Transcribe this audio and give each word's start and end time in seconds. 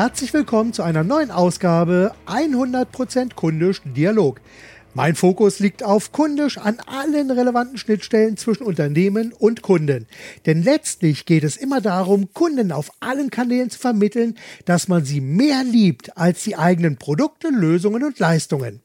Herzlich 0.00 0.32
willkommen 0.32 0.72
zu 0.72 0.84
einer 0.84 1.02
neuen 1.02 1.32
Ausgabe 1.32 2.14
100% 2.26 3.34
kundisch 3.34 3.82
Dialog. 3.84 4.40
Mein 4.94 5.16
Fokus 5.16 5.58
liegt 5.58 5.82
auf 5.82 6.12
kundisch 6.12 6.56
an 6.56 6.78
allen 6.86 7.32
relevanten 7.32 7.78
Schnittstellen 7.78 8.36
zwischen 8.36 8.62
Unternehmen 8.62 9.32
und 9.32 9.62
Kunden. 9.62 10.06
Denn 10.46 10.62
letztlich 10.62 11.26
geht 11.26 11.42
es 11.42 11.56
immer 11.56 11.80
darum, 11.80 12.32
Kunden 12.32 12.70
auf 12.70 12.92
allen 13.00 13.30
Kanälen 13.30 13.70
zu 13.70 13.80
vermitteln, 13.80 14.38
dass 14.66 14.86
man 14.86 15.04
sie 15.04 15.20
mehr 15.20 15.64
liebt 15.64 16.16
als 16.16 16.44
die 16.44 16.54
eigenen 16.54 16.96
Produkte, 16.96 17.48
Lösungen 17.48 18.04
und 18.04 18.20
Leistungen. 18.20 18.82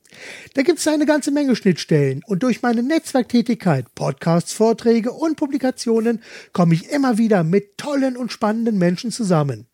Da 0.56 0.64
gibt 0.64 0.80
es 0.80 0.88
eine 0.88 1.06
ganze 1.06 1.30
Menge 1.30 1.56
Schnittstellen 1.56 2.24
und 2.26 2.42
durch 2.42 2.64
meine 2.64 2.82
Netzwerktätigkeit, 2.82 3.86
Podcasts, 3.94 4.52
Vorträge 4.52 5.12
und 5.12 5.38
Publikationen 5.38 6.24
komme 6.54 6.74
ich 6.74 6.90
immer 6.90 7.20
wieder 7.20 7.44
mit 7.44 7.78
tollen 7.78 8.18
und 8.18 8.32
spannenden 8.32 8.80
Menschen 8.80 9.12
zusammen. 9.12 9.68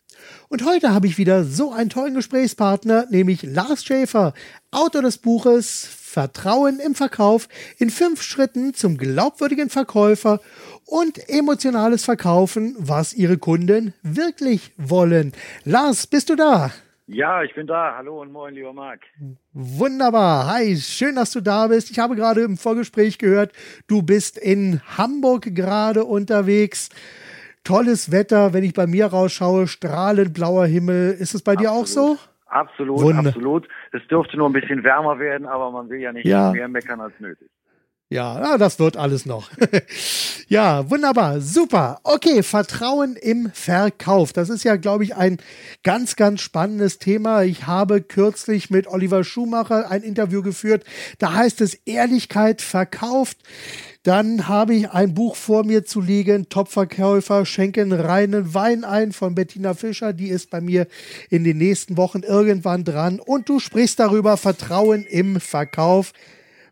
Und 0.48 0.64
heute 0.64 0.92
habe 0.92 1.06
ich 1.06 1.18
wieder 1.18 1.44
so 1.44 1.72
einen 1.72 1.90
tollen 1.90 2.14
Gesprächspartner, 2.14 3.06
nämlich 3.10 3.42
Lars 3.42 3.84
Schäfer, 3.84 4.34
Autor 4.70 5.02
des 5.02 5.18
Buches 5.18 5.88
Vertrauen 6.10 6.80
im 6.80 6.96
Verkauf 6.96 7.48
in 7.78 7.88
fünf 7.88 8.22
Schritten 8.22 8.74
zum 8.74 8.98
glaubwürdigen 8.98 9.70
Verkäufer 9.70 10.40
und 10.84 11.28
emotionales 11.28 12.04
Verkaufen, 12.04 12.74
was 12.78 13.14
Ihre 13.14 13.38
Kunden 13.38 13.94
wirklich 14.02 14.72
wollen. 14.76 15.32
Lars, 15.64 16.08
bist 16.08 16.28
du 16.28 16.34
da? 16.34 16.72
Ja, 17.06 17.42
ich 17.42 17.54
bin 17.54 17.66
da. 17.66 17.96
Hallo 17.96 18.20
und 18.20 18.30
moin, 18.30 18.54
lieber 18.54 18.72
Marc. 18.72 19.00
Wunderbar. 19.52 20.46
Hi, 20.46 20.76
schön, 20.76 21.16
dass 21.16 21.32
du 21.32 21.40
da 21.40 21.66
bist. 21.66 21.90
Ich 21.90 21.98
habe 21.98 22.14
gerade 22.14 22.42
im 22.42 22.56
Vorgespräch 22.56 23.18
gehört, 23.18 23.52
du 23.88 24.02
bist 24.02 24.38
in 24.38 24.80
Hamburg 24.96 25.52
gerade 25.54 26.04
unterwegs 26.04 26.88
tolles 27.64 28.10
Wetter, 28.10 28.52
wenn 28.52 28.64
ich 28.64 28.74
bei 28.74 28.86
mir 28.86 29.06
rausschaue, 29.06 29.66
strahlend 29.66 30.34
blauer 30.34 30.66
Himmel. 30.66 31.12
Ist 31.12 31.34
es 31.34 31.42
bei 31.42 31.52
absolut, 31.52 31.72
dir 31.72 31.72
auch 31.72 31.86
so? 31.86 32.18
Absolut, 32.46 33.00
Wunder. 33.00 33.28
absolut. 33.30 33.68
Es 33.92 34.06
dürfte 34.08 34.36
nur 34.36 34.48
ein 34.48 34.52
bisschen 34.52 34.82
wärmer 34.82 35.18
werden, 35.18 35.46
aber 35.46 35.70
man 35.70 35.88
will 35.88 36.00
ja 36.00 36.12
nicht 36.12 36.26
ja. 36.26 36.52
mehr 36.52 36.68
meckern 36.68 37.00
als 37.00 37.14
nötig. 37.20 37.48
Ja, 38.12 38.40
ja, 38.40 38.58
das 38.58 38.80
wird 38.80 38.96
alles 38.96 39.24
noch. 39.24 39.50
ja, 40.48 40.90
wunderbar, 40.90 41.40
super. 41.40 42.00
Okay, 42.02 42.42
Vertrauen 42.42 43.14
im 43.14 43.52
Verkauf. 43.52 44.32
Das 44.32 44.50
ist 44.50 44.64
ja, 44.64 44.74
glaube 44.74 45.04
ich, 45.04 45.14
ein 45.14 45.38
ganz, 45.84 46.16
ganz 46.16 46.40
spannendes 46.40 46.98
Thema. 46.98 47.44
Ich 47.44 47.68
habe 47.68 48.00
kürzlich 48.00 48.68
mit 48.68 48.88
Oliver 48.88 49.22
Schumacher 49.22 49.88
ein 49.88 50.02
Interview 50.02 50.42
geführt. 50.42 50.84
Da 51.20 51.34
heißt 51.34 51.60
es 51.60 51.74
Ehrlichkeit 51.86 52.62
verkauft. 52.62 53.38
Dann 54.02 54.48
habe 54.48 54.74
ich 54.74 54.90
ein 54.90 55.12
Buch 55.12 55.36
vor 55.36 55.62
mir 55.62 55.84
zu 55.84 56.00
liegen, 56.00 56.48
Topverkäufer 56.48 57.44
schenken 57.44 57.92
reinen 57.92 58.54
Wein 58.54 58.82
ein 58.82 59.12
von 59.12 59.34
Bettina 59.34 59.74
Fischer. 59.74 60.14
Die 60.14 60.28
ist 60.28 60.48
bei 60.48 60.62
mir 60.62 60.86
in 61.28 61.44
den 61.44 61.58
nächsten 61.58 61.98
Wochen 61.98 62.20
irgendwann 62.20 62.84
dran. 62.84 63.20
Und 63.20 63.50
du 63.50 63.58
sprichst 63.60 64.00
darüber 64.00 64.38
Vertrauen 64.38 65.04
im 65.04 65.38
Verkauf. 65.38 66.14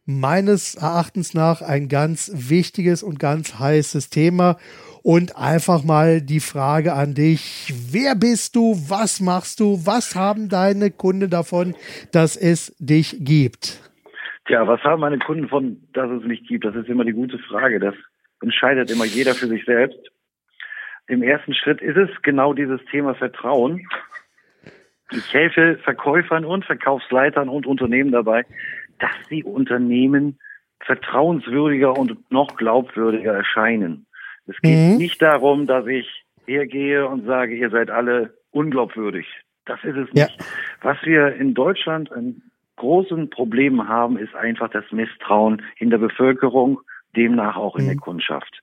Meines 0.06 0.76
Erachtens 0.76 1.34
nach 1.34 1.60
ein 1.60 1.88
ganz 1.88 2.30
wichtiges 2.32 3.02
und 3.02 3.18
ganz 3.18 3.58
heißes 3.58 4.08
Thema. 4.08 4.56
Und 5.02 5.36
einfach 5.36 5.84
mal 5.84 6.22
die 6.22 6.40
Frage 6.40 6.94
an 6.94 7.12
dich. 7.12 7.74
Wer 7.90 8.14
bist 8.14 8.56
du? 8.56 8.82
Was 8.88 9.20
machst 9.20 9.60
du? 9.60 9.82
Was 9.84 10.14
haben 10.14 10.48
deine 10.48 10.90
Kunden 10.90 11.28
davon, 11.28 11.74
dass 12.10 12.36
es 12.36 12.72
dich 12.78 13.18
gibt? 13.20 13.80
Tja, 14.48 14.66
was 14.66 14.82
haben 14.82 15.00
meine 15.00 15.18
Kunden 15.18 15.46
von, 15.48 15.76
dass 15.92 16.10
es 16.10 16.24
mich 16.24 16.42
gibt? 16.48 16.64
Das 16.64 16.74
ist 16.74 16.88
immer 16.88 17.04
die 17.04 17.12
gute 17.12 17.38
Frage. 17.38 17.78
Das 17.78 17.94
entscheidet 18.40 18.90
immer 18.90 19.04
jeder 19.04 19.34
für 19.34 19.46
sich 19.46 19.64
selbst. 19.66 19.98
Im 21.06 21.22
ersten 21.22 21.54
Schritt 21.54 21.82
ist 21.82 21.98
es 21.98 22.10
genau 22.22 22.54
dieses 22.54 22.80
Thema 22.90 23.14
Vertrauen. 23.14 23.86
Ich 25.10 25.34
helfe 25.34 25.78
Verkäufern 25.84 26.46
und 26.46 26.64
Verkaufsleitern 26.64 27.50
und 27.50 27.66
Unternehmen 27.66 28.10
dabei, 28.10 28.46
dass 28.98 29.10
sie 29.28 29.44
Unternehmen 29.44 30.38
vertrauenswürdiger 30.80 31.98
und 31.98 32.30
noch 32.30 32.56
glaubwürdiger 32.56 33.34
erscheinen. 33.34 34.06
Es 34.46 34.56
geht 34.62 34.92
mhm. 34.92 34.96
nicht 34.96 35.20
darum, 35.20 35.66
dass 35.66 35.86
ich 35.86 36.24
hergehe 36.46 37.06
und 37.06 37.26
sage, 37.26 37.54
ihr 37.54 37.68
seid 37.68 37.90
alle 37.90 38.34
unglaubwürdig. 38.50 39.26
Das 39.66 39.78
ist 39.84 39.96
es 39.96 40.12
nicht. 40.14 40.40
Ja. 40.40 40.46
Was 40.80 40.96
wir 41.02 41.34
in 41.34 41.52
Deutschland 41.52 42.10
ein 42.12 42.42
großen 42.78 43.30
Problem 43.30 43.88
haben, 43.88 44.16
ist 44.16 44.34
einfach 44.34 44.70
das 44.70 44.84
Misstrauen 44.90 45.62
in 45.76 45.90
der 45.90 45.98
Bevölkerung, 45.98 46.80
demnach 47.16 47.56
auch 47.56 47.76
in 47.76 47.84
mhm. 47.84 47.88
der 47.88 47.96
Kundschaft. 47.98 48.62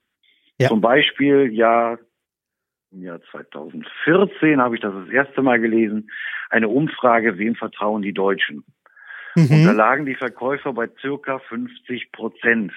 Ja. 0.60 0.70
Zum 0.70 0.82
Beispiel, 0.82 1.52
ja, 1.54 1.98
im 2.92 3.04
Jahr 3.04 3.20
2014 3.32 4.62
habe 4.62 4.76
ich 4.76 4.82
das 4.82 4.94
das 4.94 5.10
erste 5.10 5.42
Mal 5.42 5.60
gelesen, 5.60 6.10
eine 6.50 6.70
Umfrage, 6.70 7.38
wem 7.38 7.56
vertrauen 7.56 8.02
die 8.02 8.14
Deutschen? 8.14 8.64
Mhm. 9.36 9.52
Und 9.52 9.66
da 9.66 9.72
lagen 9.72 10.06
die 10.06 10.16
Verkäufer 10.16 10.74
bei 10.74 10.90
circa 11.02 11.40
50 11.40 12.12
Prozent. 12.12 12.72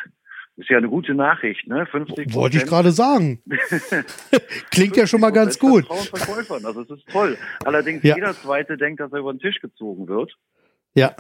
Ist 0.57 0.71
ja 0.71 0.79
eine 0.79 0.89
gute 0.89 1.15
Nachricht, 1.15 1.69
ne? 1.69 1.87
50 1.87 2.35
Wollte 2.35 2.57
ich 2.57 2.67
gerade 2.67 2.91
sagen. 2.91 3.41
Klingt 4.73 4.97
ja 4.97 5.07
schon 5.07 5.21
mal 5.21 5.31
ganz 5.31 5.57
gut. 5.57 5.87
Verkäufern, 5.87 6.65
also 6.65 6.83
es 6.83 6.91
ist 6.91 7.09
toll. 7.09 7.39
Allerdings 7.65 8.03
ja. 8.03 8.17
jeder 8.17 8.35
Zweite 8.35 8.77
denkt, 8.77 8.99
dass 8.99 9.13
er 9.13 9.21
über 9.21 9.33
den 9.33 9.39
Tisch 9.39 9.61
gezogen 9.61 10.09
wird. 10.09 10.37
Ja. 10.95 11.15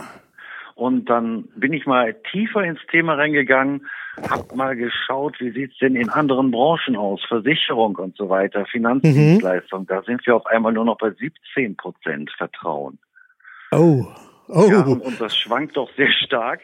Und 0.74 1.06
dann 1.06 1.48
bin 1.56 1.72
ich 1.72 1.86
mal 1.86 2.14
tiefer 2.30 2.62
ins 2.62 2.78
Thema 2.88 3.14
reingegangen, 3.14 3.88
hab 4.30 4.54
mal 4.54 4.76
geschaut, 4.76 5.40
wie 5.40 5.50
sieht's 5.50 5.76
denn 5.78 5.96
in 5.96 6.08
anderen 6.08 6.52
Branchen 6.52 6.96
aus, 6.96 7.20
Versicherung 7.26 7.96
und 7.96 8.16
so 8.16 8.28
weiter, 8.28 8.64
Finanzdienstleistung. 8.66 9.82
Mhm. 9.82 9.86
Da 9.86 10.02
sind 10.02 10.24
wir 10.24 10.36
auf 10.36 10.46
einmal 10.46 10.72
nur 10.72 10.84
noch 10.84 10.98
bei 10.98 11.10
17 11.10 11.76
Prozent 11.76 12.30
Vertrauen. 12.36 12.98
Oh, 13.72 14.06
oh. 14.48 14.68
Ja, 14.70 14.82
und 14.82 15.20
das 15.20 15.36
schwankt 15.36 15.76
doch 15.76 15.90
sehr 15.96 16.12
stark. 16.12 16.60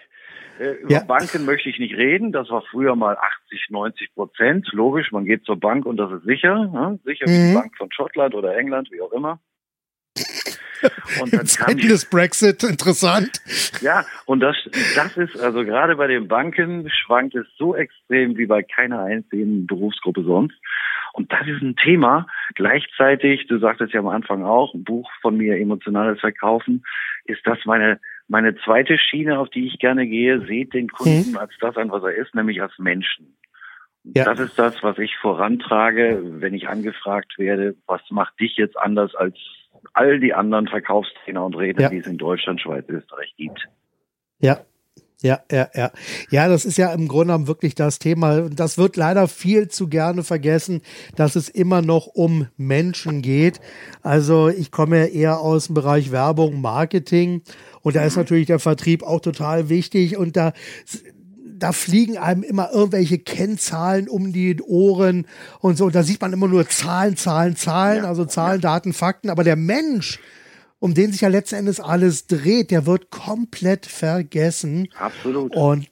Äh, 0.61 0.75
über 0.83 0.93
ja. 0.93 1.01
Banken 1.05 1.45
möchte 1.45 1.69
ich 1.69 1.79
nicht 1.79 1.97
reden. 1.97 2.31
Das 2.31 2.49
war 2.51 2.63
früher 2.71 2.95
mal 2.95 3.17
80, 3.17 3.71
90 3.71 4.15
Prozent. 4.15 4.69
Logisch, 4.73 5.11
man 5.11 5.25
geht 5.25 5.45
zur 5.45 5.59
Bank 5.59 5.87
und 5.87 5.97
das 5.97 6.13
ist 6.13 6.25
sicher. 6.25 6.67
Ne? 6.67 6.99
Sicher 7.05 7.25
mhm. 7.27 7.33
wie 7.33 7.49
die 7.49 7.55
Bank 7.55 7.77
von 7.77 7.91
Schottland 7.91 8.35
oder 8.35 8.57
England, 8.57 8.91
wie 8.93 9.01
auch 9.01 9.13
immer. 9.13 9.41
Und 11.21 11.33
dann 11.33 11.47
Zeiten 11.47 11.89
des 11.89 12.05
Brexit, 12.05 12.63
interessant. 12.63 13.41
Ja, 13.81 14.05
und 14.27 14.41
das, 14.41 14.57
das 14.95 15.17
ist, 15.17 15.39
also 15.39 15.65
gerade 15.65 15.97
bei 15.97 16.07
den 16.07 16.29
Banken 16.29 16.91
schwankt 16.91 17.35
es 17.35 17.47
so 17.57 17.75
extrem 17.75 18.37
wie 18.37 18.47
bei 18.47 18.63
keiner 18.63 19.01
einzigen 19.01 19.67
Berufsgruppe 19.67 20.23
sonst. 20.25 20.57
Und 21.13 21.33
das 21.33 21.47
ist 21.47 21.63
ein 21.63 21.77
Thema. 21.77 22.27
Gleichzeitig, 22.55 23.47
du 23.47 23.59
sagtest 23.59 23.93
ja 23.93 24.01
am 24.01 24.09
Anfang 24.09 24.45
auch, 24.45 24.75
ein 24.75 24.85
Buch 24.85 25.09
von 25.23 25.37
mir, 25.37 25.57
Emotionales 25.59 26.21
Verkaufen, 26.21 26.85
ist 27.25 27.47
das 27.47 27.59
meine, 27.65 28.01
meine 28.27 28.57
zweite 28.57 28.99
Schiene, 28.99 29.39
auf 29.39 29.49
die 29.51 29.67
ich 29.67 29.79
gerne 29.79 30.07
gehe. 30.07 30.45
Seht 30.47 30.75
den 30.75 30.89
Kunden 30.89 31.35
hm. 31.35 31.37
als 31.37 31.53
das 31.61 31.77
an, 31.77 31.91
was 31.91 32.03
er 32.03 32.17
ist, 32.17 32.35
nämlich 32.35 32.61
als 32.61 32.77
Menschen. 32.79 33.37
Ja. 34.03 34.25
Das 34.25 34.39
ist 34.39 34.59
das, 34.59 34.83
was 34.83 34.99
ich 34.99 35.17
vorantrage, 35.17 36.21
wenn 36.25 36.53
ich 36.53 36.69
angefragt 36.69 37.39
werde, 37.39 37.75
was 37.87 38.03
macht 38.11 38.39
dich 38.39 38.57
jetzt 38.57 38.77
anders 38.77 39.15
als 39.15 39.39
all 39.93 40.21
die 40.21 40.35
anderen 40.35 40.67
Verkaufstrainer 40.69 41.45
und 41.45 41.57
Redner, 41.57 41.83
ja. 41.83 41.89
die 41.91 41.99
es 41.99 42.07
in 42.07 42.19
Deutschland, 42.19 42.61
Schweiz, 42.61 42.85
Österreich 42.89 43.35
gibt. 43.37 43.69
Ja, 44.39 44.61
ja, 45.25 45.41
ja, 45.51 45.69
ja. 45.75 45.91
Ja, 46.31 46.49
das 46.49 46.67
ist 46.67 46.77
ja 46.77 46.93
im 46.93 47.09
Grunde 47.09 47.29
genommen 47.29 47.47
wirklich 47.47 47.75
das 47.75 47.99
Thema. 47.99 48.51
Das 48.51 48.77
wird 48.77 48.97
leider 48.97 49.27
viel 49.27 49.69
zu 49.69 49.89
gerne 49.89 50.23
vergessen, 50.23 50.83
dass 51.17 51.35
es 51.35 51.49
immer 51.49 51.81
noch 51.81 52.07
um 52.07 52.49
Menschen 52.59 53.23
geht. 53.23 53.59
Also 54.03 54.49
ich 54.49 54.71
komme 54.71 54.99
ja 54.99 55.07
eher 55.07 55.41
aus 55.41 55.69
dem 55.69 55.77
Bereich 55.77 56.13
Werbung, 56.13 56.61
Marketing 56.61 57.41
und 57.81 57.97
da 57.97 58.05
ist 58.05 58.19
natürlich 58.19 58.49
der 58.49 58.59
Vertrieb 58.59 59.03
auch 59.03 59.21
total 59.21 59.71
wichtig 59.71 60.19
und 60.19 60.37
da 60.37 60.53
da 61.57 61.73
fliegen 61.73 62.19
einem 62.19 62.43
immer 62.43 62.71
irgendwelche 62.73 63.19
Kennzahlen 63.19 64.09
um 64.09 64.33
die 64.33 64.61
Ohren 64.61 65.27
und 65.61 65.79
so. 65.79 65.91
Da 65.91 66.03
sieht 66.03 66.21
man 66.21 66.33
immer 66.33 66.49
nur 66.49 66.69
Zahlen, 66.69 67.17
Zahlen, 67.17 67.57
Zahlen, 67.57 68.05
ja, 68.05 68.09
also 68.09 68.25
Zahlen, 68.25 68.61
ja. 68.61 68.71
Daten, 68.71 68.93
Fakten. 68.93 69.31
Aber 69.31 69.45
der 69.45 69.57
Mensch, 69.57 70.19
um 70.81 70.95
den 70.95 71.13
sich 71.13 71.21
ja 71.21 71.29
letzten 71.29 71.57
Endes 71.57 71.81
alles 71.81 72.27
dreht, 72.27 72.71
der 72.71 72.87
wird 72.87 73.11
komplett 73.11 73.87
vergessen. 73.87 74.89
Absolut. 74.99 75.55
Und 75.55 75.89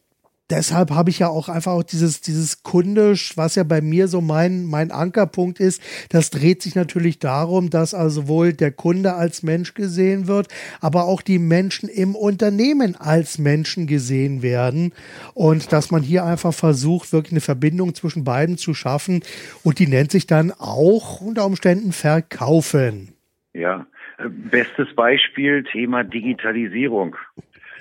deshalb 0.53 0.91
habe 0.91 1.11
ich 1.11 1.19
ja 1.19 1.29
auch 1.29 1.49
einfach 1.49 1.73
auch 1.73 1.83
dieses, 1.83 2.21
dieses 2.21 2.63
Kundisch, 2.63 3.37
was 3.37 3.55
ja 3.55 3.65
bei 3.65 3.81
mir 3.81 4.07
so 4.07 4.21
mein, 4.21 4.67
mein 4.67 4.91
Ankerpunkt 4.91 5.59
ist, 5.59 5.83
das 6.11 6.31
dreht 6.31 6.63
sich 6.63 6.75
natürlich 6.75 7.19
darum, 7.19 7.71
dass 7.71 7.95
also 7.95 8.23
sowohl 8.23 8.53
der 8.53 8.71
Kunde 8.71 9.15
als 9.15 9.43
Mensch 9.43 9.75
gesehen 9.75 10.27
wird, 10.27 10.49
aber 10.81 11.05
auch 11.05 11.23
die 11.23 11.39
Menschen 11.39 11.89
im 11.89 12.15
Unternehmen 12.15 12.95
als 12.97 13.39
Menschen 13.39 13.87
gesehen 13.87 14.43
werden 14.43 14.93
und 15.35 15.73
dass 15.73 15.91
man 15.91 16.03
hier 16.03 16.25
einfach 16.25 16.53
versucht, 16.53 17.13
wirklich 17.13 17.33
eine 17.33 17.41
Verbindung 17.41 17.95
zwischen 17.95 18.25
beiden 18.25 18.59
zu 18.59 18.75
schaffen 18.75 19.23
und 19.65 19.79
die 19.79 19.87
nennt 19.87 20.11
sich 20.11 20.27
dann 20.27 20.53
auch 20.53 21.23
unter 21.23 21.47
Umständen 21.47 21.93
Verkaufen. 21.93 23.15
Ja, 23.55 23.87
äh, 24.19 24.29
bestes 24.29 24.95
Beispiel 24.95 25.65
Thema 25.65 26.05
Digitalisierung. 26.05 27.17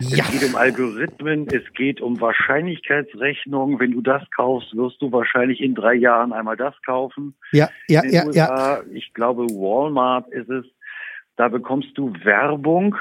Ja. 0.09 0.23
Es 0.23 0.31
geht 0.31 0.49
um 0.49 0.55
Algorithmen, 0.55 1.47
es 1.47 1.63
geht 1.73 2.01
um 2.01 2.19
Wahrscheinlichkeitsrechnung. 2.19 3.79
Wenn 3.79 3.91
du 3.91 4.01
das 4.01 4.23
kaufst, 4.35 4.75
wirst 4.75 5.01
du 5.01 5.11
wahrscheinlich 5.11 5.61
in 5.61 5.75
drei 5.75 5.93
Jahren 5.93 6.33
einmal 6.33 6.57
das 6.57 6.73
kaufen. 6.85 7.35
Ja, 7.51 7.69
ja, 7.87 8.03
ja, 8.05 8.25
USA, 8.25 8.77
ja. 8.77 8.83
Ich 8.91 9.13
glaube, 9.13 9.43
Walmart 9.43 10.27
ist 10.29 10.49
es. 10.49 10.65
da 11.35 11.47
bekommst 11.47 11.97
du 11.97 12.13
Werbung 12.23 12.95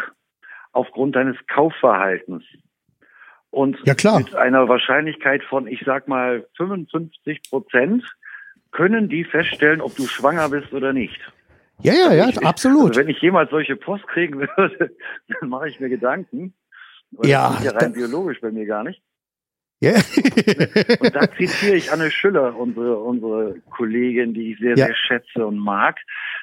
aufgrund 0.72 1.16
deines 1.16 1.36
Kaufverhaltens. 1.46 2.44
Und 3.50 3.78
ja, 3.84 3.94
mit 4.16 4.34
einer 4.34 4.68
Wahrscheinlichkeit 4.68 5.42
von, 5.42 5.66
ich 5.66 5.82
sag 5.84 6.06
mal, 6.06 6.46
55 6.56 7.40
Prozent 7.50 8.04
können 8.70 9.08
die 9.08 9.24
feststellen, 9.24 9.80
ob 9.80 9.96
du 9.96 10.06
schwanger 10.06 10.48
bist 10.48 10.72
oder 10.72 10.92
nicht. 10.92 11.20
Ja, 11.82 11.94
ja, 11.94 12.12
ja, 12.12 12.28
ich, 12.28 12.46
absolut. 12.46 12.90
Also 12.90 13.00
wenn 13.00 13.08
ich 13.08 13.20
jemals 13.20 13.50
solche 13.50 13.74
Post 13.74 14.06
kriegen 14.06 14.38
würde, 14.56 14.94
dann 15.28 15.48
mache 15.48 15.68
ich 15.68 15.80
mir 15.80 15.88
Gedanken. 15.88 16.54
Weil 17.12 17.30
ja. 17.30 17.48
Das 17.50 17.58
ist 17.58 17.64
ja 17.64 17.78
rein 17.78 17.92
biologisch 17.92 18.40
bei 18.40 18.50
mir 18.50 18.66
gar 18.66 18.84
nicht. 18.84 19.02
Ja. 19.80 19.94
und 21.00 21.14
da 21.14 21.30
zitiere 21.38 21.76
ich 21.76 21.90
Anne 21.90 22.10
Schüller, 22.10 22.54
unsere, 22.56 22.98
unsere 22.98 23.60
Kollegin, 23.70 24.34
die 24.34 24.52
ich 24.52 24.58
sehr, 24.58 24.76
ja. 24.76 24.86
sehr 24.86 24.94
schätze 24.94 25.46
und 25.46 25.58
mag. 25.58 25.96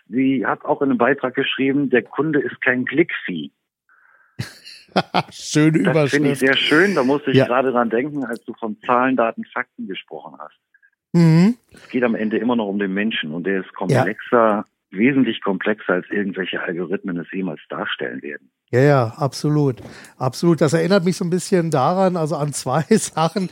Sie 0.07 0.45
hat 0.45 0.65
auch 0.65 0.81
in 0.81 0.89
einem 0.89 0.97
Beitrag 0.97 1.35
geschrieben, 1.35 1.89
der 1.89 2.01
Kunde 2.01 2.39
ist 2.39 2.59
kein 2.61 2.85
Klickvieh. 2.85 3.51
Schöne 5.31 5.79
Überschrift. 5.79 6.03
Das 6.03 6.11
finde 6.11 6.31
ich 6.31 6.39
sehr 6.39 6.57
schön. 6.57 6.95
Da 6.95 7.03
musste 7.03 7.31
ich 7.31 7.37
ja. 7.37 7.45
gerade 7.45 7.71
dran 7.71 7.89
denken, 7.91 8.23
als 8.23 8.43
du 8.45 8.53
von 8.53 8.79
Zahlen, 8.81 9.15
Daten, 9.15 9.45
Fakten 9.45 9.87
gesprochen 9.87 10.37
hast. 10.39 10.57
Mhm. 11.13 11.57
Es 11.71 11.89
geht 11.89 12.03
am 12.03 12.15
Ende 12.15 12.37
immer 12.37 12.55
noch 12.55 12.67
um 12.67 12.79
den 12.79 12.93
Menschen 12.93 13.33
und 13.33 13.45
der 13.45 13.61
ist 13.61 13.73
komplexer, 13.73 14.37
ja. 14.37 14.65
wesentlich 14.89 15.41
komplexer, 15.41 15.93
als 15.93 16.09
irgendwelche 16.09 16.61
Algorithmen 16.61 17.17
es 17.17 17.31
jemals 17.31 17.61
darstellen 17.69 18.21
werden. 18.23 18.49
Ja, 18.69 18.81
ja, 18.81 19.13
absolut. 19.15 19.77
Absolut. 20.17 20.59
Das 20.59 20.73
erinnert 20.73 21.05
mich 21.05 21.15
so 21.15 21.23
ein 21.23 21.29
bisschen 21.29 21.71
daran, 21.71 22.17
also 22.17 22.35
an 22.35 22.51
zwei 22.51 22.83
Sachen, 22.97 23.47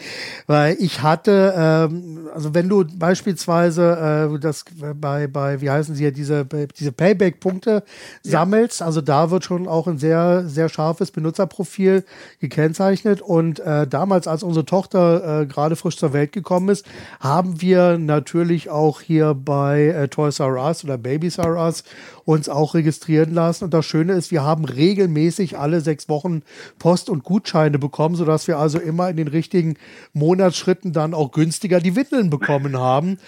weil 0.45 0.75
ich 0.77 1.03
hatte, 1.03 1.53
ähm, 1.55 2.27
also 2.33 2.53
wenn 2.53 2.67
du 2.67 2.83
beispielsweise 2.83 4.33
äh, 4.35 4.39
das 4.39 4.65
bei, 4.99 5.27
bei, 5.27 5.61
wie 5.61 5.69
heißen 5.69 5.95
sie 5.95 6.03
ja, 6.03 6.11
diese, 6.11 6.43
diese 6.45 6.91
Payback-Punkte 6.91 7.83
ja. 8.23 8.31
sammelst, 8.31 8.81
also 8.81 8.99
da 8.99 9.31
wird 9.31 9.45
schon 9.45 9.69
auch 9.69 9.87
ein 9.87 9.99
sehr, 9.99 10.49
sehr 10.49 10.67
scharfes 10.67 11.11
Benutzerprofil 11.11 12.03
gekennzeichnet. 12.41 13.21
Und 13.21 13.61
äh, 13.61 13.87
damals, 13.87 14.27
als 14.27 14.43
unsere 14.43 14.65
Tochter 14.65 15.43
äh, 15.43 15.45
gerade 15.45 15.77
frisch 15.77 15.95
zur 15.95 16.11
Welt 16.11 16.33
gekommen 16.33 16.67
ist, 16.67 16.85
haben 17.21 17.61
wir 17.61 17.97
natürlich 17.97 18.69
auch 18.69 18.99
hier 18.99 19.33
bei 19.33 19.83
äh, 19.85 20.07
Toys 20.09 20.41
R 20.41 20.61
Us 20.61 20.83
oder 20.83 20.97
Babies 20.97 21.37
R 21.37 21.55
Us 21.55 21.85
uns 22.25 22.49
auch 22.49 22.73
registrieren 22.73 23.33
lassen. 23.33 23.65
Und 23.65 23.73
das 23.73 23.85
Schöne 23.85 24.13
ist, 24.13 24.31
wir 24.31 24.43
haben 24.43 24.65
regelmäßig 24.65 25.57
alle 25.57 25.81
sechs 25.81 26.09
Wochen 26.09 26.41
Post- 26.79 27.09
und 27.09 27.23
Gutscheine 27.23 27.79
bekommen, 27.79 28.15
sodass 28.15 28.47
wir 28.47 28.57
also 28.57 28.79
immer 28.79 29.09
in 29.09 29.17
den 29.17 29.27
richtigen 29.27 29.75
Monatsschritten 30.13 30.91
dann 30.91 31.13
auch 31.13 31.31
günstiger 31.31 31.79
die 31.79 31.95
Windeln 31.95 32.29
bekommen 32.29 32.77
haben. 32.77 33.19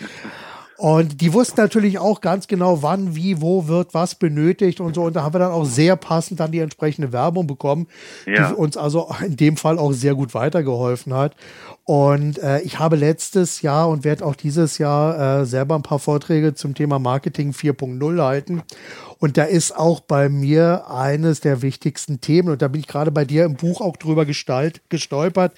Und 0.77 1.21
die 1.21 1.33
wussten 1.33 1.59
natürlich 1.59 1.97
auch 1.97 2.21
ganz 2.21 2.47
genau, 2.47 2.83
wann, 2.83 3.15
wie, 3.15 3.41
wo 3.41 3.67
wird 3.67 3.95
was 3.95 4.13
benötigt 4.13 4.79
und 4.79 4.93
so. 4.93 5.03
Und 5.03 5.15
da 5.15 5.23
haben 5.23 5.33
wir 5.33 5.39
dann 5.39 5.51
auch 5.51 5.65
sehr 5.65 5.95
passend 5.95 6.39
dann 6.39 6.51
die 6.51 6.59
entsprechende 6.59 7.11
Werbung 7.11 7.47
bekommen, 7.47 7.87
ja. 8.27 8.49
die 8.49 8.55
uns 8.55 8.77
also 8.77 9.09
in 9.25 9.35
dem 9.35 9.57
Fall 9.57 9.79
auch 9.79 9.91
sehr 9.91 10.13
gut 10.13 10.35
weitergeholfen 10.35 11.15
hat. 11.15 11.35
Und 11.83 12.37
äh, 12.39 12.59
ich 12.61 12.79
habe 12.79 12.97
letztes 12.97 13.61
Jahr 13.61 13.87
und 13.89 14.03
werde 14.03 14.25
auch 14.25 14.35
dieses 14.35 14.77
Jahr 14.77 15.41
äh, 15.41 15.45
selber 15.45 15.75
ein 15.75 15.83
paar 15.83 15.99
Vorträge 15.99 16.53
zum 16.53 16.75
Thema 16.75 16.99
Marketing 16.99 17.51
4.0 17.51 18.21
halten. 18.21 18.61
Und 19.19 19.37
da 19.37 19.43
ist 19.43 19.75
auch 19.75 20.01
bei 20.01 20.29
mir 20.29 20.91
eines 20.91 21.39
der 21.39 21.61
wichtigsten 21.61 22.21
Themen, 22.21 22.49
und 22.49 22.61
da 22.61 22.67
bin 22.67 22.81
ich 22.81 22.87
gerade 22.87 23.11
bei 23.11 23.25
dir 23.25 23.45
im 23.45 23.55
Buch 23.55 23.81
auch 23.81 23.97
drüber 23.97 24.25
gestalt, 24.25 24.81
gestolpert, 24.89 25.53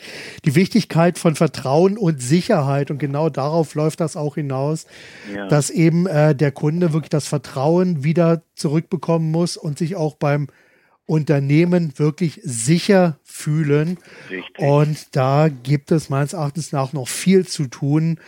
die 0.45 0.55
Wichtigkeit 0.55 1.17
von 1.17 1.35
Vertrauen 1.35 1.97
und 1.97 2.21
Sicherheit. 2.21 2.89
Und 2.89 2.99
genau 2.99 3.29
darauf 3.29 3.75
läuft 3.75 3.99
das 3.99 4.15
auch 4.15 4.35
hinaus, 4.35 4.85
ja. 5.33 5.47
dass 5.47 5.69
eben 5.69 6.07
äh, 6.07 6.35
der 6.35 6.51
Kunde 6.51 6.93
wirklich 6.93 7.09
das 7.09 7.27
Vertrauen 7.27 8.03
wieder 8.03 8.43
zurückbekommen 8.55 9.31
muss 9.31 9.57
und 9.57 9.77
sich 9.77 9.95
auch 9.95 10.15
beim 10.15 10.47
Unternehmen 11.05 11.93
wirklich 11.97 12.39
sicher 12.43 13.17
fühlen. 13.23 13.97
Richtig. 14.29 14.59
Und 14.59 15.15
da 15.15 15.49
gibt 15.49 15.91
es 15.91 16.09
meines 16.09 16.33
Erachtens 16.33 16.71
nach 16.71 16.93
noch 16.93 17.07
viel 17.07 17.47
zu 17.47 17.65
tun, 17.65 18.19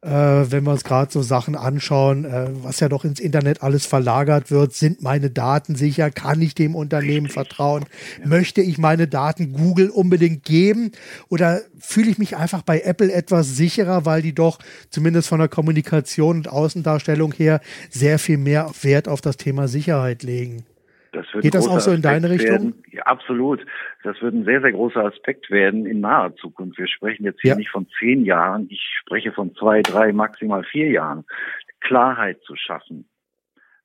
äh, 0.00 0.10
wenn 0.10 0.64
wir 0.64 0.72
uns 0.72 0.84
gerade 0.84 1.12
so 1.12 1.22
Sachen 1.22 1.56
anschauen, 1.56 2.24
äh, 2.24 2.48
was 2.62 2.78
ja 2.80 2.88
doch 2.88 3.04
ins 3.04 3.18
Internet 3.18 3.62
alles 3.62 3.84
verlagert 3.84 4.50
wird. 4.50 4.72
Sind 4.72 5.02
meine 5.02 5.30
Daten 5.30 5.74
sicher? 5.74 6.10
Kann 6.10 6.40
ich 6.40 6.54
dem 6.54 6.74
Unternehmen 6.74 7.26
Richtig. 7.26 7.32
vertrauen? 7.32 7.84
Ja. 8.20 8.28
Möchte 8.28 8.60
ich 8.60 8.78
meine 8.78 9.08
Daten 9.08 9.52
Google 9.52 9.90
unbedingt 9.90 10.44
geben? 10.44 10.92
Oder 11.28 11.62
fühle 11.78 12.10
ich 12.10 12.18
mich 12.18 12.36
einfach 12.36 12.62
bei 12.62 12.80
Apple 12.80 13.12
etwas 13.12 13.56
sicherer, 13.56 14.04
weil 14.04 14.22
die 14.22 14.34
doch 14.34 14.58
zumindest 14.90 15.28
von 15.28 15.40
der 15.40 15.48
Kommunikation 15.48 16.36
und 16.36 16.48
Außendarstellung 16.48 17.32
her 17.32 17.60
sehr 17.90 18.18
viel 18.18 18.38
mehr 18.38 18.70
Wert 18.82 19.08
auf 19.08 19.20
das 19.20 19.36
Thema 19.36 19.66
Sicherheit 19.66 20.22
legen? 20.22 20.64
Das 21.12 21.26
Geht 21.40 21.54
das 21.54 21.66
auch 21.66 21.80
so 21.80 21.90
in 21.90 22.02
deine 22.02 22.30
Richtung? 22.30 22.50
Werden. 22.50 22.82
Ja, 22.90 23.02
absolut. 23.04 23.64
Das 24.02 24.20
wird 24.20 24.34
ein 24.34 24.44
sehr, 24.44 24.60
sehr 24.60 24.72
großer 24.72 25.04
Aspekt 25.04 25.50
werden 25.50 25.86
in 25.86 26.00
naher 26.00 26.34
Zukunft. 26.36 26.78
Wir 26.78 26.88
sprechen 26.88 27.24
jetzt 27.24 27.40
hier 27.40 27.52
ja. 27.52 27.56
nicht 27.56 27.70
von 27.70 27.86
zehn 27.98 28.24
Jahren, 28.24 28.66
ich 28.70 28.82
spreche 29.00 29.32
von 29.32 29.54
zwei, 29.54 29.82
drei, 29.82 30.12
maximal 30.12 30.64
vier 30.64 30.90
Jahren. 30.90 31.24
Klarheit 31.80 32.40
zu 32.42 32.56
schaffen. 32.56 33.08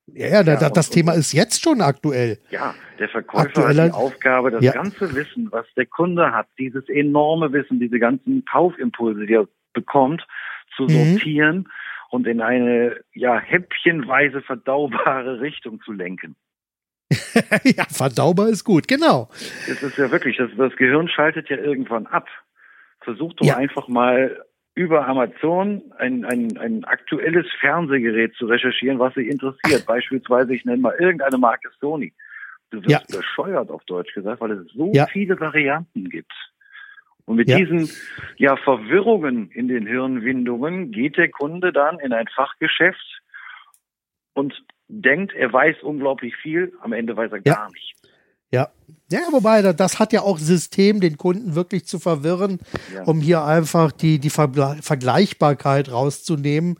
Ja, 0.06 0.26
ja, 0.26 0.42
ja 0.42 0.70
das 0.70 0.90
Thema 0.90 1.12
ist 1.12 1.32
jetzt 1.32 1.62
schon 1.62 1.80
aktuell. 1.80 2.38
Ja, 2.50 2.74
der 2.98 3.08
Verkäufer 3.08 3.46
Aktueller, 3.46 3.84
hat 3.84 3.90
die 3.90 3.94
Aufgabe, 3.94 4.50
das 4.50 4.62
ja. 4.62 4.72
ganze 4.72 5.14
Wissen, 5.14 5.50
was 5.50 5.66
der 5.76 5.86
Kunde 5.86 6.32
hat, 6.32 6.46
dieses 6.58 6.88
enorme 6.88 7.52
Wissen, 7.52 7.80
diese 7.80 7.98
ganzen 7.98 8.44
Kaufimpulse, 8.44 9.26
die 9.26 9.34
er 9.34 9.48
bekommt, 9.72 10.26
zu 10.76 10.84
mhm. 10.84 10.88
sortieren 10.88 11.68
und 12.10 12.26
in 12.26 12.42
eine 12.42 12.96
ja 13.14 13.38
häppchenweise 13.38 14.42
verdaubare 14.42 15.40
Richtung 15.40 15.80
zu 15.82 15.92
lenken. 15.92 16.36
ja, 17.64 17.84
verdaubar 17.90 18.48
ist 18.48 18.64
gut, 18.64 18.88
genau. 18.88 19.28
Das 19.68 19.82
ist 19.82 19.98
ja 19.98 20.10
wirklich, 20.10 20.36
das, 20.36 20.50
das 20.56 20.74
Gehirn 20.76 21.08
schaltet 21.08 21.48
ja 21.48 21.56
irgendwann 21.56 22.06
ab. 22.06 22.28
Versuch 23.00 23.32
doch 23.34 23.46
ja. 23.46 23.56
einfach 23.56 23.88
mal 23.88 24.44
über 24.74 25.06
Amazon 25.06 25.82
ein, 25.98 26.24
ein, 26.24 26.56
ein 26.58 26.84
aktuelles 26.84 27.46
Fernsehgerät 27.60 28.34
zu 28.34 28.46
recherchieren, 28.46 28.98
was 28.98 29.14
Sie 29.14 29.28
interessiert. 29.28 29.86
Beispielsweise, 29.86 30.54
ich 30.54 30.64
nenne 30.64 30.82
mal 30.82 30.96
irgendeine 30.98 31.38
Marke 31.38 31.70
Sony. 31.80 32.12
Du 32.70 32.78
wirst 32.78 32.90
ja. 32.90 33.00
bescheuert 33.18 33.70
auf 33.70 33.84
Deutsch 33.84 34.12
gesagt, 34.14 34.40
weil 34.40 34.52
es 34.52 34.72
so 34.72 34.90
ja. 34.92 35.06
viele 35.06 35.38
Varianten 35.38 36.08
gibt. 36.08 36.32
Und 37.26 37.36
mit 37.36 37.48
ja. 37.48 37.56
diesen 37.56 37.88
ja, 38.36 38.56
Verwirrungen 38.56 39.50
in 39.50 39.68
den 39.68 39.86
Hirnwindungen 39.86 40.90
geht 40.90 41.16
der 41.16 41.30
Kunde 41.30 41.72
dann 41.72 42.00
in 42.00 42.12
ein 42.12 42.26
Fachgeschäft 42.34 43.22
und 44.34 44.64
denkt, 44.88 45.34
er 45.34 45.52
weiß 45.52 45.76
unglaublich 45.82 46.34
viel, 46.36 46.72
am 46.80 46.92
Ende 46.92 47.16
weiß 47.16 47.32
er 47.32 47.40
ja. 47.44 47.54
gar 47.54 47.70
nicht. 47.72 47.94
Ja. 48.50 48.68
Ja, 49.10 49.20
wobei, 49.32 49.60
das 49.60 49.98
hat 49.98 50.12
ja 50.12 50.22
auch 50.22 50.38
System, 50.38 51.00
den 51.00 51.18
Kunden 51.18 51.54
wirklich 51.54 51.86
zu 51.86 51.98
verwirren, 51.98 52.58
ja. 52.92 53.02
um 53.04 53.20
hier 53.20 53.44
einfach 53.44 53.92
die, 53.92 54.18
die 54.18 54.30
Vergleichbarkeit 54.30 55.92
rauszunehmen. 55.92 56.78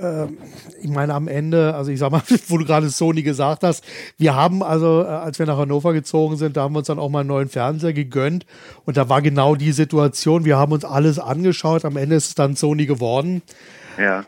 Ähm, 0.00 0.38
ich 0.82 0.90
meine, 0.90 1.14
am 1.14 1.28
Ende, 1.28 1.74
also 1.74 1.92
ich 1.92 2.00
sag 2.00 2.10
mal, 2.10 2.22
wo 2.48 2.58
du 2.58 2.64
gerade 2.64 2.88
Sony 2.88 3.22
gesagt 3.22 3.62
hast, 3.62 3.86
wir 4.18 4.34
haben 4.34 4.62
also, 4.62 5.02
äh, 5.02 5.06
als 5.06 5.38
wir 5.38 5.46
nach 5.46 5.56
Hannover 5.56 5.92
gezogen 5.92 6.36
sind, 6.36 6.56
da 6.56 6.62
haben 6.62 6.74
wir 6.74 6.78
uns 6.78 6.88
dann 6.88 6.98
auch 6.98 7.08
mal 7.08 7.20
einen 7.20 7.28
neuen 7.28 7.48
Fernseher 7.48 7.92
gegönnt 7.92 8.44
und 8.84 8.96
da 8.96 9.08
war 9.08 9.22
genau 9.22 9.54
die 9.54 9.72
Situation, 9.72 10.44
wir 10.44 10.56
haben 10.56 10.72
uns 10.72 10.84
alles 10.84 11.18
angeschaut, 11.18 11.84
am 11.84 11.96
Ende 11.96 12.16
ist 12.16 12.28
es 12.28 12.34
dann 12.34 12.56
Sony 12.56 12.86
geworden. 12.86 13.42
Ja 13.98 14.24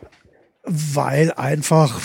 weil 0.69 1.31
einfach 1.31 1.99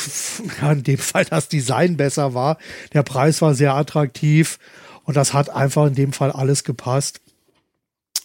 ja, 0.60 0.72
in 0.72 0.82
dem 0.82 0.98
Fall 0.98 1.24
das 1.24 1.48
Design 1.48 1.96
besser 1.96 2.34
war. 2.34 2.58
Der 2.92 3.02
Preis 3.02 3.42
war 3.42 3.54
sehr 3.54 3.74
attraktiv 3.74 4.58
und 5.04 5.16
das 5.16 5.34
hat 5.34 5.50
einfach 5.50 5.86
in 5.86 5.94
dem 5.94 6.12
Fall 6.12 6.32
alles 6.32 6.64
gepasst. 6.64 7.20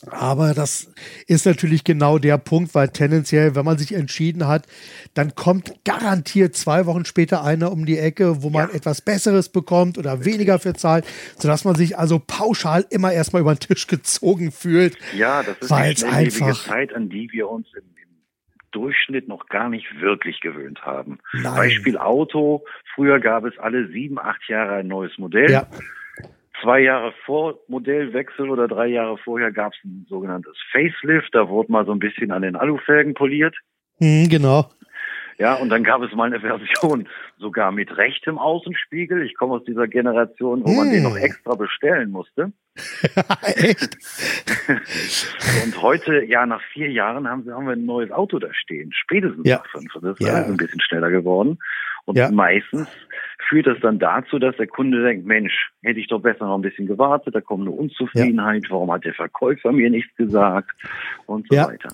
Aber 0.08 0.54
das 0.54 0.88
ist 1.28 1.46
natürlich 1.46 1.84
genau 1.84 2.20
der 2.20 2.38
Punkt, 2.38 2.74
weil 2.74 2.88
tendenziell, 2.88 3.56
wenn 3.56 3.66
man 3.66 3.78
sich 3.78 3.92
entschieden 3.92 4.48
hat, 4.48 4.66
dann 5.14 5.36
kommt 5.36 5.74
garantiert 5.84 6.56
zwei 6.56 6.86
Wochen 6.86 7.04
später 7.04 7.44
einer 7.44 7.70
um 7.72 7.86
die 7.86 7.98
Ecke, 7.98 8.42
wo 8.42 8.50
man 8.50 8.70
ja. 8.70 8.76
etwas 8.76 9.02
Besseres 9.02 9.50
bekommt 9.50 9.98
oder 9.98 10.24
weniger 10.24 10.58
für 10.58 10.74
zahlt, 10.74 11.06
sodass 11.38 11.66
man 11.66 11.76
sich 11.76 11.98
also 11.98 12.18
pauschal 12.18 12.86
immer 12.90 13.12
erstmal 13.12 13.42
über 13.42 13.54
den 13.54 13.60
Tisch 13.60 13.88
gezogen 13.88 14.54
fühlt. 14.54 14.98
Ja, 15.18 15.44
das 15.44 15.58
ist 15.60 15.72
eine 15.72 16.14
einfach 16.14 16.66
Zeit, 16.66 16.94
an 16.94 17.10
die 17.10 17.30
wir 17.34 17.50
uns 17.50 17.68
im 17.76 17.84
Durchschnitt 18.72 19.28
noch 19.28 19.48
gar 19.48 19.70
nicht 19.70 20.02
wirklich 20.02 20.42
gewöhnt 20.42 20.86
haben. 20.86 21.20
Nein. 21.34 21.56
Beispiel 21.56 21.98
Auto. 21.98 22.66
Früher 22.96 23.20
gab 23.20 23.46
es 23.46 23.58
alle 23.58 23.88
sieben, 23.88 24.20
acht 24.20 24.48
Jahre 24.48 24.76
ein 24.76 24.88
neues 24.88 25.18
Modell. 25.18 25.52
Ja. 25.52 25.68
Zwei 26.62 26.82
Jahre 26.82 27.14
vor 27.26 27.60
Modellwechsel 27.68 28.50
oder 28.50 28.68
drei 28.68 28.88
Jahre 28.88 29.18
vorher 29.18 29.52
gab 29.52 29.74
es 29.74 29.80
ein 29.86 30.06
sogenanntes 30.10 30.58
Facelift. 30.72 31.34
Da 31.34 31.48
wurde 31.48 31.72
mal 31.72 31.86
so 31.86 31.94
ein 31.94 32.00
bisschen 32.00 32.32
an 32.32 32.42
den 32.42 32.56
Alufelgen 32.56 33.14
poliert. 33.14 33.56
Mhm, 34.00 34.28
genau. 34.30 34.70
Ja, 35.40 35.54
und 35.56 35.70
dann 35.70 35.86
gab 35.86 36.02
es 36.02 36.14
mal 36.14 36.26
eine 36.26 36.40
Version 36.42 37.08
sogar 37.38 37.72
mit 37.72 37.96
rechtem 37.98 38.38
Außenspiegel. 38.38 39.26
Ich 39.26 39.36
komme 39.36 39.54
aus 39.54 39.64
dieser 39.64 39.88
Generation, 39.88 40.64
wo 40.66 40.72
mm. 40.72 40.76
man 40.76 40.92
den 40.92 41.04
noch 41.04 41.16
hm. 41.16 41.24
extra 41.24 41.56
bestellen 41.56 42.12
musste. 42.12 42.52
Echt? 43.56 43.98
und 45.64 45.82
heute, 45.82 46.24
ja, 46.26 46.46
nach 46.46 46.62
vier 46.74 46.90
Jahren 46.92 47.28
haben, 47.28 47.46
wir, 47.46 47.54
haben 47.54 47.66
wir 47.66 47.74
ein 47.74 47.86
neues 47.86 48.12
Auto 48.12 48.40
da 48.40 48.54
stehen. 48.54 48.92
Spätestens 48.94 49.48
ja. 49.48 49.58
nach 49.58 49.70
fünf. 49.70 49.94
Das 50.02 50.20
ist 50.20 50.28
ja. 50.28 50.46
ein 50.46 50.58
bisschen 50.58 50.82
schneller 50.82 51.10
geworden. 51.10 51.60
Und 52.06 52.18
ja. 52.18 52.32
meistens 52.32 52.88
führt 53.48 53.68
das 53.68 53.78
dann 53.82 54.00
dazu, 54.00 54.40
dass 54.40 54.56
der 54.58 54.68
Kunde 54.68 55.04
denkt, 55.04 55.26
Mensch, 55.26 55.72
hätte 55.84 56.00
ich 56.00 56.08
doch 56.08 56.22
besser 56.22 56.46
noch 56.46 56.56
ein 56.56 56.62
bisschen 56.62 56.88
gewartet, 56.88 57.36
da 57.36 57.42
kommt 57.42 57.62
eine 57.62 57.72
Unzufriedenheit, 57.72 58.66
warum 58.70 58.92
hat 58.92 59.06
der 59.06 59.14
Verkäufer 59.14 59.72
mir 59.72 59.90
nichts 59.90 60.16
gesagt 60.16 60.72
und 61.26 61.48
so 61.50 61.56
weiter. 61.58 61.90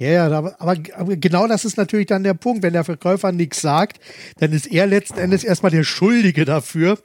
Ja, 0.00 0.08
ja, 0.08 0.30
aber, 0.30 0.56
aber, 0.58 0.74
genau 1.16 1.46
das 1.46 1.66
ist 1.66 1.76
natürlich 1.76 2.06
dann 2.06 2.24
der 2.24 2.32
Punkt. 2.32 2.62
Wenn 2.62 2.72
der 2.72 2.84
Verkäufer 2.84 3.32
nichts 3.32 3.60
sagt, 3.60 4.00
dann 4.38 4.50
ist 4.52 4.66
er 4.72 4.86
letzten 4.86 5.18
Endes 5.18 5.44
erstmal 5.44 5.70
der 5.70 5.84
Schuldige 5.84 6.46
dafür. 6.46 6.98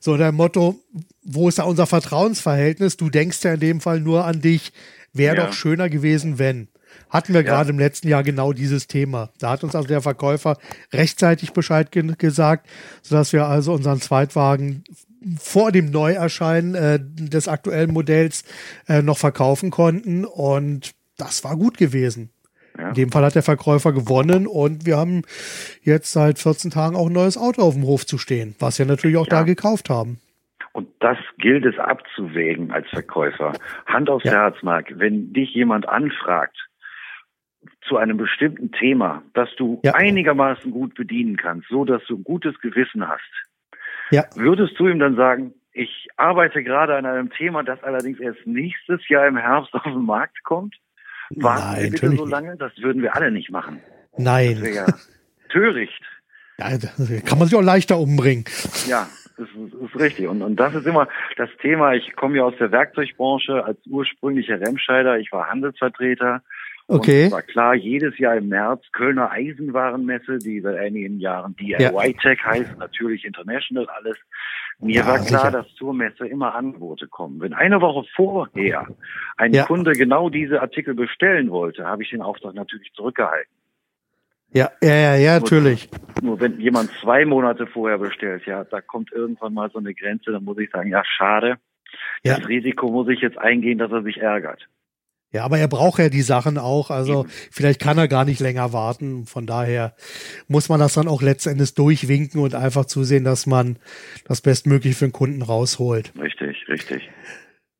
So 0.00 0.16
der 0.16 0.32
Motto, 0.32 0.80
wo 1.22 1.48
ist 1.48 1.58
da 1.58 1.64
unser 1.64 1.86
Vertrauensverhältnis? 1.86 2.96
Du 2.96 3.10
denkst 3.10 3.42
ja 3.42 3.54
in 3.54 3.60
dem 3.60 3.80
Fall 3.80 4.00
nur 4.00 4.24
an 4.24 4.40
dich. 4.40 4.72
Wäre 5.12 5.36
ja. 5.36 5.46
doch 5.46 5.52
schöner 5.52 5.88
gewesen, 5.88 6.38
wenn. 6.38 6.68
Hatten 7.08 7.32
wir 7.32 7.42
ja. 7.42 7.46
gerade 7.46 7.70
im 7.70 7.78
letzten 7.78 8.08
Jahr 8.08 8.22
genau 8.22 8.52
dieses 8.52 8.86
Thema. 8.86 9.30
Da 9.38 9.50
hat 9.50 9.64
uns 9.64 9.74
also 9.74 9.88
der 9.88 10.02
Verkäufer 10.02 10.58
rechtzeitig 10.92 11.52
Bescheid 11.52 11.92
ge 11.92 12.02
gesagt, 12.18 12.68
sodass 13.02 13.32
wir 13.32 13.46
also 13.46 13.72
unseren 13.72 14.00
Zweitwagen 14.00 14.84
vor 15.38 15.72
dem 15.72 15.90
Neuerscheinen 15.90 16.74
äh, 16.74 16.98
des 17.00 17.48
aktuellen 17.48 17.92
Modells 17.92 18.44
äh, 18.88 19.02
noch 19.02 19.18
verkaufen 19.18 19.70
konnten. 19.70 20.24
Und 20.24 20.92
das 21.16 21.44
war 21.44 21.56
gut 21.56 21.78
gewesen. 21.78 22.30
Ja. 22.78 22.88
In 22.88 22.94
dem 22.94 23.12
Fall 23.12 23.24
hat 23.24 23.34
der 23.34 23.42
Verkäufer 23.42 23.92
gewonnen 23.92 24.46
und 24.46 24.84
wir 24.84 24.96
haben 24.96 25.22
jetzt 25.82 26.12
seit 26.12 26.38
14 26.38 26.70
Tagen 26.70 26.96
auch 26.96 27.06
ein 27.06 27.12
neues 27.12 27.38
Auto 27.38 27.62
auf 27.62 27.74
dem 27.74 27.84
Hof 27.84 28.04
zu 28.04 28.18
stehen, 28.18 28.56
was 28.58 28.78
wir 28.78 28.86
natürlich 28.86 29.16
auch 29.16 29.26
ja. 29.26 29.38
da 29.38 29.42
gekauft 29.42 29.90
haben. 29.90 30.18
Und 30.72 30.88
das 30.98 31.18
gilt 31.38 31.64
es 31.64 31.78
abzuwägen 31.78 32.72
als 32.72 32.88
Verkäufer. 32.88 33.52
Hand 33.86 34.10
aufs 34.10 34.24
ja. 34.24 34.32
Herz, 34.32 34.56
Marc. 34.62 34.98
Wenn 34.98 35.32
dich 35.32 35.54
jemand 35.54 35.88
anfragt 35.88 36.56
zu 37.86 37.96
einem 37.96 38.16
bestimmten 38.16 38.72
Thema, 38.72 39.22
das 39.34 39.48
du 39.56 39.80
ja. 39.84 39.94
einigermaßen 39.94 40.72
gut 40.72 40.94
bedienen 40.94 41.36
kannst, 41.36 41.68
so 41.68 41.84
dass 41.84 42.04
du 42.06 42.16
ein 42.16 42.24
gutes 42.24 42.58
Gewissen 42.60 43.06
hast, 43.06 43.22
ja. 44.10 44.24
würdest 44.34 44.78
du 44.78 44.88
ihm 44.88 44.98
dann 44.98 45.14
sagen, 45.14 45.54
ich 45.72 46.08
arbeite 46.16 46.64
gerade 46.64 46.96
an 46.96 47.06
einem 47.06 47.30
Thema, 47.30 47.62
das 47.62 47.82
allerdings 47.84 48.18
erst 48.18 48.44
nächstes 48.44 49.08
Jahr 49.08 49.28
im 49.28 49.36
Herbst 49.36 49.74
auf 49.74 49.82
den 49.84 50.04
Markt 50.04 50.42
kommt? 50.42 50.74
Warten 51.30 51.72
Nein, 51.72 51.82
wir 51.82 51.90
bitte 51.90 52.16
so 52.16 52.26
lange? 52.26 52.56
Das 52.56 52.72
würden 52.78 53.02
wir 53.02 53.16
alle 53.16 53.30
nicht 53.30 53.50
machen. 53.50 53.80
Nein. 54.16 54.58
Das 54.60 54.74
ja 54.74 54.86
töricht. 55.50 56.02
Ja, 56.58 56.68
kann 57.26 57.38
man 57.38 57.48
sich 57.48 57.56
auch 57.56 57.62
leichter 57.62 57.98
umbringen. 57.98 58.44
Ja, 58.86 59.08
das 59.36 59.48
ist, 59.48 59.74
das 59.74 59.90
ist 59.90 60.00
richtig. 60.00 60.28
Und, 60.28 60.42
und 60.42 60.56
das 60.56 60.74
ist 60.74 60.86
immer 60.86 61.08
das 61.36 61.50
Thema. 61.60 61.94
Ich 61.94 62.14
komme 62.14 62.36
ja 62.36 62.44
aus 62.44 62.54
der 62.58 62.70
Werkzeugbranche 62.70 63.64
als 63.64 63.78
ursprünglicher 63.86 64.60
Remscheider. 64.60 65.18
Ich 65.18 65.32
war 65.32 65.48
Handelsvertreter. 65.48 66.42
Okay. 66.86 67.24
Und 67.24 67.32
war 67.32 67.42
klar, 67.42 67.74
jedes 67.74 68.18
Jahr 68.18 68.36
im 68.36 68.48
März 68.48 68.84
Kölner 68.92 69.30
Eisenwarenmesse, 69.30 70.38
die 70.38 70.60
seit 70.60 70.76
einigen 70.76 71.18
Jahren 71.18 71.56
DIY 71.56 72.14
Tech 72.22 72.38
ja. 72.44 72.50
heißt, 72.50 72.78
natürlich 72.78 73.24
international 73.24 73.88
alles. 73.88 74.18
Mir 74.80 74.96
ja, 74.96 75.06
war 75.06 75.18
klar, 75.18 75.26
sicher. 75.26 75.50
dass 75.50 75.74
zur 75.74 75.94
Messe 75.94 76.26
immer 76.26 76.54
Angebote 76.54 77.06
kommen. 77.06 77.40
Wenn 77.40 77.54
eine 77.54 77.80
Woche 77.80 78.06
vorher 78.14 78.86
ein 79.36 79.52
ja. 79.52 79.64
Kunde 79.64 79.92
genau 79.92 80.28
diese 80.28 80.60
Artikel 80.60 80.94
bestellen 80.94 81.50
wollte, 81.50 81.86
habe 81.86 82.02
ich 82.02 82.10
den 82.10 82.22
Auftrag 82.22 82.54
natürlich 82.54 82.92
zurückgehalten. 82.92 83.52
Ja, 84.52 84.70
ja, 84.80 84.94
ja, 84.94 85.14
ja, 85.16 85.40
natürlich. 85.40 85.88
Nur 86.22 86.40
wenn 86.40 86.60
jemand 86.60 86.90
zwei 87.00 87.24
Monate 87.24 87.66
vorher 87.66 87.98
bestellt, 87.98 88.46
ja, 88.46 88.62
da 88.62 88.80
kommt 88.80 89.10
irgendwann 89.10 89.52
mal 89.52 89.68
so 89.70 89.78
eine 89.78 89.94
Grenze, 89.94 90.30
dann 90.30 90.44
muss 90.44 90.58
ich 90.58 90.70
sagen, 90.70 90.90
ja, 90.90 91.02
schade. 91.04 91.56
Ja. 92.22 92.38
Das 92.38 92.48
Risiko 92.48 92.88
muss 92.88 93.08
ich 93.08 93.20
jetzt 93.20 93.38
eingehen, 93.38 93.78
dass 93.78 93.90
er 93.90 94.02
sich 94.02 94.18
ärgert. 94.18 94.68
Ja, 95.34 95.44
aber 95.44 95.58
er 95.58 95.66
braucht 95.66 95.98
ja 95.98 96.08
die 96.10 96.22
Sachen 96.22 96.58
auch. 96.58 96.92
Also 96.92 97.26
vielleicht 97.50 97.80
kann 97.80 97.98
er 97.98 98.06
gar 98.06 98.24
nicht 98.24 98.38
länger 98.38 98.72
warten. 98.72 99.26
Von 99.26 99.46
daher 99.46 99.96
muss 100.46 100.68
man 100.68 100.78
das 100.78 100.94
dann 100.94 101.08
auch 101.08 101.22
letztendlich 101.22 101.74
durchwinken 101.74 102.40
und 102.40 102.54
einfach 102.54 102.84
zusehen, 102.84 103.24
dass 103.24 103.44
man 103.44 103.76
das 104.28 104.40
bestmöglich 104.42 104.94
für 104.94 105.06
den 105.06 105.12
Kunden 105.12 105.42
rausholt. 105.42 106.12
Richtig, 106.16 106.68
richtig. 106.68 107.10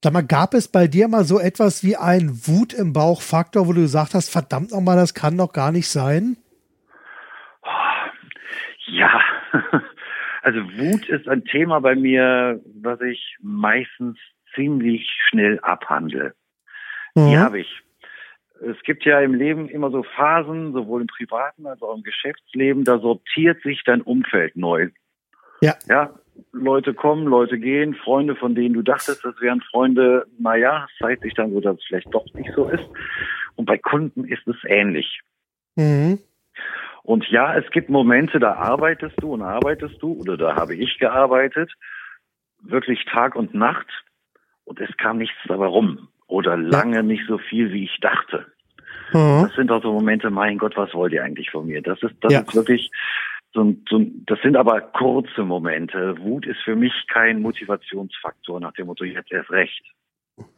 Sag 0.02 0.12
mal, 0.12 0.22
gab 0.22 0.52
es 0.52 0.66
bei 0.66 0.88
dir 0.88 1.06
mal 1.06 1.22
so 1.22 1.38
etwas 1.38 1.84
wie 1.84 1.94
ein 1.94 2.28
Wut 2.44 2.74
im 2.74 2.92
Bauch-Faktor, 2.92 3.68
wo 3.68 3.72
du 3.72 3.82
gesagt 3.82 4.14
hast, 4.14 4.30
verdammt 4.30 4.72
nochmal, 4.72 4.96
das 4.96 5.14
kann 5.14 5.38
doch 5.38 5.52
gar 5.52 5.70
nicht 5.70 5.88
sein? 5.88 6.36
Ja, 8.86 9.20
also 10.42 10.58
Wut 10.58 11.08
ist 11.08 11.28
ein 11.28 11.44
Thema 11.44 11.80
bei 11.80 11.94
mir, 11.94 12.60
was 12.82 13.00
ich 13.00 13.36
meistens 13.40 14.18
ziemlich 14.56 15.08
schnell 15.28 15.60
abhandle. 15.60 16.34
Mhm. 17.14 17.28
Die 17.28 17.38
habe 17.38 17.60
ich. 17.60 17.82
Es 18.60 18.80
gibt 18.84 19.04
ja 19.04 19.20
im 19.20 19.34
Leben 19.34 19.68
immer 19.68 19.90
so 19.90 20.02
Phasen, 20.02 20.72
sowohl 20.72 21.02
im 21.02 21.06
privaten 21.06 21.66
als 21.66 21.82
auch 21.82 21.96
im 21.96 22.02
Geschäftsleben, 22.02 22.84
da 22.84 22.98
sortiert 22.98 23.62
sich 23.62 23.82
dein 23.84 24.00
Umfeld 24.00 24.56
neu. 24.56 24.88
Ja. 25.60 25.74
Ja, 25.88 26.14
Leute 26.52 26.94
kommen, 26.94 27.26
Leute 27.26 27.58
gehen, 27.58 27.94
Freunde, 27.94 28.36
von 28.36 28.54
denen 28.54 28.74
du 28.74 28.82
dachtest, 28.82 29.24
das 29.24 29.40
wären 29.40 29.60
Freunde, 29.60 30.26
naja, 30.38 30.86
es 30.90 30.98
zeigt 30.98 31.22
sich 31.22 31.34
dann 31.34 31.52
so, 31.52 31.60
dass 31.60 31.76
es 31.76 31.84
vielleicht 31.84 32.12
doch 32.14 32.26
nicht 32.34 32.50
so 32.54 32.68
ist. 32.68 32.88
Und 33.56 33.66
bei 33.66 33.78
Kunden 33.78 34.24
ist 34.24 34.46
es 34.46 34.56
ähnlich. 34.64 35.20
Mhm. 35.76 36.18
Und 37.02 37.28
ja, 37.28 37.56
es 37.56 37.70
gibt 37.70 37.90
Momente, 37.90 38.38
da 38.38 38.54
arbeitest 38.54 39.16
du 39.20 39.34
und 39.34 39.42
arbeitest 39.42 40.00
du, 40.02 40.12
oder 40.20 40.36
da 40.36 40.56
habe 40.56 40.74
ich 40.74 40.98
gearbeitet, 40.98 41.72
wirklich 42.62 43.04
Tag 43.04 43.36
und 43.36 43.54
Nacht, 43.54 43.88
und 44.64 44.80
es 44.80 44.96
kam 44.96 45.18
nichts 45.18 45.36
dabei 45.46 45.66
rum 45.66 46.08
oder 46.26 46.56
lange 46.56 47.02
nicht 47.02 47.24
so 47.28 47.38
viel, 47.38 47.72
wie 47.72 47.84
ich 47.84 47.98
dachte. 48.00 48.46
Mhm. 49.12 49.46
Das 49.46 49.54
sind 49.54 49.70
auch 49.70 49.82
so 49.82 49.92
Momente, 49.92 50.30
mein 50.30 50.58
Gott, 50.58 50.76
was 50.76 50.92
wollt 50.94 51.12
ihr 51.12 51.22
eigentlich 51.22 51.50
von 51.50 51.66
mir? 51.66 51.82
Das 51.82 52.02
ist, 52.02 52.14
das 52.20 52.32
ja. 52.32 52.40
ist 52.40 52.54
wirklich 52.54 52.90
so 53.52 53.62
ein, 53.62 53.84
so 53.88 54.04
das 54.26 54.40
sind 54.42 54.56
aber 54.56 54.80
kurze 54.80 55.42
Momente. 55.42 56.18
Wut 56.18 56.46
ist 56.46 56.60
für 56.64 56.76
mich 56.76 56.92
kein 57.08 57.40
Motivationsfaktor 57.40 58.60
nach 58.60 58.72
dem 58.72 58.86
Motto, 58.86 59.04
jetzt 59.04 59.30
erst 59.30 59.50
recht. 59.50 59.84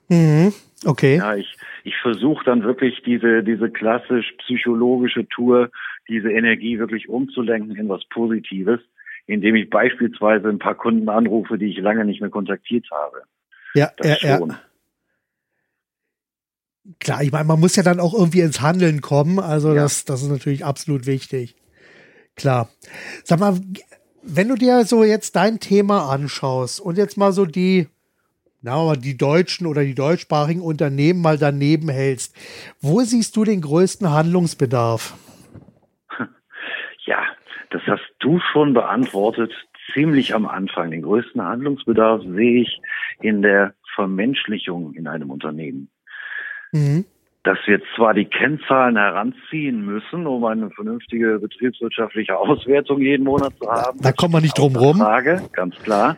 Mhm. 0.09 0.53
Okay. 0.85 1.17
Ja, 1.17 1.35
ich, 1.35 1.57
ich 1.85 1.97
versuche 2.01 2.45
dann 2.45 2.63
wirklich 2.63 3.03
diese, 3.05 3.43
diese 3.43 3.71
klassisch 3.71 4.33
psychologische 4.39 5.29
Tour, 5.29 5.71
diese 6.09 6.31
Energie 6.31 6.79
wirklich 6.79 7.09
umzulenken 7.09 7.77
in 7.77 7.89
was 7.89 8.05
Positives, 8.09 8.81
indem 9.27 9.57
ich 9.57 9.69
beispielsweise 9.69 10.49
ein 10.49 10.59
paar 10.59 10.77
Kunden 10.77 11.09
anrufe, 11.09 11.59
die 11.59 11.67
ich 11.67 11.79
lange 11.79 12.05
nicht 12.05 12.21
mehr 12.21 12.31
kontaktiert 12.31 12.87
habe. 12.91 13.23
Ja, 13.75 13.91
das 13.99 14.23
ja, 14.23 14.39
schon. 14.39 14.51
ja 14.51 14.61
klar, 17.01 17.23
ich 17.23 17.33
meine, 17.33 17.45
man 17.45 17.61
muss 17.61 17.77
ja 17.77 17.83
dann 17.83 18.01
auch 18.01 18.15
irgendwie 18.15 18.41
ins 18.41 18.61
Handeln 18.61 19.01
kommen. 19.01 19.39
Also 19.39 19.69
ja. 19.69 19.83
das, 19.83 20.05
das 20.05 20.23
ist 20.23 20.29
natürlich 20.29 20.65
absolut 20.65 21.07
wichtig. 21.07 21.57
Klar. 22.37 22.69
Sag 23.25 23.41
mal, 23.41 23.59
wenn 24.23 24.49
du 24.49 24.55
dir 24.57 24.85
so 24.85 25.05
jetzt 25.05 25.37
dein 25.37 25.61
Thema 25.61 26.11
anschaust 26.11 26.81
und 26.81 26.99
jetzt 26.99 27.17
mal 27.17 27.33
so 27.33 27.47
die, 27.47 27.89
na, 28.63 28.95
die 28.95 29.17
deutschen 29.17 29.67
oder 29.67 29.85
die 29.85 29.95
deutschsprachigen 29.95 30.61
Unternehmen 30.61 31.23
mal 31.23 31.39
daneben 31.39 31.89
hältst, 31.89 32.37
wo 32.81 33.01
siehst 33.01 33.37
du 33.37 33.45
den 33.45 33.61
größten 33.61 34.11
Handlungsbedarf? 34.11 35.17
Ja, 37.05 37.23
das 37.71 37.83
hast 37.87 38.03
du 38.19 38.41
schon 38.53 38.75
beantwortet, 38.75 39.53
ziemlich 39.95 40.35
am 40.35 40.47
Anfang. 40.47 40.91
Den 40.91 41.03
größten 41.03 41.41
Handlungsbedarf 41.41 42.23
sehe 42.23 42.63
ich 42.63 42.81
in 43.21 43.43
der 43.43 43.75
Vermenschlichung 43.95 44.93
in 44.95 45.07
einem 45.07 45.31
Unternehmen. 45.31 45.89
Mhm. 46.73 47.05
Dass 47.45 47.59
wir 47.67 47.81
zwar 47.95 48.13
die 48.15 48.25
Kennzahlen 48.25 48.97
heranziehen 48.97 49.85
müssen, 49.85 50.27
um 50.27 50.45
eine 50.45 50.71
vernünftige 50.71 51.39
betriebswirtschaftliche 51.39 52.37
Auswertung 52.37 53.01
jeden 53.01 53.25
Monat 53.25 53.53
zu 53.59 53.71
haben. 53.71 53.99
Da, 54.01 54.11
da 54.11 54.13
kommt 54.13 54.33
man 54.33 54.43
nicht 54.43 54.59
drum 54.59 54.75
rum. 54.75 54.99
Frage, 54.99 55.43
ganz 55.53 55.77
klar. 55.77 56.17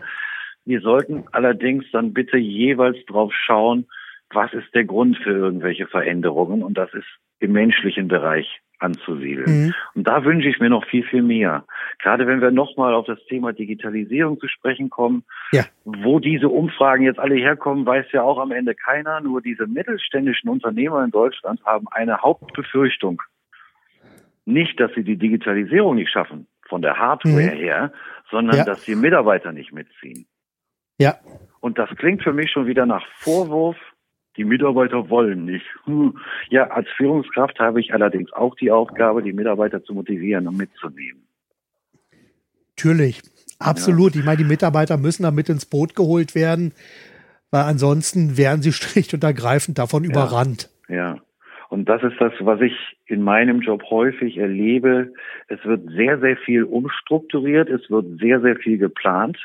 Wir 0.65 0.81
sollten 0.81 1.25
allerdings 1.33 1.85
dann 1.93 2.13
bitte 2.13 2.39
jeweils 2.39 2.97
drauf 3.07 3.33
schauen, 3.35 3.87
was 4.31 4.53
ist 4.53 4.75
der 4.75 4.85
Grund 4.85 5.17
für 5.19 5.31
irgendwelche 5.31 5.87
Veränderungen 5.87 6.63
und 6.63 6.77
das 6.77 6.93
ist 6.95 7.07
im 7.41 7.53
menschlichen 7.53 8.09
Bereich 8.09 8.61
anzusiedeln. 8.79 9.67
Mhm. 9.67 9.75
Und 9.95 10.07
da 10.07 10.25
wünsche 10.25 10.49
ich 10.49 10.61
mir 10.61 10.71
noch 10.71 10.87
viel, 10.87 11.05
viel 11.05 11.23
mehr. 11.23 11.65
Gerade 11.99 12.27
wenn 12.27 12.41
wir 12.41 12.51
nochmal 12.51 12.95
auf 12.95 13.07
das 13.07 13.19
Thema 13.27 13.53
Digitalisierung 13.53 14.39
zu 14.39 14.49
sprechen 14.49 14.91
kommen, 14.91 15.25
ja. 15.53 15.65
wo 15.85 16.21
diese 16.21 16.49
Umfragen 16.49 17.05
jetzt 17.05 17.19
alle 17.19 17.35
herkommen, 17.35 17.87
weiß 17.87 18.07
ja 18.13 18.23
auch 18.23 18.39
am 18.39 18.53
Ende 18.53 18.75
keiner. 18.75 19.21
Nur 19.21 19.41
diese 19.43 19.67
mittelständischen 19.67 20.49
Unternehmer 20.49 21.05
in 21.05 21.11
Deutschland 21.11 21.65
haben 21.65 21.87
eine 21.91 22.23
Hauptbefürchtung. 22.23 23.23
Nicht, 24.45 24.81
dass 24.81 24.93
sie 24.95 25.05
die 25.05 25.17
Digitalisierung 25.17 25.97
nicht 25.97 26.11
schaffen, 26.11 26.47
von 26.69 26.83
der 26.83 26.97
Hardware 26.97 27.55
mhm. 27.55 27.59
her, 27.59 27.93
sondern 28.31 28.59
ja. 28.59 28.65
dass 28.65 28.85
die 28.85 28.95
Mitarbeiter 28.95 29.53
nicht 29.53 29.73
mitziehen. 29.73 30.27
Ja. 30.99 31.17
Und 31.61 31.79
das 31.79 31.91
klingt 31.97 32.23
für 32.23 32.33
mich 32.33 32.51
schon 32.51 32.67
wieder 32.67 32.87
nach 32.87 33.05
Vorwurf 33.19 33.77
die 34.39 34.45
Mitarbeiter 34.45 35.11
wollen 35.11 35.45
nicht. 35.45 35.67
Hm. 35.85 36.17
Ja, 36.49 36.69
als 36.69 36.89
Führungskraft 36.97 37.59
habe 37.59 37.81
ich 37.81 37.93
allerdings 37.93 38.33
auch 38.33 38.55
die 38.55 38.71
Aufgabe, 38.71 39.23
die 39.23 39.33
Mitarbeiter 39.33 39.83
zu 39.83 39.93
motivieren 39.93 40.47
und 40.47 40.57
mitzunehmen. 40.57 41.27
Natürlich, 42.77 43.21
absolut. 43.59 44.15
Ja. 44.15 44.21
Ich 44.21 44.27
meine, 44.27 44.39
die 44.39 44.45
Mitarbeiter 44.45 44.97
müssen 44.97 45.25
da 45.25 45.33
mit 45.33 45.49
ins 45.49 45.67
Boot 45.67 45.97
geholt 45.97 46.37
werden, 46.37 46.73
weil 47.51 47.65
ansonsten 47.65 48.39
wären 48.39 48.63
sie 48.63 48.73
schlicht 48.73 49.13
und 49.13 49.25
ergreifend 49.25 49.79
davon 49.79 50.05
ja. 50.05 50.11
überrannt. 50.11 50.71
Ja. 50.89 51.19
Und 51.69 51.87
das 51.87 52.03
ist 52.03 52.19
das, 52.19 52.33
was 52.41 52.63
ich 52.63 52.73
in 53.07 53.23
meinem 53.23 53.61
Job 53.61 53.83
häufig 53.91 54.39
erlebe. 54.39 55.13
Es 55.49 55.63
wird 55.65 55.91
sehr, 55.91 56.19
sehr 56.19 56.39
viel 56.39 56.65
umstrukturiert, 56.65 57.69
es 57.69 57.91
wird 57.91 58.19
sehr, 58.21 58.41
sehr 58.41 58.57
viel 58.57 58.79
geplant 58.79 59.37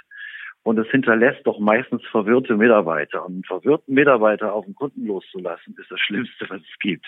und 0.64 0.80
es 0.80 0.88
hinterlässt 0.90 1.46
doch 1.46 1.60
meistens 1.60 2.02
verwirrte 2.10 2.56
Mitarbeiter. 2.56 3.26
Und 3.26 3.34
einen 3.34 3.44
verwirrten 3.44 3.94
Mitarbeiter 3.94 4.54
auf 4.54 4.66
den 4.66 4.76
Kunden 4.76 5.06
loszulassen, 5.06 5.76
ist 5.80 5.92
das 5.92 6.00
Schlimmste, 6.00 6.46
was 6.50 6.62
es 6.62 6.80
gibt. 6.80 7.06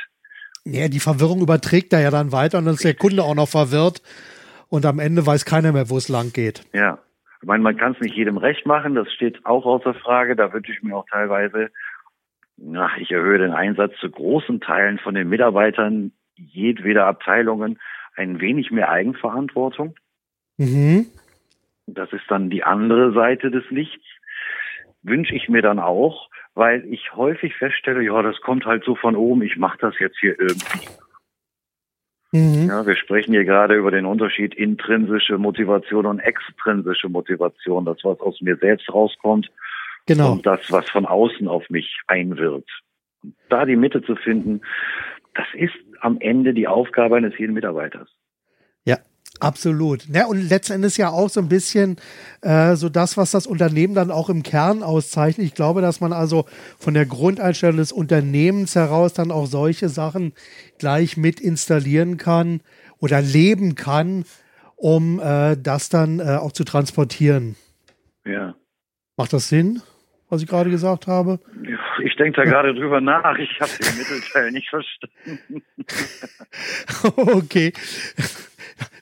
Ja, 0.65 0.87
die 0.87 0.99
Verwirrung 0.99 1.41
überträgt 1.41 1.93
er 1.93 2.01
ja 2.01 2.11
dann 2.11 2.31
weiter 2.31 2.57
und 2.57 2.65
dann 2.65 2.73
ist 2.73 2.83
der 2.83 2.95
Kunde 2.95 3.23
auch 3.23 3.35
noch 3.35 3.47
verwirrt 3.47 4.01
und 4.67 4.85
am 4.85 4.99
Ende 4.99 5.25
weiß 5.25 5.45
keiner 5.45 5.71
mehr, 5.71 5.89
wo 5.89 5.97
es 5.97 6.09
lang 6.09 6.33
geht. 6.33 6.63
Ja. 6.73 6.99
Ich 7.41 7.47
meine, 7.47 7.61
man 7.61 7.77
kann 7.77 7.93
es 7.93 7.99
nicht 7.99 8.15
jedem 8.15 8.37
recht 8.37 8.65
machen, 8.65 8.95
das 8.95 9.11
steht 9.13 9.45
auch 9.45 9.65
außer 9.65 9.93
Frage. 9.93 10.35
Da 10.35 10.51
wünsche 10.51 10.71
ich 10.71 10.81
mir 10.81 10.95
auch 10.95 11.05
teilweise, 11.07 11.69
na, 12.57 12.89
ich 12.97 13.11
erhöhe 13.11 13.37
den 13.37 13.51
Einsatz 13.51 13.93
zu 13.99 14.09
großen 14.09 14.61
Teilen 14.61 14.97
von 14.97 15.13
den 15.13 15.29
Mitarbeitern 15.29 16.11
jedweder 16.35 17.05
Abteilungen 17.05 17.79
ein 18.15 18.39
wenig 18.39 18.71
mehr 18.71 18.89
Eigenverantwortung. 18.89 19.95
Mhm. 20.57 21.05
Das 21.87 22.11
ist 22.13 22.23
dann 22.29 22.49
die 22.49 22.63
andere 22.63 23.13
Seite 23.13 23.51
des 23.51 23.69
Lichts. 23.69 24.03
Wünsche 25.03 25.35
ich 25.35 25.49
mir 25.49 25.61
dann 25.61 25.79
auch, 25.79 26.29
weil 26.55 26.85
ich 26.85 27.13
häufig 27.13 27.55
feststelle, 27.55 28.01
ja, 28.01 28.21
das 28.21 28.41
kommt 28.41 28.65
halt 28.65 28.83
so 28.83 28.95
von 28.95 29.15
oben, 29.15 29.43
ich 29.43 29.57
mache 29.57 29.77
das 29.79 29.99
jetzt 29.99 30.17
hier 30.19 30.39
irgendwie. 30.39 30.87
Mhm. 32.31 32.67
Ja, 32.67 32.85
wir 32.85 32.95
sprechen 32.95 33.33
hier 33.33 33.45
gerade 33.45 33.75
über 33.75 33.91
den 33.91 34.05
Unterschied 34.05 34.55
intrinsische 34.55 35.37
Motivation 35.37 36.05
und 36.05 36.19
extrinsische 36.19 37.07
Motivation, 37.07 37.85
das, 37.85 37.97
was 38.03 38.19
aus 38.19 38.41
mir 38.41 38.57
selbst 38.57 38.91
rauskommt 38.91 39.51
genau. 40.05 40.33
und 40.33 40.45
das, 40.45 40.71
was 40.71 40.89
von 40.89 41.05
außen 41.05 41.47
auf 41.47 41.69
mich 41.69 42.01
einwirkt. 42.07 42.69
Da 43.49 43.65
die 43.65 43.75
Mitte 43.75 44.01
zu 44.01 44.15
finden, 44.15 44.61
das 45.33 45.47
ist 45.53 45.75
am 46.01 46.19
Ende 46.19 46.53
die 46.53 46.67
Aufgabe 46.67 47.15
eines 47.15 47.37
jeden 47.37 47.53
Mitarbeiters. 47.53 48.09
Absolut. 49.39 50.05
Ja, 50.07 50.27
und 50.27 50.49
letzten 50.49 50.73
Endes 50.73 50.97
ja 50.97 51.09
auch 51.09 51.29
so 51.29 51.41
ein 51.41 51.49
bisschen 51.49 51.97
äh, 52.41 52.75
so 52.75 52.89
das, 52.89 53.17
was 53.17 53.31
das 53.31 53.47
Unternehmen 53.47 53.93
dann 53.93 54.11
auch 54.11 54.29
im 54.29 54.43
Kern 54.43 54.81
auszeichnet. 54.81 55.45
Ich 55.45 55.53
glaube, 55.53 55.81
dass 55.81 55.99
man 55.99 56.13
also 56.13 56.45
von 56.79 56.93
der 56.93 57.05
Grundeinstellung 57.05 57.77
des 57.77 57.91
Unternehmens 57.91 58.75
heraus 58.75 59.13
dann 59.13 59.31
auch 59.31 59.45
solche 59.45 59.89
Sachen 59.89 60.33
gleich 60.79 61.17
mit 61.17 61.39
installieren 61.41 62.17
kann 62.17 62.61
oder 62.99 63.21
leben 63.21 63.75
kann, 63.75 64.23
um 64.75 65.19
äh, 65.19 65.57
das 65.57 65.89
dann 65.89 66.19
äh, 66.19 66.37
auch 66.37 66.53
zu 66.53 66.63
transportieren. 66.63 67.55
Ja. 68.25 68.55
Macht 69.17 69.33
das 69.33 69.49
Sinn, 69.49 69.81
was 70.29 70.41
ich 70.41 70.47
gerade 70.47 70.69
gesagt 70.69 71.07
habe? 71.07 71.39
Ich 72.03 72.15
denke 72.15 72.41
da 72.41 72.43
gerade 72.43 72.73
drüber 72.73 73.01
nach. 73.01 73.37
Ich 73.37 73.59
habe 73.59 73.71
den 73.83 73.97
Mittelteil 73.97 74.51
nicht 74.51 74.69
verstanden. 74.69 75.63
okay. 77.15 77.73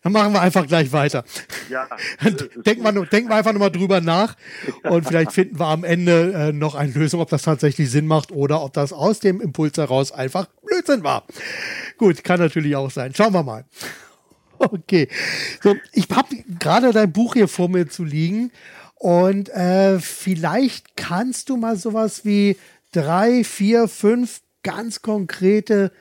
Dann 0.03 0.11
machen 0.11 0.33
wir 0.33 0.41
einfach 0.41 0.67
gleich 0.67 0.91
weiter. 0.91 1.23
Ja. 1.69 1.87
Denken 2.65 2.83
wir, 2.83 3.05
denken 3.05 3.29
wir 3.29 3.35
einfach 3.35 3.53
nochmal 3.53 3.71
drüber 3.71 4.01
nach 4.01 4.35
und 4.83 5.07
vielleicht 5.07 5.31
finden 5.31 5.59
wir 5.59 5.67
am 5.67 5.83
Ende 5.83 6.33
äh, 6.33 6.53
noch 6.53 6.75
eine 6.75 6.91
Lösung, 6.91 7.21
ob 7.21 7.29
das 7.29 7.43
tatsächlich 7.43 7.89
Sinn 7.89 8.05
macht 8.05 8.31
oder 8.31 8.61
ob 8.63 8.73
das 8.73 8.93
aus 8.93 9.19
dem 9.19 9.41
Impuls 9.41 9.77
heraus 9.77 10.11
einfach 10.11 10.47
Blödsinn 10.65 11.03
war. 11.03 11.23
Gut, 11.97 12.23
kann 12.23 12.39
natürlich 12.39 12.75
auch 12.75 12.91
sein. 12.91 13.13
Schauen 13.15 13.33
wir 13.33 13.43
mal. 13.43 13.65
Okay. 14.59 15.09
So, 15.61 15.75
ich 15.91 16.07
habe 16.09 16.37
gerade 16.57 16.93
dein 16.93 17.11
Buch 17.11 17.33
hier 17.33 17.49
vor 17.49 17.67
mir 17.67 17.89
zu 17.89 18.05
liegen 18.05 18.49
und 18.95 19.49
äh, 19.49 19.99
vielleicht 19.99 20.95
kannst 20.95 21.49
du 21.49 21.57
mal 21.57 21.75
sowas 21.75 22.23
wie 22.23 22.55
drei, 22.93 23.43
vier, 23.43 23.89
fünf 23.89 24.41
ganz 24.61 25.01
konkrete 25.01 25.91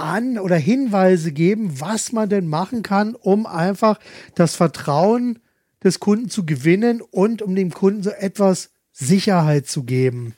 an 0.00 0.38
oder 0.38 0.56
Hinweise 0.56 1.32
geben, 1.32 1.80
was 1.80 2.12
man 2.12 2.28
denn 2.28 2.48
machen 2.48 2.82
kann, 2.82 3.14
um 3.14 3.46
einfach 3.46 3.98
das 4.34 4.56
Vertrauen 4.56 5.38
des 5.84 6.00
Kunden 6.00 6.28
zu 6.28 6.44
gewinnen 6.44 7.00
und 7.00 7.42
um 7.42 7.54
dem 7.54 7.70
Kunden 7.70 8.02
so 8.02 8.10
etwas 8.10 8.74
Sicherheit 8.92 9.66
zu 9.66 9.84
geben? 9.84 10.34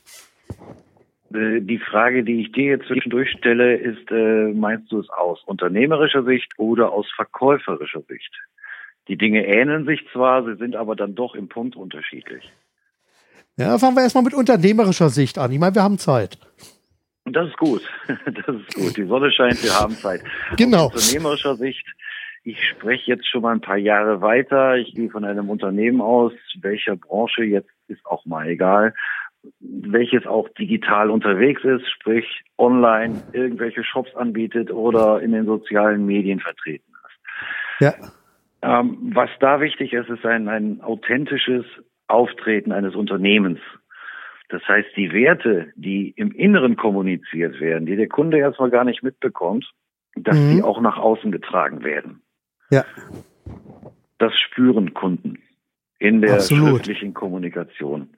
Äh, 1.33 1.61
die 1.61 1.79
Frage, 1.79 2.23
die 2.23 2.41
ich 2.41 2.51
dir 2.51 2.65
jetzt 2.65 2.87
zwischendurch 2.87 3.29
stelle, 3.31 3.75
ist, 3.75 4.11
äh, 4.11 4.53
meinst 4.53 4.91
du 4.91 4.99
es 4.99 5.09
aus 5.09 5.43
unternehmerischer 5.45 6.23
Sicht 6.23 6.51
oder 6.57 6.91
aus 6.91 7.07
verkäuferischer 7.15 8.01
Sicht? 8.07 8.31
Die 9.07 9.17
Dinge 9.17 9.45
ähneln 9.45 9.85
sich 9.85 10.05
zwar, 10.13 10.45
sie 10.45 10.55
sind 10.55 10.75
aber 10.75 10.95
dann 10.95 11.15
doch 11.15 11.35
im 11.35 11.49
Punkt 11.49 11.75
unterschiedlich. 11.75 12.49
Ja, 13.57 13.77
fangen 13.77 13.95
wir 13.95 14.03
erstmal 14.03 14.23
mit 14.23 14.33
unternehmerischer 14.33 15.09
Sicht 15.09 15.37
an. 15.37 15.51
Ich 15.51 15.59
meine, 15.59 15.75
wir 15.75 15.83
haben 15.83 15.97
Zeit. 15.97 16.37
Das 17.25 17.47
ist 17.47 17.57
gut. 17.57 17.81
Das 18.25 18.55
ist 18.55 18.75
gut. 18.75 18.97
Die 18.97 19.05
Sonne 19.05 19.31
scheint, 19.31 19.63
wir 19.63 19.73
haben 19.73 19.93
Zeit. 19.93 20.21
Genau. 20.57 20.87
Aus 20.87 21.07
unternehmerischer 21.07 21.55
Sicht, 21.55 21.85
ich 22.43 22.57
spreche 22.69 23.11
jetzt 23.11 23.27
schon 23.27 23.41
mal 23.41 23.53
ein 23.53 23.61
paar 23.61 23.77
Jahre 23.77 24.21
weiter. 24.21 24.75
Ich 24.75 24.93
gehe 24.93 25.09
von 25.09 25.23
einem 25.23 25.49
Unternehmen 25.49 26.01
aus, 26.01 26.33
welcher 26.59 26.97
Branche 26.97 27.43
jetzt 27.43 27.69
ist 27.87 28.05
auch 28.05 28.25
mal 28.25 28.47
egal, 28.47 28.93
welches 29.59 30.25
auch 30.25 30.49
digital 30.49 31.09
unterwegs 31.09 31.63
ist, 31.63 31.89
sprich 31.89 32.43
online 32.57 33.23
irgendwelche 33.31 33.83
Shops 33.83 34.13
anbietet 34.15 34.71
oder 34.71 35.21
in 35.21 35.31
den 35.31 35.45
sozialen 35.45 36.05
Medien 36.05 36.39
vertreten 36.39 36.91
ist. 36.91 37.81
Ja. 37.81 37.93
Ähm, 38.61 38.97
was 39.13 39.29
da 39.39 39.59
wichtig 39.59 39.93
ist, 39.93 40.09
ist 40.09 40.25
ein, 40.25 40.47
ein 40.47 40.81
authentisches 40.81 41.65
Auftreten 42.07 42.71
eines 42.71 42.95
Unternehmens. 42.95 43.59
Das 44.53 44.61
heißt, 44.67 44.89
die 44.95 45.11
Werte, 45.11 45.73
die 45.75 46.11
im 46.15 46.31
Inneren 46.31 46.75
kommuniziert 46.75 47.59
werden, 47.59 47.87
die 47.87 47.95
der 47.95 48.07
Kunde 48.07 48.37
erstmal 48.37 48.69
gar 48.69 48.83
nicht 48.83 49.01
mitbekommt, 49.01 49.65
dass 50.15 50.37
mhm. 50.37 50.51
die 50.51 50.61
auch 50.61 50.79
nach 50.79 50.97
außen 50.97 51.31
getragen 51.31 51.83
werden. 51.83 52.21
Ja. 52.69 52.85
Das 54.19 54.31
spüren 54.37 54.93
Kunden 54.93 55.39
in 55.97 56.21
der 56.21 56.35
Absolut. 56.35 56.69
schriftlichen 56.69 57.15
Kommunikation. 57.15 58.11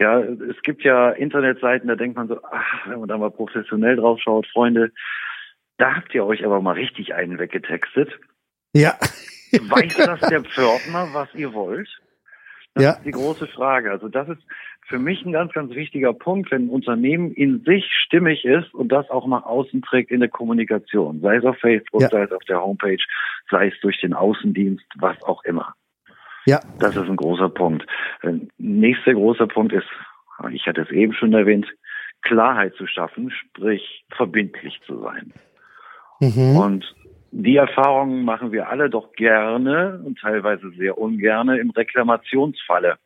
Ja, 0.00 0.18
es 0.18 0.60
gibt 0.64 0.82
ja 0.82 1.10
Internetseiten, 1.10 1.86
da 1.86 1.94
denkt 1.94 2.16
man 2.16 2.26
so, 2.26 2.40
ach, 2.42 2.88
wenn 2.88 2.98
man 2.98 3.08
da 3.08 3.16
mal 3.16 3.30
professionell 3.30 3.94
drauf 3.94 4.18
schaut, 4.20 4.48
Freunde, 4.48 4.90
da 5.78 5.94
habt 5.94 6.12
ihr 6.16 6.26
euch 6.26 6.44
aber 6.44 6.60
mal 6.60 6.72
richtig 6.72 7.14
einen 7.14 7.38
weggetextet. 7.38 8.10
Ja. 8.72 8.98
Weiß 9.52 9.96
das 9.98 10.18
der 10.28 10.42
Pförtner, 10.42 11.10
was 11.12 11.32
ihr 11.36 11.54
wollt? 11.54 11.88
Das 12.76 12.84
ja. 12.84 12.90
ist 12.90 13.06
die 13.06 13.10
große 13.10 13.46
Frage. 13.46 13.90
Also 13.90 14.08
das 14.08 14.28
ist 14.28 14.42
für 14.82 14.98
mich 14.98 15.24
ein 15.24 15.32
ganz, 15.32 15.50
ganz 15.54 15.74
wichtiger 15.74 16.12
Punkt, 16.12 16.50
wenn 16.50 16.66
ein 16.66 16.68
Unternehmen 16.68 17.32
in 17.32 17.64
sich 17.64 17.90
stimmig 18.04 18.44
ist 18.44 18.74
und 18.74 18.88
das 18.88 19.08
auch 19.08 19.26
nach 19.26 19.44
außen 19.44 19.80
trägt 19.80 20.10
in 20.10 20.20
der 20.20 20.28
Kommunikation, 20.28 21.22
sei 21.22 21.36
es 21.36 21.44
auf 21.44 21.56
Facebook, 21.56 22.02
ja. 22.02 22.08
sei 22.10 22.24
es 22.24 22.32
auf 22.32 22.44
der 22.44 22.60
Homepage, 22.60 23.02
sei 23.50 23.68
es 23.68 23.80
durch 23.80 23.98
den 24.02 24.12
Außendienst, 24.12 24.84
was 24.96 25.20
auch 25.22 25.42
immer. 25.44 25.74
Ja. 26.44 26.60
Das 26.78 26.94
ist 26.94 27.08
ein 27.08 27.16
großer 27.16 27.48
Punkt. 27.48 27.86
Nächster 28.58 29.14
großer 29.14 29.46
Punkt 29.46 29.72
ist, 29.72 29.88
ich 30.50 30.66
hatte 30.66 30.82
es 30.82 30.90
eben 30.90 31.14
schon 31.14 31.32
erwähnt, 31.32 31.66
Klarheit 32.20 32.74
zu 32.74 32.86
schaffen, 32.86 33.30
sprich 33.30 34.04
verbindlich 34.14 34.82
zu 34.84 35.00
sein. 35.00 35.32
Mhm. 36.20 36.56
Und 36.58 36.94
die 37.30 37.56
Erfahrungen 37.56 38.24
machen 38.24 38.52
wir 38.52 38.68
alle 38.68 38.90
doch 38.90 39.12
gerne 39.12 40.00
und 40.04 40.18
teilweise 40.18 40.70
sehr 40.70 40.98
ungerne 40.98 41.58
im 41.58 41.70
Reklamationsfalle. 41.70 42.96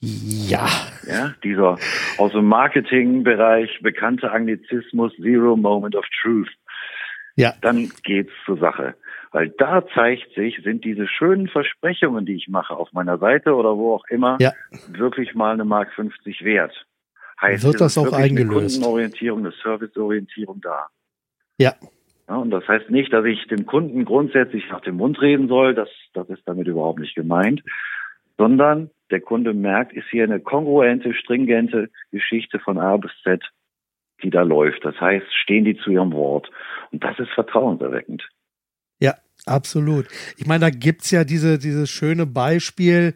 Ja. 0.00 0.66
Ja, 1.06 1.34
dieser 1.42 1.78
aus 2.18 2.32
dem 2.32 2.46
Marketingbereich 2.46 3.80
bekannte 3.82 4.30
Anglizismus 4.30 5.12
Zero 5.16 5.56
Moment 5.56 5.96
of 5.96 6.04
Truth. 6.20 6.50
Ja. 7.36 7.54
Dann 7.60 7.90
geht's 8.02 8.32
zur 8.44 8.58
Sache. 8.58 8.94
Weil 9.32 9.48
da 9.48 9.82
zeigt 9.94 10.34
sich, 10.34 10.60
sind 10.62 10.84
diese 10.84 11.08
schönen 11.08 11.48
Versprechungen, 11.48 12.26
die 12.26 12.34
ich 12.34 12.48
mache 12.48 12.74
auf 12.74 12.92
meiner 12.92 13.18
Seite 13.18 13.54
oder 13.54 13.76
wo 13.76 13.94
auch 13.94 14.04
immer, 14.10 14.36
ja. 14.40 14.52
wirklich 14.88 15.34
mal 15.34 15.54
eine 15.54 15.64
Mark 15.64 15.92
50 15.94 16.44
wert. 16.44 16.86
Heißt, 17.40 17.64
wird 17.64 17.80
das 17.80 17.96
auch 17.96 18.12
eingelöst? 18.12 18.76
Eine 18.76 18.84
Kundenorientierung, 18.84 19.40
eine 19.40 19.52
Serviceorientierung 19.62 20.60
da. 20.60 20.88
Ja. 21.56 21.74
Ja. 22.32 22.38
Und 22.38 22.50
das 22.50 22.66
heißt 22.66 22.90
nicht, 22.90 23.12
dass 23.12 23.24
ich 23.24 23.46
dem 23.48 23.66
Kunden 23.66 24.04
grundsätzlich 24.04 24.64
nach 24.70 24.80
dem 24.80 24.96
Mund 24.96 25.20
reden 25.20 25.48
soll. 25.48 25.74
Das, 25.74 25.88
das 26.14 26.28
ist 26.28 26.42
damit 26.46 26.66
überhaupt 26.66 26.98
nicht 26.98 27.14
gemeint. 27.14 27.62
Sondern 28.38 28.90
der 29.10 29.20
Kunde 29.20 29.52
merkt, 29.52 29.92
ist 29.92 30.08
hier 30.10 30.24
eine 30.24 30.40
kongruente, 30.40 31.14
stringente 31.14 31.90
Geschichte 32.10 32.58
von 32.58 32.78
A 32.78 32.96
bis 32.96 33.12
Z, 33.22 33.42
die 34.22 34.30
da 34.30 34.42
läuft. 34.42 34.84
Das 34.84 34.98
heißt, 35.00 35.26
stehen 35.34 35.64
die 35.64 35.76
zu 35.76 35.90
ihrem 35.90 36.12
Wort. 36.12 36.50
Und 36.90 37.04
das 37.04 37.18
ist 37.18 37.30
vertrauenserweckend. 37.30 38.26
Absolut. 39.44 40.06
Ich 40.36 40.46
meine, 40.46 40.60
da 40.60 40.70
gibt's 40.70 41.10
ja 41.10 41.24
diese, 41.24 41.58
dieses 41.58 41.90
schöne 41.90 42.26
Beispiel 42.26 43.14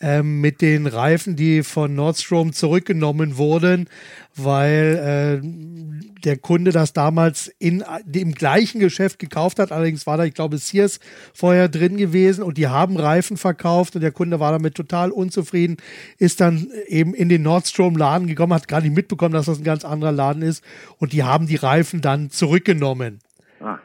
ähm, 0.00 0.40
mit 0.40 0.62
den 0.62 0.86
Reifen, 0.86 1.36
die 1.36 1.62
von 1.62 1.94
Nordstrom 1.94 2.54
zurückgenommen 2.54 3.36
wurden, 3.36 3.86
weil 4.34 5.42
äh, 5.42 6.20
der 6.24 6.38
Kunde 6.38 6.72
das 6.72 6.94
damals 6.94 7.48
in 7.58 7.84
dem 8.06 8.32
gleichen 8.32 8.80
Geschäft 8.80 9.18
gekauft 9.18 9.58
hat. 9.58 9.70
Allerdings 9.70 10.06
war 10.06 10.16
da, 10.16 10.24
ich 10.24 10.32
glaube, 10.32 10.56
Sears 10.56 10.98
vorher 11.34 11.68
drin 11.68 11.98
gewesen 11.98 12.42
und 12.42 12.56
die 12.56 12.68
haben 12.68 12.96
Reifen 12.96 13.36
verkauft 13.36 13.96
und 13.96 14.00
der 14.00 14.12
Kunde 14.12 14.40
war 14.40 14.52
damit 14.52 14.76
total 14.76 15.10
unzufrieden, 15.10 15.76
ist 16.16 16.40
dann 16.40 16.68
eben 16.86 17.12
in 17.12 17.28
den 17.28 17.42
Nordstrom-Laden 17.42 18.28
gekommen, 18.28 18.54
hat 18.54 18.66
gar 18.66 18.80
nicht 18.80 18.94
mitbekommen, 18.94 19.34
dass 19.34 19.44
das 19.44 19.58
ein 19.58 19.64
ganz 19.64 19.84
anderer 19.84 20.12
Laden 20.12 20.40
ist 20.40 20.64
und 20.96 21.12
die 21.12 21.22
haben 21.22 21.46
die 21.46 21.56
Reifen 21.56 22.00
dann 22.00 22.30
zurückgenommen. 22.30 23.18
Ah 23.60 23.78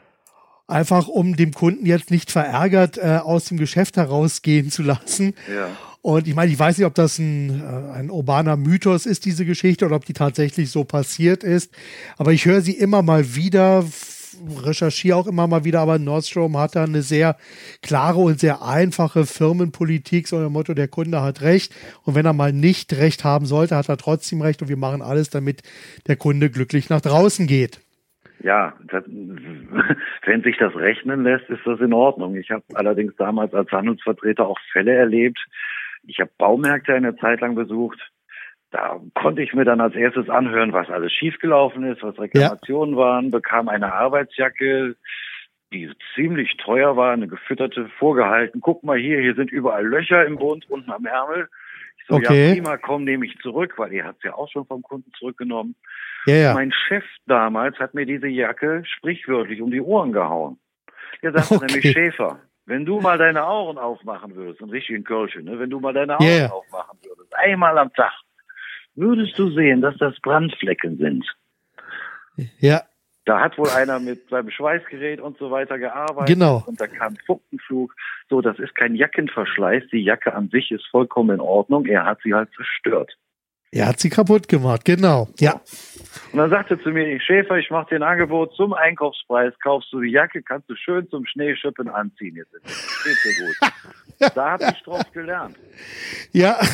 einfach 0.72 1.06
um 1.06 1.36
dem 1.36 1.52
Kunden 1.52 1.86
jetzt 1.86 2.10
nicht 2.10 2.30
verärgert 2.30 2.98
äh, 2.98 3.20
aus 3.22 3.44
dem 3.44 3.58
Geschäft 3.58 3.96
herausgehen 3.96 4.70
zu 4.70 4.82
lassen. 4.82 5.34
Ja. 5.54 5.68
Und 6.02 6.26
ich 6.26 6.34
meine, 6.34 6.50
ich 6.50 6.58
weiß 6.58 6.78
nicht, 6.78 6.86
ob 6.86 6.96
das 6.96 7.18
ein, 7.18 7.60
äh, 7.60 7.92
ein 7.92 8.10
urbaner 8.10 8.56
Mythos 8.56 9.06
ist, 9.06 9.24
diese 9.24 9.44
Geschichte, 9.44 9.86
oder 9.86 9.96
ob 9.96 10.04
die 10.04 10.14
tatsächlich 10.14 10.70
so 10.70 10.82
passiert 10.82 11.44
ist. 11.44 11.70
Aber 12.16 12.32
ich 12.32 12.44
höre 12.44 12.60
sie 12.60 12.72
immer 12.72 13.02
mal 13.02 13.36
wieder, 13.36 13.84
recherchiere 14.64 15.16
auch 15.16 15.28
immer 15.28 15.46
mal 15.46 15.64
wieder, 15.64 15.80
aber 15.80 16.00
Nordstrom 16.00 16.56
hat 16.56 16.74
da 16.74 16.82
eine 16.82 17.02
sehr 17.02 17.36
klare 17.82 18.18
und 18.18 18.40
sehr 18.40 18.62
einfache 18.62 19.26
Firmenpolitik, 19.26 20.26
so 20.26 20.40
dem 20.40 20.52
Motto, 20.52 20.74
der 20.74 20.88
Kunde 20.88 21.22
hat 21.22 21.42
recht. 21.42 21.72
Und 22.02 22.16
wenn 22.16 22.26
er 22.26 22.32
mal 22.32 22.52
nicht 22.52 22.92
recht 22.94 23.22
haben 23.22 23.46
sollte, 23.46 23.76
hat 23.76 23.88
er 23.88 23.96
trotzdem 23.96 24.42
recht 24.42 24.60
und 24.62 24.68
wir 24.68 24.76
machen 24.76 25.02
alles, 25.02 25.30
damit 25.30 25.62
der 26.08 26.16
Kunde 26.16 26.50
glücklich 26.50 26.88
nach 26.88 27.00
draußen 27.00 27.46
geht. 27.46 27.81
Ja, 28.42 28.74
das, 28.84 29.04
wenn 30.24 30.42
sich 30.42 30.56
das 30.58 30.74
rechnen 30.74 31.22
lässt, 31.22 31.48
ist 31.48 31.66
das 31.66 31.80
in 31.80 31.92
Ordnung. 31.92 32.36
Ich 32.36 32.50
habe 32.50 32.64
allerdings 32.74 33.14
damals 33.16 33.54
als 33.54 33.70
Handelsvertreter 33.70 34.46
auch 34.46 34.58
Fälle 34.72 34.94
erlebt. 34.94 35.38
Ich 36.04 36.18
habe 36.20 36.30
Baumärkte 36.38 36.94
eine 36.94 37.16
Zeit 37.16 37.40
lang 37.40 37.54
besucht. 37.54 37.98
Da 38.70 39.00
konnte 39.14 39.42
ich 39.42 39.52
mir 39.52 39.64
dann 39.64 39.80
als 39.80 39.94
erstes 39.94 40.30
anhören, 40.30 40.72
was 40.72 40.88
alles 40.88 41.12
schiefgelaufen 41.12 41.84
ist, 41.84 42.02
was 42.02 42.18
Reklamationen 42.18 42.94
ja. 42.94 43.00
waren, 43.00 43.30
bekam 43.30 43.68
eine 43.68 43.92
Arbeitsjacke, 43.92 44.96
die 45.72 45.90
ziemlich 46.14 46.56
teuer 46.56 46.96
war, 46.96 47.12
eine 47.12 47.28
gefütterte, 47.28 47.88
vorgehalten. 47.98 48.60
Guck 48.60 48.82
mal 48.82 48.98
hier, 48.98 49.20
hier 49.20 49.34
sind 49.34 49.52
überall 49.52 49.86
Löcher 49.86 50.24
im 50.24 50.36
Bund, 50.36 50.68
unten 50.70 50.90
am 50.90 51.04
Ärmel. 51.04 51.48
Ich 52.02 52.08
so, 52.08 52.14
okay. 52.16 52.48
ja 52.48 52.54
prima, 52.54 52.76
komm, 52.76 53.04
nehme 53.04 53.26
ich 53.26 53.38
zurück, 53.38 53.74
weil 53.76 53.92
ihr 53.92 54.04
es 54.18 54.24
ja 54.24 54.34
auch 54.34 54.50
schon 54.50 54.66
vom 54.66 54.82
Kunden 54.82 55.10
zurückgenommen. 55.18 55.76
Ja, 56.26 56.34
ja. 56.34 56.54
Mein 56.54 56.72
Chef 56.72 57.04
damals 57.26 57.78
hat 57.78 57.94
mir 57.94 58.06
diese 58.06 58.28
Jacke 58.28 58.82
sprichwörtlich 58.84 59.60
um 59.60 59.70
die 59.70 59.80
Ohren 59.80 60.12
gehauen. 60.12 60.58
Der 61.22 61.32
sagte 61.32 61.56
okay. 61.56 61.66
nämlich, 61.66 61.92
Schäfer, 61.92 62.40
wenn 62.66 62.84
du 62.84 63.00
mal 63.00 63.18
deine 63.18 63.44
Augen 63.44 63.78
aufmachen 63.78 64.34
würdest, 64.34 64.60
und 64.62 64.70
richtig 64.70 64.96
in 64.96 65.44
ne, 65.44 65.58
wenn 65.58 65.70
du 65.70 65.80
mal 65.80 65.92
deine 65.92 66.16
Augen 66.16 66.24
yeah. 66.24 66.50
aufmachen 66.50 66.98
würdest, 67.02 67.34
einmal 67.36 67.78
am 67.78 67.92
Tag, 67.92 68.12
würdest 68.94 69.38
du 69.38 69.50
sehen, 69.50 69.80
dass 69.80 69.96
das 69.98 70.18
Brandflecken 70.20 70.98
sind. 70.98 71.24
Ja. 72.58 72.82
Da 73.24 73.40
hat 73.40 73.56
wohl 73.56 73.68
einer 73.70 74.00
mit 74.00 74.28
seinem 74.30 74.50
Schweißgerät 74.50 75.20
und 75.20 75.38
so 75.38 75.50
weiter 75.50 75.78
gearbeitet. 75.78 76.34
Genau. 76.34 76.64
Und 76.66 76.80
da 76.80 76.88
kam 76.88 77.16
Funkenflug. 77.24 77.94
So, 78.28 78.40
das 78.40 78.58
ist 78.58 78.74
kein 78.74 78.96
Jackenverschleiß. 78.96 79.84
Die 79.92 80.02
Jacke 80.02 80.34
an 80.34 80.48
sich 80.48 80.72
ist 80.72 80.86
vollkommen 80.90 81.30
in 81.30 81.40
Ordnung. 81.40 81.86
Er 81.86 82.04
hat 82.04 82.18
sie 82.24 82.34
halt 82.34 82.50
zerstört. 82.56 83.16
Er 83.74 83.88
hat 83.88 84.00
sie 84.00 84.10
kaputt 84.10 84.48
gemacht, 84.48 84.84
genau. 84.84 85.28
Ja. 85.38 85.62
Und 86.32 86.38
dann 86.38 86.50
sagte 86.50 86.78
zu 86.82 86.90
mir, 86.90 87.18
Schäfer, 87.20 87.56
ich 87.56 87.70
mache 87.70 87.88
dir 87.88 87.96
ein 87.96 88.02
Angebot 88.02 88.54
zum 88.54 88.74
Einkaufspreis, 88.74 89.54
kaufst 89.62 89.90
du 89.92 90.00
die 90.00 90.10
Jacke, 90.10 90.42
kannst 90.42 90.68
du 90.68 90.76
schön 90.76 91.08
zum 91.08 91.24
Schneeschippen 91.24 91.88
anziehen. 91.88 92.36
Jetzt 92.36 92.50
steht 93.00 93.16
dir 93.24 93.46
gut. 93.46 93.56
da 94.34 94.50
habe 94.50 94.64
ich 94.74 94.82
drauf 94.82 95.10
gelernt. 95.12 95.56
Ja, 96.32 96.60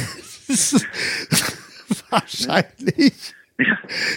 wahrscheinlich. 2.11 3.35
Ja. 3.59 3.77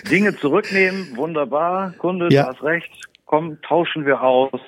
Dinge 0.10 0.36
zurücknehmen, 0.36 1.18
wunderbar. 1.18 1.94
Kunde, 1.98 2.30
ja. 2.32 2.44
du 2.44 2.50
hast 2.50 2.64
recht. 2.64 2.92
Komm, 3.26 3.62
tauschen 3.62 4.06
wir 4.06 4.22
aus 4.22 4.62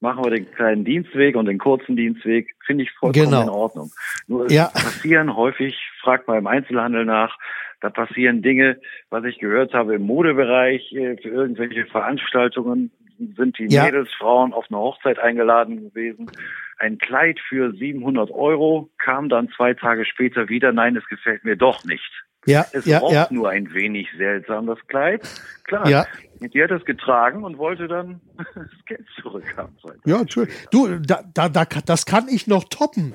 machen 0.00 0.24
wir 0.24 0.30
den 0.30 0.50
kleinen 0.50 0.84
Dienstweg 0.84 1.36
und 1.36 1.46
den 1.46 1.58
kurzen 1.58 1.94
Dienstweg, 1.94 2.54
finde 2.64 2.84
ich 2.84 2.90
vollkommen 2.92 3.26
genau. 3.26 3.42
in 3.42 3.48
Ordnung. 3.48 3.90
Nur 4.26 4.46
es 4.46 4.52
ja. 4.52 4.68
passieren 4.68 5.36
häufig, 5.36 5.76
fragt 6.00 6.26
mal 6.26 6.38
im 6.38 6.46
Einzelhandel 6.46 7.04
nach, 7.04 7.36
da 7.80 7.90
passieren 7.90 8.42
Dinge, 8.42 8.78
was 9.10 9.24
ich 9.24 9.38
gehört 9.38 9.72
habe 9.72 9.94
im 9.94 10.02
Modebereich, 10.02 10.92
äh, 10.92 11.16
für 11.16 11.28
irgendwelche 11.28 11.86
Veranstaltungen 11.86 12.90
sind 13.36 13.58
die 13.58 13.66
ja. 13.66 13.84
Mädels, 13.84 14.10
Frauen 14.14 14.54
auf 14.54 14.66
eine 14.70 14.78
Hochzeit 14.78 15.18
eingeladen 15.18 15.90
gewesen. 15.90 16.30
Ein 16.78 16.96
Kleid 16.96 17.38
für 17.38 17.72
700 17.72 18.30
Euro 18.30 18.88
kam 18.96 19.28
dann 19.28 19.50
zwei 19.50 19.74
Tage 19.74 20.06
später 20.06 20.48
wieder, 20.48 20.72
nein, 20.72 20.96
es 20.96 21.06
gefällt 21.06 21.44
mir 21.44 21.56
doch 21.56 21.84
nicht. 21.84 22.24
Ja, 22.50 22.66
es 22.72 22.84
ja, 22.84 22.98
roch 22.98 23.12
ja. 23.12 23.28
nur 23.30 23.48
ein 23.50 23.72
wenig 23.72 24.08
seltsam, 24.16 24.66
das 24.66 24.78
Kleid. 24.88 25.22
Klar, 25.64 25.88
ja. 25.88 26.06
die 26.40 26.62
hat 26.62 26.70
es 26.70 26.84
getragen 26.84 27.44
und 27.44 27.58
wollte 27.58 27.88
dann 27.88 28.20
das 28.54 28.84
Geld 28.86 29.06
zurückhaben. 29.20 29.74
Ja, 30.04 30.18
natürlich. 30.18 30.52
Du, 30.70 30.98
da, 30.98 31.22
da, 31.32 31.48
da, 31.48 31.64
das 31.64 32.06
kann 32.06 32.28
ich 32.28 32.46
noch 32.46 32.64
toppen. 32.64 33.12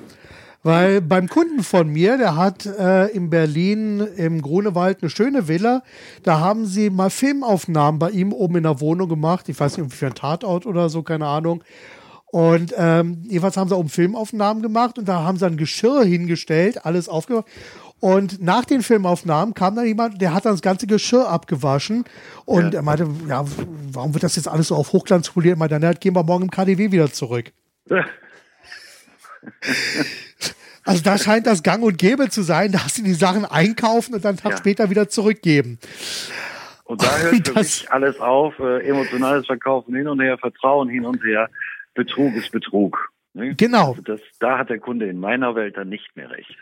Weil 0.62 1.00
beim 1.00 1.28
Kunden 1.28 1.62
von 1.62 1.88
mir, 1.88 2.18
der 2.18 2.34
hat 2.34 2.66
äh, 2.66 3.06
in 3.12 3.30
Berlin 3.30 4.00
im 4.16 4.42
Grunewald 4.42 5.00
eine 5.00 5.10
schöne 5.10 5.46
Villa. 5.46 5.84
Da 6.24 6.40
haben 6.40 6.66
sie 6.66 6.90
mal 6.90 7.10
Filmaufnahmen 7.10 8.00
bei 8.00 8.10
ihm 8.10 8.32
oben 8.32 8.56
in 8.56 8.62
der 8.64 8.80
Wohnung 8.80 9.08
gemacht. 9.08 9.48
Ich 9.48 9.60
weiß 9.60 9.78
nicht, 9.78 9.94
für 9.94 10.06
ein 10.06 10.14
Tatort 10.14 10.66
oder 10.66 10.88
so, 10.88 11.04
keine 11.04 11.28
Ahnung. 11.28 11.62
Und 12.26 12.74
ähm, 12.76 13.22
jedenfalls 13.28 13.56
haben 13.56 13.68
sie 13.68 13.76
oben 13.76 13.88
Filmaufnahmen 13.88 14.60
gemacht 14.60 14.98
und 14.98 15.06
da 15.06 15.22
haben 15.22 15.38
sie 15.38 15.46
ein 15.46 15.56
Geschirr 15.56 16.04
hingestellt, 16.04 16.84
alles 16.84 17.08
aufgemacht. 17.08 17.46
Und 18.06 18.40
nach 18.40 18.64
den 18.64 18.82
Filmaufnahmen 18.82 19.52
kam 19.52 19.74
dann 19.74 19.84
jemand, 19.84 20.22
der 20.22 20.32
hat 20.32 20.44
dann 20.44 20.52
das 20.52 20.62
ganze 20.62 20.86
Geschirr 20.86 21.26
abgewaschen 21.28 22.04
und 22.44 22.72
ja. 22.72 22.78
er 22.78 22.82
meinte, 22.82 23.08
ja, 23.26 23.44
warum 23.90 24.14
wird 24.14 24.22
das 24.22 24.36
jetzt 24.36 24.46
alles 24.46 24.68
so 24.68 24.76
auf 24.76 24.92
Hochglanz 24.92 25.28
poliert? 25.30 25.58
Er 25.58 25.58
meinte, 25.58 25.98
gehen 25.98 26.14
wir 26.14 26.22
morgen 26.22 26.44
im 26.44 26.50
KDW 26.52 26.92
wieder 26.92 27.10
zurück. 27.10 27.50
also 30.84 31.02
da 31.02 31.18
scheint 31.18 31.48
das 31.48 31.64
Gang 31.64 31.82
und 31.82 31.98
Gäbe 31.98 32.28
zu 32.28 32.42
sein, 32.42 32.70
dass 32.70 32.94
sie 32.94 33.02
die 33.02 33.12
Sachen 33.12 33.44
einkaufen 33.44 34.14
und 34.14 34.24
dann 34.24 34.34
einen 34.34 34.38
Tag 34.38 34.52
ja. 34.52 34.58
später 34.58 34.88
wieder 34.88 35.08
zurückgeben. 35.08 35.80
Und 36.84 37.02
da 37.02 37.18
hört 37.18 37.34
für 37.34 37.40
das, 37.40 37.56
mich 37.56 37.90
alles 37.90 38.20
auf, 38.20 38.56
äh, 38.60 38.86
emotionales 38.86 39.46
Verkaufen 39.46 39.96
hin 39.96 40.06
und 40.06 40.20
her, 40.20 40.38
Vertrauen 40.38 40.88
hin 40.88 41.04
und 41.04 41.24
her, 41.24 41.50
Betrug 41.94 42.36
ist 42.36 42.52
Betrug. 42.52 43.10
Ne? 43.34 43.56
Genau. 43.56 43.88
Also 43.88 44.02
das, 44.02 44.20
da 44.38 44.58
hat 44.58 44.70
der 44.70 44.78
Kunde 44.78 45.08
in 45.08 45.18
meiner 45.18 45.56
Welt 45.56 45.76
dann 45.76 45.88
nicht 45.88 46.14
mehr 46.14 46.30
recht. 46.30 46.56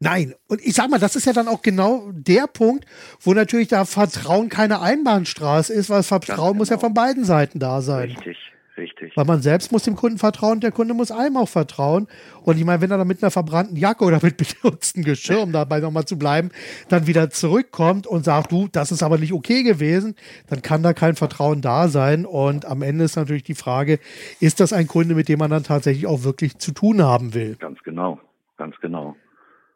Nein, 0.00 0.34
und 0.48 0.60
ich 0.60 0.74
sag 0.74 0.90
mal, 0.90 0.98
das 0.98 1.16
ist 1.16 1.24
ja 1.24 1.32
dann 1.32 1.48
auch 1.48 1.62
genau 1.62 2.10
der 2.12 2.46
Punkt, 2.46 2.84
wo 3.20 3.32
natürlich 3.32 3.68
da 3.68 3.84
Vertrauen 3.84 4.48
keine 4.48 4.80
Einbahnstraße 4.80 5.72
ist, 5.72 5.88
weil 5.88 6.02
Vertrauen 6.02 6.36
genau. 6.36 6.54
muss 6.54 6.68
ja 6.68 6.76
genau. 6.76 6.88
von 6.88 6.94
beiden 6.94 7.24
Seiten 7.24 7.58
da 7.58 7.80
sein. 7.80 8.10
Richtig, 8.10 8.36
richtig. 8.76 9.16
Weil 9.16 9.24
man 9.24 9.40
selbst 9.40 9.70
muss 9.70 9.84
dem 9.84 9.94
Kunden 9.94 10.18
vertrauen, 10.18 10.60
der 10.60 10.72
Kunde 10.72 10.94
muss 10.94 11.12
einem 11.12 11.36
auch 11.36 11.48
vertrauen. 11.48 12.08
Und 12.42 12.58
ich 12.58 12.64
meine, 12.64 12.82
wenn 12.82 12.90
er 12.90 12.98
dann 12.98 13.06
mit 13.06 13.22
einer 13.22 13.30
verbrannten 13.30 13.76
Jacke 13.76 14.04
oder 14.04 14.18
mit 14.20 14.36
benutztem 14.62 15.04
Geschirr, 15.04 15.40
um 15.40 15.52
dabei 15.52 15.78
nochmal 15.78 16.04
zu 16.04 16.18
bleiben, 16.18 16.50
dann 16.88 17.06
wieder 17.06 17.30
zurückkommt 17.30 18.06
und 18.06 18.24
sagt, 18.24 18.50
du, 18.50 18.68
das 18.70 18.90
ist 18.90 19.02
aber 19.02 19.16
nicht 19.16 19.32
okay 19.32 19.62
gewesen, 19.62 20.16
dann 20.50 20.60
kann 20.60 20.82
da 20.82 20.92
kein 20.92 21.14
Vertrauen 21.14 21.62
da 21.62 21.86
sein. 21.86 22.26
Und 22.26 22.66
am 22.66 22.82
Ende 22.82 23.04
ist 23.04 23.16
natürlich 23.16 23.44
die 23.44 23.54
Frage, 23.54 24.00
ist 24.40 24.58
das 24.58 24.72
ein 24.72 24.88
Kunde, 24.88 25.14
mit 25.14 25.28
dem 25.28 25.38
man 25.38 25.50
dann 25.50 25.62
tatsächlich 25.62 26.08
auch 26.08 26.24
wirklich 26.24 26.58
zu 26.58 26.72
tun 26.72 27.00
haben 27.00 27.32
will? 27.32 27.56
Ganz 27.60 27.78
genau, 27.84 28.20
ganz 28.58 28.74
genau. 28.82 29.16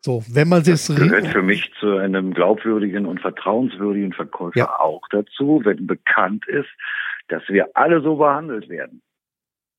So, 0.00 0.22
wenn 0.32 0.48
man 0.48 0.62
das 0.62 0.94
gehört 0.94 1.26
für 1.26 1.42
mich 1.42 1.72
zu 1.80 1.96
einem 1.96 2.32
glaubwürdigen 2.32 3.04
und 3.04 3.20
vertrauenswürdigen 3.20 4.12
Verkäufer 4.12 4.58
ja. 4.58 4.78
auch 4.78 5.02
dazu, 5.10 5.60
wenn 5.64 5.86
bekannt 5.86 6.46
ist, 6.46 6.68
dass 7.28 7.42
wir 7.48 7.68
alle 7.74 8.00
so 8.00 8.16
behandelt 8.16 8.68
werden. 8.68 9.02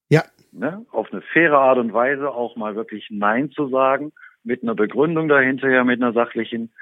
Ja. 0.10 0.24
Ne? 0.52 0.86
Auf 0.92 1.12
eine 1.12 1.22
faire 1.22 1.58
Art 1.58 1.78
und 1.78 1.94
Weise 1.94 2.30
auch 2.32 2.56
mal 2.56 2.76
wirklich 2.76 3.08
Nein 3.10 3.52
zu 3.52 3.70
sagen, 3.70 4.12
mit 4.44 4.64
einer 4.64 4.76
Begründung 4.76 5.30
dahinter, 5.30 5.84
mit 5.84 6.02
einer 6.02 6.14
sachlichen. 6.14 6.74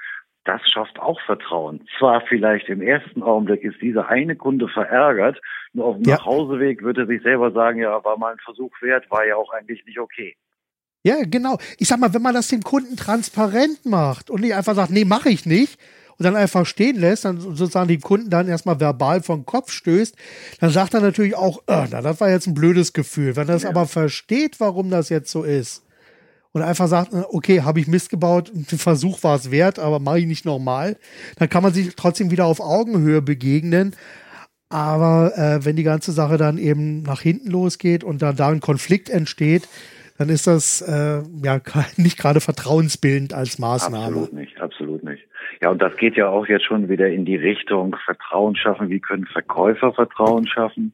Das 0.44 0.62
schafft 0.68 0.98
auch 0.98 1.20
Vertrauen. 1.20 1.86
Zwar 1.98 2.22
vielleicht 2.22 2.68
im 2.68 2.80
ersten 2.80 3.22
Augenblick 3.22 3.62
ist 3.62 3.80
dieser 3.82 4.08
eine 4.08 4.34
Kunde 4.34 4.68
verärgert, 4.68 5.40
nur 5.74 5.86
auf 5.86 5.96
dem 5.96 6.04
ja. 6.04 6.16
Nachhauseweg 6.16 6.82
würde 6.82 7.02
er 7.02 7.06
sich 7.06 7.22
selber 7.22 7.52
sagen, 7.52 7.80
ja, 7.80 8.02
war 8.02 8.16
mal 8.18 8.32
ein 8.32 8.38
Versuch 8.38 8.72
wert, 8.80 9.10
war 9.10 9.26
ja 9.26 9.36
auch 9.36 9.52
eigentlich 9.52 9.84
nicht 9.84 9.98
okay. 9.98 10.36
Ja, 11.02 11.16
genau. 11.24 11.58
Ich 11.78 11.88
sag 11.88 12.00
mal, 12.00 12.12
wenn 12.12 12.22
man 12.22 12.34
das 12.34 12.48
dem 12.48 12.62
Kunden 12.62 12.96
transparent 12.96 13.86
macht 13.86 14.30
und 14.30 14.40
nicht 14.40 14.54
einfach 14.54 14.74
sagt, 14.74 14.90
nee, 14.90 15.04
mache 15.04 15.30
ich 15.30 15.46
nicht, 15.46 15.78
und 16.18 16.24
dann 16.24 16.36
einfach 16.36 16.66
stehen 16.66 16.96
lässt, 16.96 17.24
dann 17.24 17.40
sozusagen 17.40 17.88
die 17.88 17.98
Kunden 17.98 18.28
dann 18.28 18.48
erstmal 18.48 18.80
verbal 18.80 19.22
vom 19.22 19.46
Kopf 19.46 19.70
stößt, 19.70 20.16
dann 20.60 20.70
sagt 20.70 20.94
er 20.94 21.00
natürlich 21.00 21.36
auch, 21.36 21.58
äh, 21.68 21.86
na, 21.90 22.02
das 22.02 22.20
war 22.20 22.28
jetzt 22.28 22.48
ein 22.48 22.54
blödes 22.54 22.92
Gefühl. 22.92 23.36
Wenn 23.36 23.48
er 23.48 23.54
das 23.54 23.62
ja. 23.62 23.70
aber 23.70 23.86
versteht, 23.86 24.58
warum 24.58 24.90
das 24.90 25.08
jetzt 25.08 25.30
so 25.30 25.44
ist, 25.44 25.82
und 26.52 26.62
einfach 26.62 26.88
sagt, 26.88 27.12
äh, 27.12 27.22
okay, 27.30 27.62
habe 27.62 27.78
ich 27.78 27.86
Mist 27.86 28.10
gebaut, 28.10 28.50
ein 28.54 28.64
Versuch 28.64 29.22
war 29.22 29.36
es 29.36 29.50
wert, 29.50 29.78
aber 29.78 30.00
mache 30.00 30.20
ich 30.20 30.26
nicht 30.26 30.44
nochmal, 30.44 30.96
dann 31.36 31.48
kann 31.48 31.62
man 31.62 31.72
sich 31.72 31.94
trotzdem 31.94 32.30
wieder 32.30 32.46
auf 32.46 32.60
Augenhöhe 32.60 33.22
begegnen. 33.22 33.94
Aber 34.70 35.38
äh, 35.38 35.64
wenn 35.64 35.76
die 35.76 35.82
ganze 35.82 36.12
Sache 36.12 36.36
dann 36.36 36.58
eben 36.58 37.02
nach 37.02 37.22
hinten 37.22 37.50
losgeht 37.50 38.04
und 38.04 38.20
dann 38.20 38.36
da 38.36 38.48
ein 38.48 38.60
Konflikt 38.60 39.08
entsteht, 39.08 39.66
dann 40.18 40.28
ist 40.28 40.46
das 40.46 40.82
äh, 40.82 41.22
ja 41.42 41.60
nicht 41.96 42.18
gerade 42.18 42.40
vertrauensbildend 42.40 43.32
als 43.32 43.58
Maßnahme. 43.58 44.06
Absolut 44.06 44.32
nicht, 44.32 44.60
absolut 44.60 45.04
nicht. 45.04 45.24
Ja, 45.62 45.70
und 45.70 45.80
das 45.80 45.96
geht 45.96 46.16
ja 46.16 46.28
auch 46.28 46.46
jetzt 46.46 46.64
schon 46.64 46.88
wieder 46.88 47.08
in 47.08 47.24
die 47.24 47.36
Richtung 47.36 47.96
Vertrauen 48.04 48.56
schaffen. 48.56 48.90
Wie 48.90 49.00
können 49.00 49.26
Verkäufer 49.26 49.92
Vertrauen 49.92 50.46
schaffen, 50.46 50.92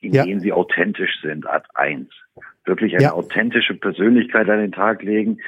indem 0.00 0.28
ja. 0.28 0.40
sie 0.40 0.52
authentisch 0.52 1.20
sind, 1.22 1.46
Art 1.46 1.66
1. 1.74 2.08
Wirklich 2.64 2.94
eine 2.94 3.04
ja. 3.04 3.12
authentische 3.12 3.74
Persönlichkeit 3.74 4.48
an 4.48 4.58
den 4.58 4.72
Tag 4.72 5.02
legen, 5.02 5.38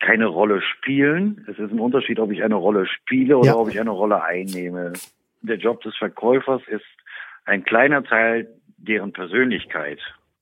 keine 0.00 0.26
Rolle 0.26 0.62
spielen. 0.62 1.44
Es 1.50 1.58
ist 1.58 1.72
ein 1.72 1.80
Unterschied, 1.80 2.20
ob 2.20 2.30
ich 2.30 2.42
eine 2.42 2.54
Rolle 2.54 2.86
spiele 2.86 3.36
oder 3.36 3.48
ja. 3.48 3.56
ob 3.56 3.68
ich 3.68 3.80
eine 3.80 3.90
Rolle 3.90 4.22
einnehme. 4.22 4.92
Der 5.42 5.56
Job 5.56 5.82
des 5.82 5.96
Verkäufers 5.96 6.62
ist 6.68 6.86
ein 7.44 7.64
kleiner 7.64 8.02
Teil 8.02 8.48
deren 8.78 9.12
Persönlichkeit, 9.12 9.98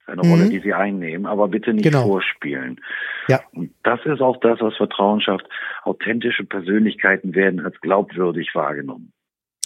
eine 0.07 0.23
mhm. 0.23 0.31
Rolle, 0.31 0.49
die 0.49 0.61
sie 0.61 0.73
einnehmen, 0.73 1.27
aber 1.27 1.49
bitte 1.49 1.73
nicht 1.73 1.85
genau. 1.85 2.07
vorspielen. 2.07 2.81
Ja. 3.29 3.41
Und 3.53 3.73
das 3.83 4.01
ist 4.05 4.21
auch 4.21 4.39
das, 4.41 4.61
was 4.61 4.77
Vertrauen 4.77 5.21
schafft. 5.21 5.47
Authentische 5.85 6.45
Persönlichkeiten 6.45 7.35
werden 7.35 7.61
als 7.61 7.81
glaubwürdig 7.81 8.55
wahrgenommen. 8.55 9.13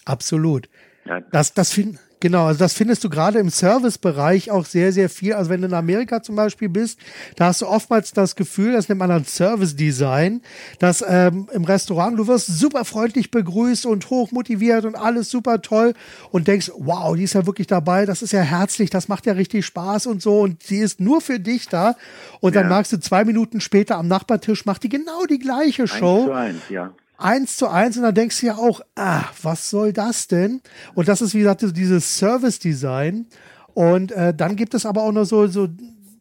Absolut. 0.06 0.68
Ja. 1.04 1.20
Das, 1.32 1.54
das 1.54 1.72
finde 1.72 1.98
Genau, 2.20 2.46
also 2.46 2.58
das 2.58 2.74
findest 2.74 3.02
du 3.02 3.08
gerade 3.08 3.38
im 3.38 3.48
Servicebereich 3.48 4.50
auch 4.50 4.66
sehr, 4.66 4.92
sehr 4.92 5.08
viel. 5.08 5.32
Also 5.32 5.48
wenn 5.48 5.62
du 5.62 5.68
in 5.68 5.74
Amerika 5.74 6.22
zum 6.22 6.36
Beispiel 6.36 6.68
bist, 6.68 6.98
da 7.36 7.46
hast 7.46 7.62
du 7.62 7.66
oftmals 7.66 8.12
das 8.12 8.36
Gefühl, 8.36 8.74
das 8.74 8.90
nennt 8.90 8.98
man 8.98 9.08
dann 9.08 9.24
Service 9.24 9.74
Design, 9.74 10.42
dass 10.78 11.02
ähm, 11.06 11.48
im 11.52 11.64
Restaurant 11.64 12.18
du 12.18 12.26
wirst 12.26 12.46
super 12.46 12.84
freundlich 12.84 13.30
begrüßt 13.30 13.86
und 13.86 14.10
hoch 14.10 14.32
motiviert 14.32 14.84
und 14.84 14.96
alles 14.96 15.30
super 15.30 15.62
toll 15.62 15.94
und 16.30 16.46
denkst, 16.46 16.70
wow, 16.76 17.16
die 17.16 17.22
ist 17.22 17.32
ja 17.32 17.46
wirklich 17.46 17.66
dabei, 17.66 18.04
das 18.04 18.20
ist 18.20 18.32
ja 18.32 18.42
herzlich, 18.42 18.90
das 18.90 19.08
macht 19.08 19.24
ja 19.24 19.32
richtig 19.32 19.64
Spaß 19.64 20.06
und 20.06 20.20
so 20.20 20.40
und 20.40 20.62
sie 20.62 20.78
ist 20.78 21.00
nur 21.00 21.22
für 21.22 21.40
dich 21.40 21.68
da. 21.68 21.96
Und 22.40 22.54
dann 22.54 22.64
ja. 22.64 22.68
merkst 22.68 22.92
du 22.92 23.00
zwei 23.00 23.24
Minuten 23.24 23.62
später 23.62 23.96
am 23.96 24.08
Nachbartisch 24.08 24.66
macht 24.66 24.82
die 24.82 24.90
genau 24.90 25.24
die 25.24 25.38
gleiche 25.38 25.88
Show. 25.88 26.24
Eins 26.24 26.26
zu 26.26 26.32
eins, 26.32 26.62
ja 26.68 26.92
eins 27.20 27.56
zu 27.56 27.68
eins 27.68 27.96
und 27.96 28.02
dann 28.02 28.14
denkst 28.14 28.40
du 28.40 28.46
ja 28.46 28.56
auch, 28.56 28.80
ah, 28.96 29.24
was 29.42 29.70
soll 29.70 29.92
das 29.92 30.26
denn? 30.26 30.60
Und 30.94 31.08
das 31.08 31.20
ist, 31.20 31.34
wie 31.34 31.40
gesagt, 31.40 31.64
dieses 31.76 32.18
Service-Design. 32.18 33.26
Und 33.74 34.12
äh, 34.12 34.34
dann 34.34 34.56
gibt 34.56 34.74
es 34.74 34.86
aber 34.86 35.02
auch 35.02 35.12
noch 35.12 35.24
so, 35.24 35.46
so 35.46 35.68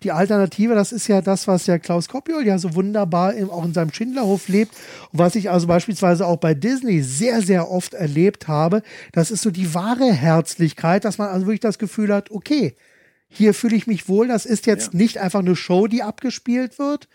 die 0.04 0.12
Alternative, 0.12 0.76
das 0.76 0.92
ist 0.92 1.08
ja 1.08 1.22
das, 1.22 1.48
was 1.48 1.68
ja 1.68 1.78
Klaus 1.78 2.08
Koppiol 2.08 2.46
ja 2.46 2.58
so 2.58 2.74
wunderbar 2.76 3.34
im, 3.34 3.50
auch 3.50 3.66
in 3.66 3.74
seinem 3.74 3.92
Schindlerhof 3.92 4.48
lebt 4.48 4.74
und 5.12 5.20
was 5.20 5.36
ich 5.36 5.50
also 5.50 5.68
beispielsweise 5.68 6.26
auch 6.26 6.38
bei 6.38 6.54
Disney 6.54 7.02
sehr, 7.02 7.42
sehr 7.42 7.70
oft 7.70 7.94
erlebt 7.94 8.48
habe. 8.48 8.82
Das 9.12 9.30
ist 9.30 9.42
so 9.42 9.52
die 9.52 9.74
wahre 9.74 10.12
Herzlichkeit, 10.14 11.04
dass 11.04 11.18
man 11.18 11.28
also 11.30 11.48
wirklich 11.48 11.60
das 11.60 11.80
Gefühl 11.80 12.14
hat, 12.14 12.32
okay, 12.32 12.76
hier 13.28 13.54
fühle 13.54 13.76
ich 13.76 13.88
mich 13.88 14.08
wohl, 14.08 14.28
das 14.28 14.46
ist 14.46 14.66
jetzt 14.66 14.94
ja. 14.94 15.00
nicht 15.00 15.18
einfach 15.18 15.40
eine 15.40 15.56
Show, 15.56 15.88
die 15.88 16.02
abgespielt 16.02 16.80
wird, 16.80 17.08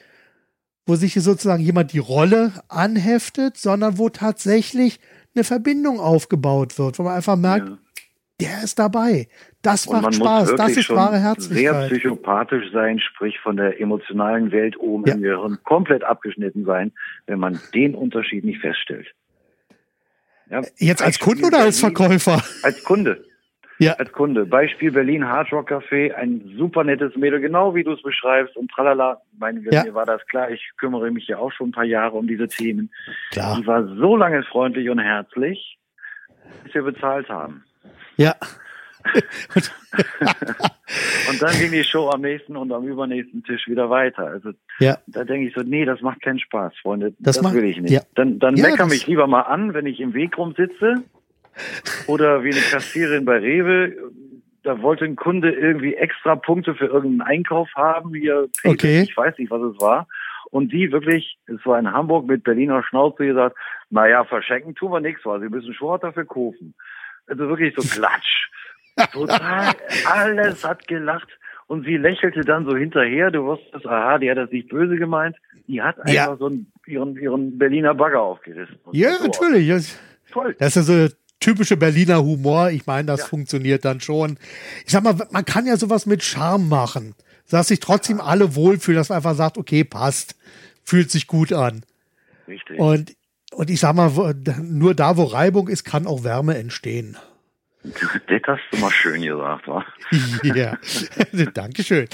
wo 0.86 0.94
sich 0.96 1.14
sozusagen 1.14 1.62
jemand 1.62 1.92
die 1.92 1.98
Rolle 1.98 2.52
anheftet, 2.68 3.56
sondern 3.56 3.98
wo 3.98 4.08
tatsächlich 4.08 5.00
eine 5.34 5.44
Verbindung 5.44 5.98
aufgebaut 5.98 6.78
wird, 6.78 6.98
wo 6.98 7.02
man 7.04 7.16
einfach 7.16 7.36
merkt, 7.36 7.68
ja. 7.68 7.78
der 8.40 8.64
ist 8.64 8.78
dabei. 8.78 9.28
Das 9.62 9.86
Und 9.86 10.02
macht 10.02 10.14
Spaß, 10.14 10.54
das 10.56 10.76
ist 10.76 10.90
wahre 10.90 11.18
Herzlichkeit. 11.18 11.88
Sehr 11.88 11.98
psychopathisch 11.98 12.70
sein, 12.72 13.00
sprich 13.00 13.38
von 13.40 13.56
der 13.56 13.80
emotionalen 13.80 14.52
Welt 14.52 14.78
oben 14.78 15.04
ja. 15.06 15.14
im 15.14 15.22
Gehirn 15.22 15.58
komplett 15.64 16.04
abgeschnitten 16.04 16.64
sein, 16.64 16.92
wenn 17.26 17.38
man 17.38 17.58
den 17.72 17.94
Unterschied 17.94 18.44
nicht 18.44 18.60
feststellt. 18.60 19.06
Ja, 20.50 20.60
Jetzt 20.76 21.02
als 21.02 21.18
Kunde 21.18 21.46
oder 21.46 21.60
als 21.60 21.80
Verkäufer? 21.80 22.42
Als 22.62 22.84
Kunde 22.84 23.24
ja. 23.84 23.92
als 23.94 24.12
Kunde. 24.12 24.46
Beispiel 24.46 24.92
Berlin 24.92 25.26
Hard 25.26 25.52
Rock 25.52 25.70
Café, 25.70 26.12
ein 26.14 26.54
super 26.56 26.84
nettes 26.84 27.16
Mädel, 27.16 27.40
genau 27.40 27.74
wie 27.74 27.84
du 27.84 27.92
es 27.92 28.02
beschreibst 28.02 28.56
und 28.56 28.70
tralala. 28.70 29.20
Meine, 29.38 29.60
ja. 29.70 29.84
Mir 29.84 29.94
war 29.94 30.06
das 30.06 30.24
klar, 30.26 30.50
ich 30.50 30.70
kümmere 30.76 31.10
mich 31.10 31.26
ja 31.26 31.38
auch 31.38 31.52
schon 31.52 31.68
ein 31.68 31.72
paar 31.72 31.84
Jahre 31.84 32.16
um 32.16 32.26
diese 32.26 32.48
Themen. 32.48 32.90
Klar. 33.30 33.56
Die 33.58 33.66
war 33.66 33.84
so 33.84 34.16
lange 34.16 34.42
freundlich 34.44 34.88
und 34.90 34.98
herzlich, 34.98 35.78
bis 36.64 36.74
wir 36.74 36.82
bezahlt 36.82 37.28
haben. 37.28 37.64
Ja. 38.16 38.34
und 41.28 41.42
dann 41.42 41.58
ging 41.58 41.72
die 41.72 41.84
Show 41.84 42.08
am 42.08 42.22
nächsten 42.22 42.56
und 42.56 42.72
am 42.72 42.86
übernächsten 42.86 43.44
Tisch 43.44 43.68
wieder 43.68 43.90
weiter. 43.90 44.26
Also 44.26 44.52
ja. 44.78 44.96
da 45.06 45.24
denke 45.24 45.48
ich 45.48 45.54
so, 45.54 45.60
nee, 45.60 45.84
das 45.84 46.00
macht 46.00 46.22
keinen 46.22 46.38
Spaß, 46.38 46.72
Freunde. 46.80 47.14
Das, 47.18 47.36
das 47.36 47.42
macht, 47.42 47.54
will 47.54 47.64
ich 47.64 47.78
nicht. 47.80 47.92
Ja. 47.92 48.00
Dann, 48.14 48.38
dann 48.38 48.56
ja, 48.56 48.68
mecker 48.68 48.86
mich 48.86 49.06
lieber 49.06 49.26
mal 49.26 49.42
an, 49.42 49.74
wenn 49.74 49.84
ich 49.86 50.00
im 50.00 50.14
Weg 50.14 50.38
rumsitze 50.38 51.04
oder 52.06 52.44
wie 52.44 52.52
eine 52.52 52.60
Kassierin 52.60 53.24
bei 53.24 53.38
Rewe, 53.38 53.96
da 54.62 54.80
wollte 54.80 55.04
ein 55.04 55.16
Kunde 55.16 55.52
irgendwie 55.52 55.94
extra 55.94 56.36
Punkte 56.36 56.74
für 56.74 56.86
irgendeinen 56.86 57.22
Einkauf 57.22 57.68
haben, 57.74 58.14
hier, 58.14 58.48
okay. 58.64 59.02
ich 59.02 59.16
weiß 59.16 59.38
nicht, 59.38 59.50
was 59.50 59.62
es 59.62 59.80
war. 59.80 60.08
Und 60.50 60.72
die 60.72 60.90
wirklich, 60.92 61.38
es 61.46 61.64
war 61.66 61.78
in 61.78 61.92
Hamburg 61.92 62.26
mit 62.26 62.44
Berliner 62.44 62.82
Schnauze 62.84 63.26
gesagt, 63.26 63.56
naja, 63.90 64.24
verschenken 64.24 64.74
tun 64.74 64.92
wir 64.92 65.00
nichts, 65.00 65.24
weil 65.24 65.40
sie 65.40 65.48
müssen 65.48 65.74
schon 65.74 65.88
was 65.88 66.00
dafür 66.00 66.24
kaufen. 66.24 66.74
Also 67.26 67.48
wirklich 67.48 67.74
so 67.76 67.82
Klatsch. 67.82 68.48
Total, 69.12 69.74
alles 70.06 70.64
hat 70.64 70.86
gelacht. 70.86 71.28
Und 71.66 71.84
sie 71.84 71.96
lächelte 71.96 72.42
dann 72.42 72.66
so 72.66 72.76
hinterher, 72.76 73.30
du 73.30 73.44
wusstest, 73.44 73.86
aha, 73.86 74.18
die 74.18 74.30
hat 74.30 74.36
das 74.36 74.50
nicht 74.50 74.68
böse 74.68 74.96
gemeint. 74.96 75.36
Die 75.66 75.82
hat 75.82 75.98
einfach 75.98 76.12
ja. 76.12 76.36
so 76.36 76.46
einen, 76.46 76.70
ihren, 76.86 77.16
ihren 77.16 77.58
Berliner 77.58 77.94
Bagger 77.94 78.20
aufgerissen. 78.20 78.78
Ja, 78.92 79.12
so 79.12 79.24
natürlich. 79.24 79.68
Das, 79.68 79.98
Toll. 80.30 80.56
Das 80.58 80.76
ist 80.76 80.86
so 80.86 81.08
typische 81.44 81.76
Berliner 81.76 82.22
Humor. 82.22 82.70
Ich 82.70 82.86
meine, 82.86 83.06
das 83.06 83.20
ja. 83.20 83.26
funktioniert 83.26 83.84
dann 83.84 84.00
schon. 84.00 84.38
Ich 84.86 84.92
sag 84.92 85.02
mal, 85.02 85.14
man 85.30 85.44
kann 85.44 85.66
ja 85.66 85.76
sowas 85.76 86.06
mit 86.06 86.22
Charme 86.22 86.68
machen, 86.68 87.14
dass 87.50 87.68
sich 87.68 87.80
trotzdem 87.80 88.18
ja. 88.18 88.24
alle 88.24 88.54
wohlfühlen, 88.54 88.98
dass 88.98 89.10
man 89.10 89.16
einfach 89.16 89.34
sagt, 89.34 89.58
okay, 89.58 89.84
passt, 89.84 90.36
fühlt 90.84 91.10
sich 91.10 91.26
gut 91.26 91.52
an. 91.52 91.84
Richtig. 92.48 92.78
Und, 92.78 93.14
und 93.52 93.68
ich 93.68 93.78
sag 93.80 93.94
mal, 93.94 94.34
nur 94.62 94.94
da, 94.94 95.18
wo 95.18 95.24
Reibung 95.24 95.68
ist, 95.68 95.84
kann 95.84 96.06
auch 96.06 96.24
Wärme 96.24 96.56
entstehen. 96.56 97.16
Das 98.28 98.40
hast 98.46 98.62
du 98.72 98.78
mal 98.78 98.90
schön 98.90 99.20
gesagt, 99.20 99.68
wa? 99.68 99.84
ja, 100.42 100.78
Dankeschön. 101.52 102.08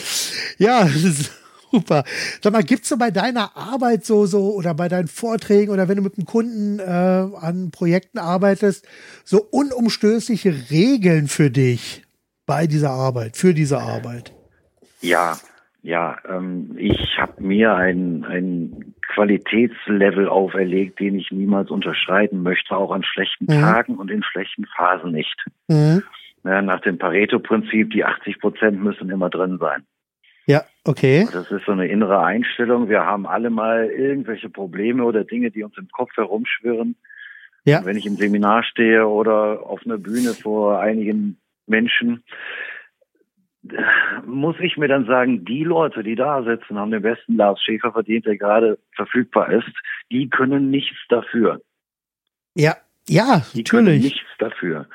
Ja, 0.59 0.83
das 0.83 1.05
ist 1.05 1.31
Super. 1.71 2.05
Sag 2.41 2.53
mal, 2.53 2.63
gibt's 2.63 2.89
so 2.89 2.97
bei 2.97 3.11
deiner 3.11 3.57
Arbeit 3.57 4.05
so, 4.05 4.27
so, 4.27 4.55
oder 4.55 4.75
bei 4.75 4.89
deinen 4.89 5.09
Vorträgen 5.09 5.73
oder 5.73 5.89
wenn 5.89 5.97
du 5.97 6.03
mit 6.03 6.19
einem 6.19 6.27
Kunden 6.27 6.79
äh, 6.79 6.83
an 6.83 7.71
Projekten 7.71 8.19
arbeitest, 8.19 8.87
so 9.25 9.43
unumstößliche 9.51 10.71
Regeln 10.71 11.29
für 11.29 11.51
dich 11.51 12.03
bei 12.47 12.67
dieser 12.67 12.91
Arbeit, 12.91 13.37
für 13.37 13.55
diese 13.55 13.79
Arbeit? 13.79 14.33
Ja, 15.01 15.37
ja, 15.83 16.19
ähm, 16.29 16.75
ich 16.77 17.19
habe 17.19 17.43
mir 17.43 17.75
ein, 17.75 18.25
ein 18.25 18.95
Qualitätslevel 19.15 20.29
auferlegt, 20.29 21.01
den 21.01 21.15
ich 21.15 21.31
niemals 21.31 21.71
unterschreiten 21.71 22.43
möchte, 22.43 22.77
auch 22.77 22.91
an 22.91 23.03
schlechten 23.03 23.45
mhm. 23.45 23.61
Tagen 23.61 23.97
und 23.97 24.11
in 24.11 24.23
schlechten 24.23 24.67
Phasen 24.77 25.13
nicht. 25.13 25.43
Mhm. 25.69 26.03
Ja, 26.45 26.63
nach 26.63 26.81
dem 26.81 26.99
Pareto-Prinzip, 26.99 27.91
die 27.91 28.05
80 28.05 28.41
Prozent 28.41 28.83
müssen 28.83 29.11
immer 29.11 29.31
drin 29.31 29.59
sein. 29.59 29.85
Okay. 30.85 31.29
Das 31.33 31.51
ist 31.51 31.67
so 31.67 31.73
eine 31.73 31.89
innere 31.89 32.21
Einstellung. 32.21 32.89
Wir 32.89 33.05
haben 33.05 33.27
alle 33.27 33.51
mal 33.51 33.87
irgendwelche 33.87 34.49
Probleme 34.49 35.05
oder 35.05 35.25
Dinge, 35.25 35.51
die 35.51 35.63
uns 35.63 35.77
im 35.77 35.89
Kopf 35.89 36.17
herumschwirren. 36.17 36.97
Ja. 37.65 37.81
Und 37.81 37.87
wenn 37.87 37.97
ich 37.97 38.07
im 38.07 38.17
Seminar 38.17 38.63
stehe 38.65 39.07
oder 39.07 39.67
auf 39.67 39.85
einer 39.85 39.99
Bühne 39.99 40.33
vor 40.33 40.81
einigen 40.81 41.39
Menschen, 41.67 42.25
muss 44.25 44.57
ich 44.61 44.79
mir 44.79 44.89
dann 44.89 45.05
sagen, 45.05 45.45
die 45.45 45.65
Leute, 45.65 46.03
die 46.03 46.15
da 46.15 46.43
sitzen, 46.43 46.79
haben 46.79 46.91
den 46.91 47.03
besten 47.03 47.37
Lars 47.37 47.63
Schäfer 47.63 47.93
verdient, 47.93 48.25
der 48.25 48.39
gerade 48.39 48.79
verfügbar 48.93 49.53
ist. 49.53 49.71
Die 50.11 50.31
können 50.31 50.71
nichts 50.71 50.97
dafür. 51.11 51.61
Ja, 52.55 52.77
ja, 53.07 53.43
die 53.53 53.59
natürlich. 53.59 53.71
Können 53.71 54.01
nichts 54.01 54.29
dafür. 54.39 54.87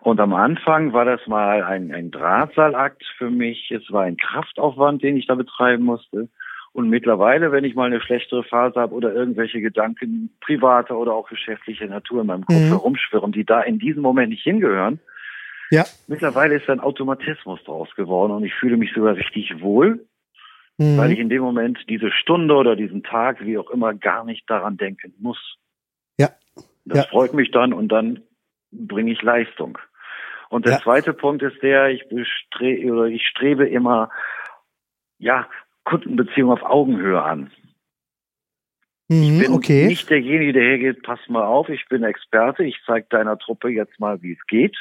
Und 0.00 0.20
am 0.20 0.32
Anfang 0.32 0.92
war 0.92 1.04
das 1.04 1.26
mal 1.26 1.62
ein, 1.64 1.92
ein 1.92 2.10
Drahtseilakt 2.10 3.02
für 3.16 3.30
mich. 3.30 3.70
Es 3.70 3.90
war 3.90 4.04
ein 4.04 4.16
Kraftaufwand, 4.16 5.02
den 5.02 5.16
ich 5.16 5.26
da 5.26 5.34
betreiben 5.34 5.84
musste. 5.84 6.28
Und 6.72 6.90
mittlerweile, 6.90 7.50
wenn 7.50 7.64
ich 7.64 7.74
mal 7.74 7.86
eine 7.86 8.00
schlechtere 8.00 8.44
Phase 8.44 8.78
habe 8.78 8.94
oder 8.94 9.12
irgendwelche 9.12 9.60
Gedanken 9.60 10.30
privater 10.40 10.96
oder 10.96 11.12
auch 11.12 11.28
geschäftlicher 11.28 11.86
Natur 11.86 12.20
in 12.20 12.28
meinem 12.28 12.46
Kopf 12.46 12.56
mhm. 12.56 12.68
herumschwirren, 12.68 13.32
die 13.32 13.44
da 13.44 13.62
in 13.62 13.78
diesem 13.78 14.02
Moment 14.02 14.30
nicht 14.30 14.44
hingehören, 14.44 15.00
ja. 15.70 15.84
mittlerweile 16.06 16.56
ist 16.56 16.68
ein 16.68 16.80
Automatismus 16.80 17.62
draus 17.64 17.88
geworden 17.96 18.32
und 18.32 18.44
ich 18.44 18.54
fühle 18.54 18.76
mich 18.76 18.92
sogar 18.94 19.16
richtig 19.16 19.60
wohl, 19.60 20.06
mhm. 20.76 20.96
weil 20.98 21.10
ich 21.10 21.18
in 21.18 21.28
dem 21.28 21.42
Moment 21.42 21.78
diese 21.88 22.12
Stunde 22.12 22.54
oder 22.54 22.76
diesen 22.76 23.02
Tag, 23.02 23.44
wie 23.44 23.58
auch 23.58 23.70
immer, 23.70 23.94
gar 23.94 24.24
nicht 24.24 24.48
daran 24.48 24.76
denken 24.76 25.14
muss. 25.18 25.56
Ja. 26.18 26.30
Das 26.84 26.98
ja. 26.98 27.04
freut 27.04 27.34
mich 27.34 27.50
dann 27.50 27.72
und 27.72 27.88
dann 27.88 28.20
bringe 28.70 29.12
ich 29.12 29.22
Leistung. 29.22 29.78
Und 30.50 30.66
der 30.66 30.74
ja. 30.74 30.80
zweite 30.80 31.12
Punkt 31.12 31.42
ist 31.42 31.62
der, 31.62 31.90
ich 31.90 32.08
bestrebe 32.08 32.92
oder 32.92 33.04
ich 33.04 33.26
strebe 33.26 33.68
immer 33.68 34.10
ja 35.18 35.48
Kundenbeziehungen 35.84 36.52
auf 36.52 36.62
Augenhöhe 36.62 37.22
an. 37.22 37.50
Mhm, 39.08 39.22
ich 39.22 39.38
bin 39.40 39.52
okay. 39.52 39.86
nicht 39.86 40.10
derjenige, 40.10 40.52
der 40.52 40.62
hergeht, 40.62 41.02
pass 41.02 41.18
mal 41.28 41.44
auf, 41.44 41.68
ich 41.68 41.86
bin 41.88 42.02
Experte, 42.02 42.64
ich 42.64 42.78
zeige 42.84 43.06
deiner 43.08 43.38
Truppe 43.38 43.68
jetzt 43.70 43.98
mal, 43.98 44.22
wie 44.22 44.32
es 44.32 44.46
geht. 44.46 44.76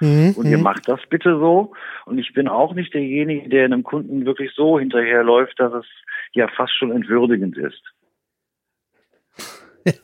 Mhm, 0.00 0.34
und 0.36 0.46
ihr 0.46 0.58
mhm. 0.58 0.64
macht 0.64 0.88
das 0.88 1.00
bitte 1.08 1.38
so. 1.38 1.74
Und 2.06 2.18
ich 2.18 2.32
bin 2.32 2.48
auch 2.48 2.74
nicht 2.74 2.92
derjenige, 2.92 3.48
der 3.48 3.64
einem 3.64 3.84
Kunden 3.84 4.26
wirklich 4.26 4.50
so 4.54 4.80
hinterherläuft, 4.80 5.58
dass 5.60 5.72
es 5.72 5.86
ja 6.32 6.48
fast 6.48 6.76
schon 6.76 6.90
entwürdigend 6.90 7.56
ist. 7.56 7.82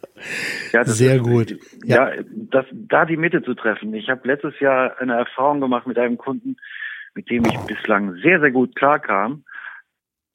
Ja, 0.73 0.85
Sehr 0.85 1.17
ist, 1.17 1.23
gut. 1.23 1.57
Ja, 1.85 2.15
ja, 2.15 2.23
das, 2.29 2.67
da 2.73 3.05
die 3.05 3.17
Mitte 3.17 3.43
zu 3.43 3.55
treffen. 3.55 3.93
Ich 3.95 4.09
habe 4.09 4.27
letztes 4.27 4.59
Jahr 4.61 4.99
eine 5.01 5.15
Erfahrung 5.15 5.61
gemacht 5.61 5.87
mit 5.87 5.99
einem 5.99 6.19
Kunden, 6.19 6.57
mit 7.15 7.31
dem 7.31 7.45
ich 7.45 7.59
bislang 7.67 8.15
sehr, 8.23 8.41
sehr 8.41 8.51
gut 8.51 8.77
klarkam. 8.77 9.45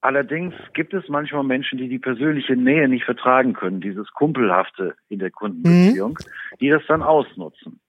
Allerdings 0.02 0.54
gibt 0.74 0.94
es 0.94 1.08
manchmal 1.08 1.44
Menschen, 1.44 1.78
die 1.78 1.88
die 1.88 2.00
persönliche 2.00 2.58
Nähe 2.58 2.90
nicht 2.90 3.06
vertragen 3.06 3.54
können, 3.54 3.80
dieses 3.80 4.12
Kumpelhafte 4.12 4.96
in 5.08 5.20
der 5.20 5.32
Kundenbeziehung, 5.32 6.20
mhm. 6.20 6.58
die 6.60 6.70
das 6.70 6.84
dann 6.88 7.02
ausnutzen. 7.02 7.80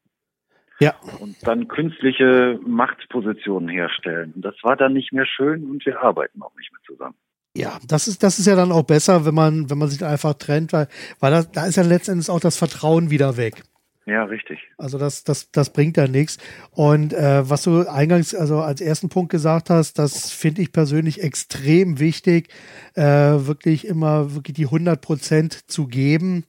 Ja. 0.79 0.95
Und 1.21 1.37
dann 1.47 1.67
künstliche 1.69 2.61
Machtpositionen 2.65 3.69
herstellen. 3.69 4.33
Und 4.37 4.45
das 4.45 4.55
war 4.63 4.77
dann 4.77 4.93
nicht 4.93 5.13
mehr 5.13 5.27
schön 5.27 5.65
und 5.65 5.85
wir 5.87 6.03
arbeiten 6.03 6.43
auch 6.43 6.55
nicht 6.57 6.73
mehr 6.73 6.83
zusammen. 6.87 7.17
Ja, 7.57 7.79
das 7.87 8.09
ist, 8.09 8.23
das 8.23 8.39
ist 8.39 8.47
ja 8.47 8.57
dann 8.57 8.73
auch 8.73 8.83
besser, 8.83 9.25
wenn 9.25 9.35
man, 9.35 9.71
wenn 9.71 9.79
man 9.79 9.89
sich 9.89 10.05
einfach 10.05 10.35
trennt, 10.35 10.73
weil, 10.73 10.89
weil 11.21 11.31
da, 11.31 11.43
da 11.43 11.67
ist 11.67 11.77
ja 11.77 11.85
letztendlich 11.85 12.29
auch 12.29 12.41
das 12.41 12.57
Vertrauen 12.57 13.11
wieder 13.11 13.37
weg. 13.37 13.63
Ja, 14.07 14.25
richtig. 14.25 14.59
Also 14.77 14.99
das, 14.99 15.25
das, 15.25 15.51
das 15.51 15.71
bringt 15.71 15.97
ja 15.97 16.07
nichts. 16.07 16.37
Und 16.73 17.15
äh, 17.15 17.49
was 17.49 17.63
du 17.63 17.89
eingangs, 17.89 18.35
also 18.35 18.61
als 18.61 18.81
ersten 18.81 19.09
Punkt 19.09 19.31
gesagt 19.31 19.71
hast, 19.71 19.99
das 19.99 20.31
finde 20.31 20.61
ich 20.61 20.73
persönlich 20.73 21.23
extrem 21.23 22.01
wichtig, 22.01 22.49
äh, 22.95 23.03
wirklich 23.03 23.87
immer 23.87 24.35
wirklich 24.35 24.57
die 24.57 24.67
100 24.67 25.01
Prozent 25.01 25.71
zu 25.71 25.87
geben, 25.87 26.45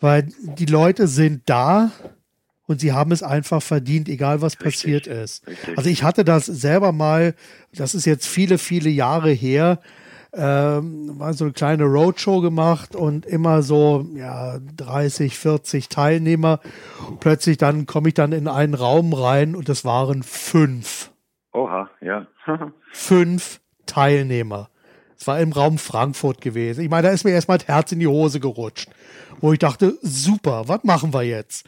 weil 0.00 0.28
die 0.40 0.66
Leute 0.66 1.08
sind 1.08 1.42
da 1.46 1.90
und 2.66 2.80
sie 2.80 2.92
haben 2.92 3.12
es 3.12 3.22
einfach 3.22 3.62
verdient, 3.62 4.08
egal 4.08 4.40
was 4.40 4.54
richtig, 4.54 4.64
passiert 4.64 5.06
ist. 5.06 5.46
Richtig. 5.46 5.76
Also 5.76 5.90
ich 5.90 6.04
hatte 6.04 6.24
das 6.24 6.46
selber 6.46 6.92
mal, 6.92 7.34
das 7.74 7.94
ist 7.94 8.06
jetzt 8.06 8.26
viele, 8.26 8.56
viele 8.56 8.88
Jahre 8.88 9.30
her, 9.30 9.80
ähm, 10.32 11.18
war 11.18 11.32
so 11.32 11.44
eine 11.44 11.52
kleine 11.52 11.84
Roadshow 11.84 12.40
gemacht 12.40 12.94
und 12.94 13.24
immer 13.26 13.62
so 13.62 14.06
ja 14.14 14.58
30, 14.76 15.38
40 15.38 15.88
Teilnehmer. 15.88 16.60
Und 17.08 17.20
plötzlich 17.20 17.56
dann 17.56 17.86
komme 17.86 18.08
ich 18.08 18.14
dann 18.14 18.32
in 18.32 18.48
einen 18.48 18.74
Raum 18.74 19.12
rein 19.12 19.56
und 19.56 19.68
es 19.68 19.84
waren 19.84 20.22
fünf. 20.22 21.10
Oha, 21.52 21.88
ja. 22.00 22.26
fünf 22.92 23.60
Teilnehmer. 23.86 24.68
Es 25.18 25.26
war 25.26 25.40
im 25.40 25.52
Raum 25.52 25.78
Frankfurt 25.78 26.40
gewesen. 26.40 26.82
Ich 26.82 26.90
meine, 26.90 27.08
da 27.08 27.12
ist 27.12 27.24
mir 27.24 27.32
erstmal 27.32 27.58
das 27.58 27.66
Herz 27.66 27.90
in 27.90 27.98
die 27.98 28.06
Hose 28.06 28.38
gerutscht, 28.38 28.88
wo 29.40 29.52
ich 29.52 29.58
dachte, 29.58 29.98
super, 30.02 30.68
was 30.68 30.84
machen 30.84 31.12
wir 31.12 31.22
jetzt? 31.22 31.66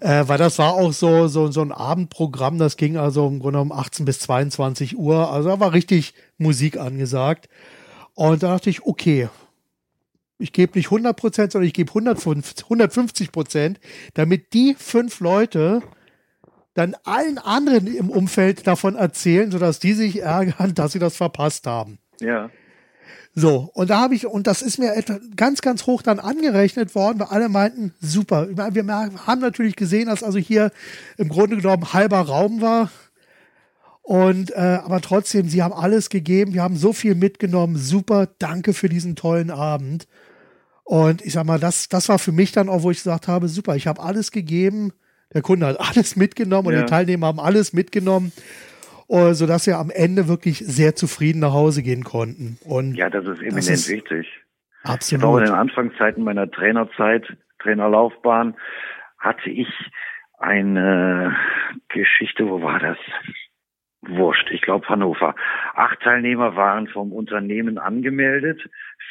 Äh, 0.00 0.24
weil 0.26 0.36
das 0.36 0.58
war 0.58 0.74
auch 0.74 0.92
so, 0.92 1.26
so, 1.26 1.50
so 1.50 1.62
ein 1.62 1.72
Abendprogramm, 1.72 2.58
das 2.58 2.76
ging 2.76 2.98
also 2.98 3.26
im 3.28 3.38
Grunde 3.38 3.60
um 3.60 3.72
18 3.72 4.04
bis 4.04 4.20
22 4.20 4.98
Uhr. 4.98 5.30
Also 5.32 5.48
da 5.48 5.60
war 5.60 5.72
richtig 5.72 6.12
Musik 6.36 6.78
angesagt. 6.78 7.48
Und 8.16 8.42
da 8.42 8.54
dachte 8.54 8.70
ich, 8.70 8.84
okay, 8.84 9.28
ich 10.38 10.52
gebe 10.52 10.76
nicht 10.76 10.86
100 10.86 11.16
Prozent, 11.16 11.52
sondern 11.52 11.68
ich 11.68 11.74
gebe 11.74 11.90
150 11.90 13.30
Prozent, 13.30 13.78
damit 14.14 14.52
die 14.54 14.74
fünf 14.76 15.20
Leute 15.20 15.82
dann 16.74 16.96
allen 17.04 17.38
anderen 17.38 17.86
im 17.86 18.10
Umfeld 18.10 18.66
davon 18.66 18.96
erzählen, 18.96 19.50
sodass 19.50 19.78
die 19.80 19.92
sich 19.92 20.22
ärgern, 20.22 20.74
dass 20.74 20.92
sie 20.92 20.98
das 20.98 21.16
verpasst 21.16 21.66
haben. 21.66 21.98
Ja. 22.20 22.50
So, 23.34 23.70
und 23.74 23.90
da 23.90 24.00
habe 24.00 24.14
ich, 24.14 24.26
und 24.26 24.46
das 24.46 24.62
ist 24.62 24.78
mir 24.78 24.94
ganz, 25.36 25.60
ganz 25.60 25.86
hoch 25.86 26.00
dann 26.00 26.18
angerechnet 26.18 26.94
worden, 26.94 27.20
weil 27.20 27.26
alle 27.26 27.50
meinten, 27.50 27.92
super. 28.00 28.48
Wir 28.48 28.86
haben 29.26 29.40
natürlich 29.42 29.76
gesehen, 29.76 30.06
dass 30.06 30.22
also 30.22 30.38
hier 30.38 30.70
im 31.18 31.28
Grunde 31.28 31.56
genommen 31.56 31.92
halber 31.92 32.20
Raum 32.20 32.62
war. 32.62 32.90
Und 34.06 34.52
äh, 34.52 34.78
aber 34.84 35.00
trotzdem, 35.00 35.48
sie 35.48 35.64
haben 35.64 35.74
alles 35.74 36.10
gegeben, 36.10 36.54
wir 36.54 36.62
haben 36.62 36.76
so 36.76 36.92
viel 36.92 37.16
mitgenommen. 37.16 37.74
Super, 37.74 38.28
danke 38.38 38.72
für 38.72 38.88
diesen 38.88 39.16
tollen 39.16 39.50
Abend. 39.50 40.06
Und 40.84 41.26
ich 41.26 41.32
sag 41.32 41.44
mal, 41.44 41.58
das, 41.58 41.88
das 41.88 42.08
war 42.08 42.20
für 42.20 42.30
mich 42.30 42.52
dann 42.52 42.68
auch, 42.68 42.84
wo 42.84 42.92
ich 42.92 42.98
gesagt 42.98 43.26
habe, 43.26 43.48
super, 43.48 43.74
ich 43.74 43.88
habe 43.88 44.00
alles 44.00 44.30
gegeben. 44.30 44.92
Der 45.34 45.42
Kunde 45.42 45.66
hat 45.66 45.80
alles 45.80 46.14
mitgenommen 46.14 46.70
ja. 46.70 46.78
und 46.78 46.84
die 46.84 46.88
Teilnehmer 46.88 47.26
haben 47.26 47.40
alles 47.40 47.72
mitgenommen, 47.72 48.30
uh, 49.08 49.32
sodass 49.32 49.66
wir 49.66 49.76
am 49.78 49.90
Ende 49.90 50.28
wirklich 50.28 50.58
sehr 50.58 50.94
zufrieden 50.94 51.40
nach 51.40 51.52
Hause 51.52 51.82
gehen 51.82 52.04
konnten. 52.04 52.58
Und 52.64 52.94
ja, 52.94 53.10
das 53.10 53.24
ist 53.24 53.40
eminent 53.40 53.56
das 53.56 53.68
ist 53.68 53.88
wichtig. 53.88 54.28
Absolut. 54.84 55.20
Ich 55.20 55.28
war 55.28 55.38
in 55.40 55.44
den 55.46 55.54
Anfangszeiten 55.54 56.22
meiner 56.22 56.48
Trainerzeit, 56.48 57.24
Trainerlaufbahn, 57.58 58.54
hatte 59.18 59.50
ich 59.50 59.66
eine 60.38 61.36
Geschichte, 61.88 62.46
wo 62.48 62.62
war 62.62 62.78
das? 62.78 62.98
Wurscht, 64.08 64.50
ich 64.50 64.62
glaube 64.62 64.88
Hannover. 64.88 65.34
Acht 65.74 66.00
Teilnehmer 66.00 66.56
waren 66.56 66.88
vom 66.88 67.12
Unternehmen 67.12 67.78
angemeldet, 67.78 68.60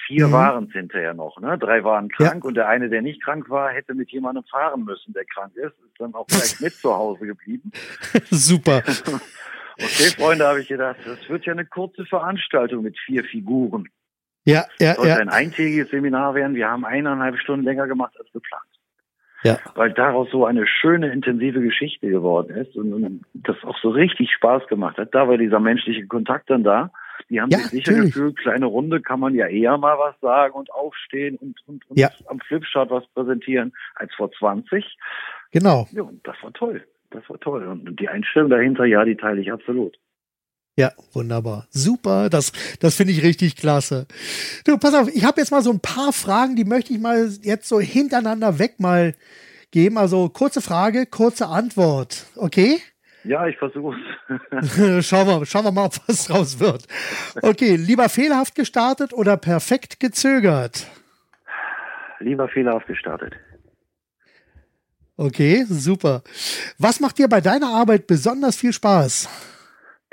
vier 0.08 0.28
mhm. 0.28 0.32
waren 0.32 0.66
es 0.66 0.74
hinterher 0.74 1.14
noch, 1.14 1.40
ne? 1.40 1.58
Drei 1.58 1.84
waren 1.84 2.10
krank 2.10 2.44
ja. 2.44 2.48
und 2.48 2.56
der 2.56 2.68
eine, 2.68 2.90
der 2.90 3.02
nicht 3.02 3.24
krank 3.24 3.50
war, 3.50 3.72
hätte 3.72 3.94
mit 3.94 4.12
jemandem 4.12 4.44
fahren 4.46 4.86
müssen, 4.86 5.14
der 5.14 5.26
krank 5.26 5.56
ist, 5.56 5.74
ist 5.86 6.00
dann 6.00 6.14
auch 6.14 6.28
gleich 6.28 6.60
mit 6.60 6.74
zu 6.74 6.94
Hause 6.94 7.26
geblieben. 7.26 7.72
Super. 8.30 8.78
okay, 9.74 10.12
Freunde, 10.18 10.48
habe 10.48 10.62
ich 10.62 10.68
gedacht, 10.68 10.98
das 11.06 11.30
wird 11.30 11.46
ja 11.46 11.54
eine 11.54 11.66
kurze 11.66 12.06
Veranstaltung 12.06 12.84
mit 12.84 12.98
vier 13.00 13.24
Figuren. 13.24 13.88
Ja, 14.46 14.66
ja, 14.80 14.94
Sollte 14.94 15.10
ja. 15.10 15.18
ein 15.18 15.30
eintägiges 15.30 15.90
Seminar 15.90 16.36
werden. 16.36 16.56
Wir 16.56 16.70
haben 16.70 16.86
eineinhalb 16.86 17.38
Stunden 17.40 17.66
länger 17.66 17.88
gemacht 17.88 18.14
als 18.20 18.32
geplant. 18.32 18.75
Ja. 19.46 19.60
Weil 19.76 19.94
daraus 19.94 20.30
so 20.32 20.46
eine 20.46 20.66
schöne, 20.66 21.12
intensive 21.12 21.62
Geschichte 21.62 22.10
geworden 22.10 22.56
ist 22.56 22.76
und, 22.76 22.94
und 22.94 23.22
das 23.34 23.56
auch 23.64 23.78
so 23.78 23.90
richtig 23.90 24.32
Spaß 24.34 24.68
gemacht 24.68 24.98
hat. 24.98 25.14
Da 25.14 25.28
war 25.28 25.38
dieser 25.38 25.60
menschliche 25.60 26.08
Kontakt 26.08 26.50
dann 26.50 26.64
da. 26.64 26.92
Die 27.30 27.40
haben 27.40 27.50
ja, 27.50 27.60
sich 27.60 27.70
sicher 27.70 27.92
natürlich. 27.92 28.14
gefühlt, 28.14 28.38
kleine 28.38 28.66
Runde 28.66 29.02
kann 29.02 29.20
man 29.20 29.36
ja 29.36 29.48
eher 29.48 29.78
mal 29.78 29.98
was 29.98 30.20
sagen 30.20 30.54
und 30.54 30.72
aufstehen 30.74 31.38
und, 31.38 31.56
und, 31.68 31.90
und 31.90 32.00
ja. 32.00 32.10
am 32.28 32.40
Flipchart 32.40 32.90
was 32.90 33.06
präsentieren 33.14 33.74
als 33.96 34.14
vor 34.16 34.32
20. 34.32 34.98
Genau. 35.52 35.88
Ja, 35.92 36.04
und 36.04 36.26
das 36.28 36.36
war 36.42 36.52
toll. 36.54 36.84
Das 37.12 37.28
war 37.30 37.40
toll. 37.40 37.66
Und 37.68 38.00
die 38.00 38.10
Einstellung 38.10 38.50
dahinter, 38.50 38.86
ja, 38.86 39.06
die 39.06 39.16
teile 39.16 39.42
ich 39.42 39.52
absolut. 39.52 39.98
Ja, 40.78 40.92
wunderbar. 41.14 41.68
Super, 41.70 42.30
das, 42.30 42.52
das 42.82 42.96
finde 42.96 43.14
ich 43.14 43.24
richtig 43.24 43.56
klasse. 43.56 44.08
Du, 44.66 44.78
pass 44.78 44.94
auf, 44.94 45.08
ich 45.08 45.24
habe 45.24 45.40
jetzt 45.40 45.52
mal 45.52 45.62
so 45.62 45.72
ein 45.72 45.80
paar 45.80 46.12
Fragen, 46.12 46.58
die 46.58 46.66
möchte 46.66 46.92
ich 46.94 47.00
mal 47.00 47.30
jetzt 47.44 47.70
so 47.70 47.80
hintereinander 47.80 48.60
weg 48.60 48.80
mal 48.80 49.16
geben. 49.72 49.98
Also 49.98 50.28
kurze 50.28 50.62
Frage, 50.62 51.06
kurze 51.06 51.48
Antwort. 51.48 52.26
Okay? 52.36 52.82
Ja, 53.24 53.48
ich 53.48 53.58
versuche 53.58 53.96
es. 54.60 55.06
schauen, 55.08 55.28
wir, 55.28 55.46
schauen 55.46 55.64
wir 55.64 55.72
mal, 55.72 55.86
ob 55.86 55.96
was 56.08 56.26
draus 56.26 56.60
wird. 56.60 56.86
Okay, 57.42 57.78
lieber 57.78 58.10
fehlerhaft 58.10 58.54
gestartet 58.54 59.14
oder 59.14 59.38
perfekt 59.38 60.02
gezögert? 60.02 60.88
Lieber 62.20 62.50
fehlerhaft 62.50 62.88
gestartet. 62.88 63.34
Okay, 65.18 65.66
super. 65.70 66.22
Was 66.78 67.00
macht 67.00 67.18
dir 67.18 67.30
bei 67.30 67.40
deiner 67.40 67.70
Arbeit 67.70 68.08
besonders 68.08 68.58
viel 68.58 68.74
Spaß? 68.74 69.30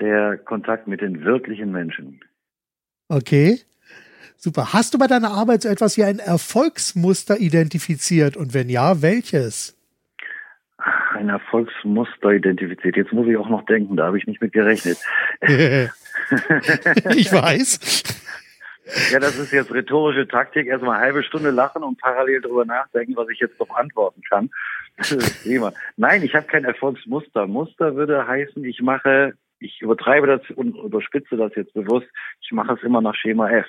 Der 0.02 0.36
Kontakt 0.36 0.88
mit 0.88 1.00
den 1.00 1.24
wirklichen 1.24 1.70
Menschen. 1.70 2.20
Okay. 3.08 3.60
Super. 4.36 4.72
Hast 4.72 4.92
du 4.92 4.98
bei 4.98 5.06
deiner 5.06 5.30
Arbeit 5.30 5.62
so 5.62 5.68
etwas 5.68 5.96
wie 5.96 6.02
ein 6.02 6.18
Erfolgsmuster 6.18 7.38
identifiziert? 7.38 8.36
Und 8.36 8.54
wenn 8.54 8.68
ja, 8.68 9.00
welches? 9.00 9.78
Ein 11.14 11.28
Erfolgsmuster 11.28 12.32
identifiziert. 12.32 12.96
Jetzt 12.96 13.12
muss 13.12 13.28
ich 13.28 13.36
auch 13.36 13.48
noch 13.48 13.64
denken, 13.66 13.96
da 13.96 14.06
habe 14.06 14.18
ich 14.18 14.26
nicht 14.26 14.42
mit 14.42 14.52
gerechnet. 14.52 14.98
ich 15.40 17.32
weiß. 17.32 18.02
Ja, 19.12 19.20
das 19.20 19.38
ist 19.38 19.52
jetzt 19.52 19.72
rhetorische 19.72 20.26
Taktik. 20.26 20.66
Erstmal 20.66 20.96
eine 20.96 21.04
halbe 21.04 21.22
Stunde 21.22 21.50
lachen 21.50 21.84
und 21.84 22.00
parallel 22.00 22.40
darüber 22.40 22.64
nachdenken, 22.64 23.14
was 23.14 23.28
ich 23.28 23.38
jetzt 23.38 23.60
noch 23.60 23.70
antworten 23.76 24.22
kann. 24.28 24.50
Nein, 25.96 26.22
ich 26.24 26.34
habe 26.34 26.46
kein 26.48 26.64
Erfolgsmuster. 26.64 27.46
Muster 27.46 27.94
würde 27.94 28.26
heißen, 28.26 28.64
ich 28.64 28.82
mache 28.82 29.34
ich 29.62 29.80
übertreibe 29.80 30.26
das 30.26 30.40
und 30.56 30.76
überspitze 30.76 31.36
das 31.36 31.52
jetzt 31.54 31.74
bewusst. 31.74 32.06
Ich 32.40 32.52
mache 32.52 32.74
es 32.74 32.82
immer 32.82 33.00
nach 33.00 33.14
Schema 33.14 33.50
F. 33.50 33.66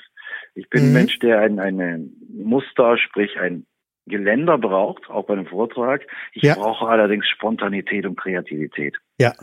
Ich 0.55 0.69
bin 0.69 0.81
mhm. 0.83 0.89
ein 0.89 0.93
Mensch, 0.93 1.19
der 1.19 1.39
ein, 1.39 1.59
ein 1.59 2.11
Muster, 2.29 2.97
sprich 2.97 3.39
ein 3.39 3.65
Geländer 4.05 4.57
braucht, 4.57 5.09
auch 5.09 5.25
bei 5.25 5.33
einem 5.33 5.45
Vortrag. 5.45 6.05
Ich 6.33 6.43
ja. 6.43 6.55
brauche 6.55 6.87
allerdings 6.87 7.27
Spontanität 7.27 8.05
und 8.05 8.19
Kreativität. 8.19 8.97
Ja. 9.17 9.33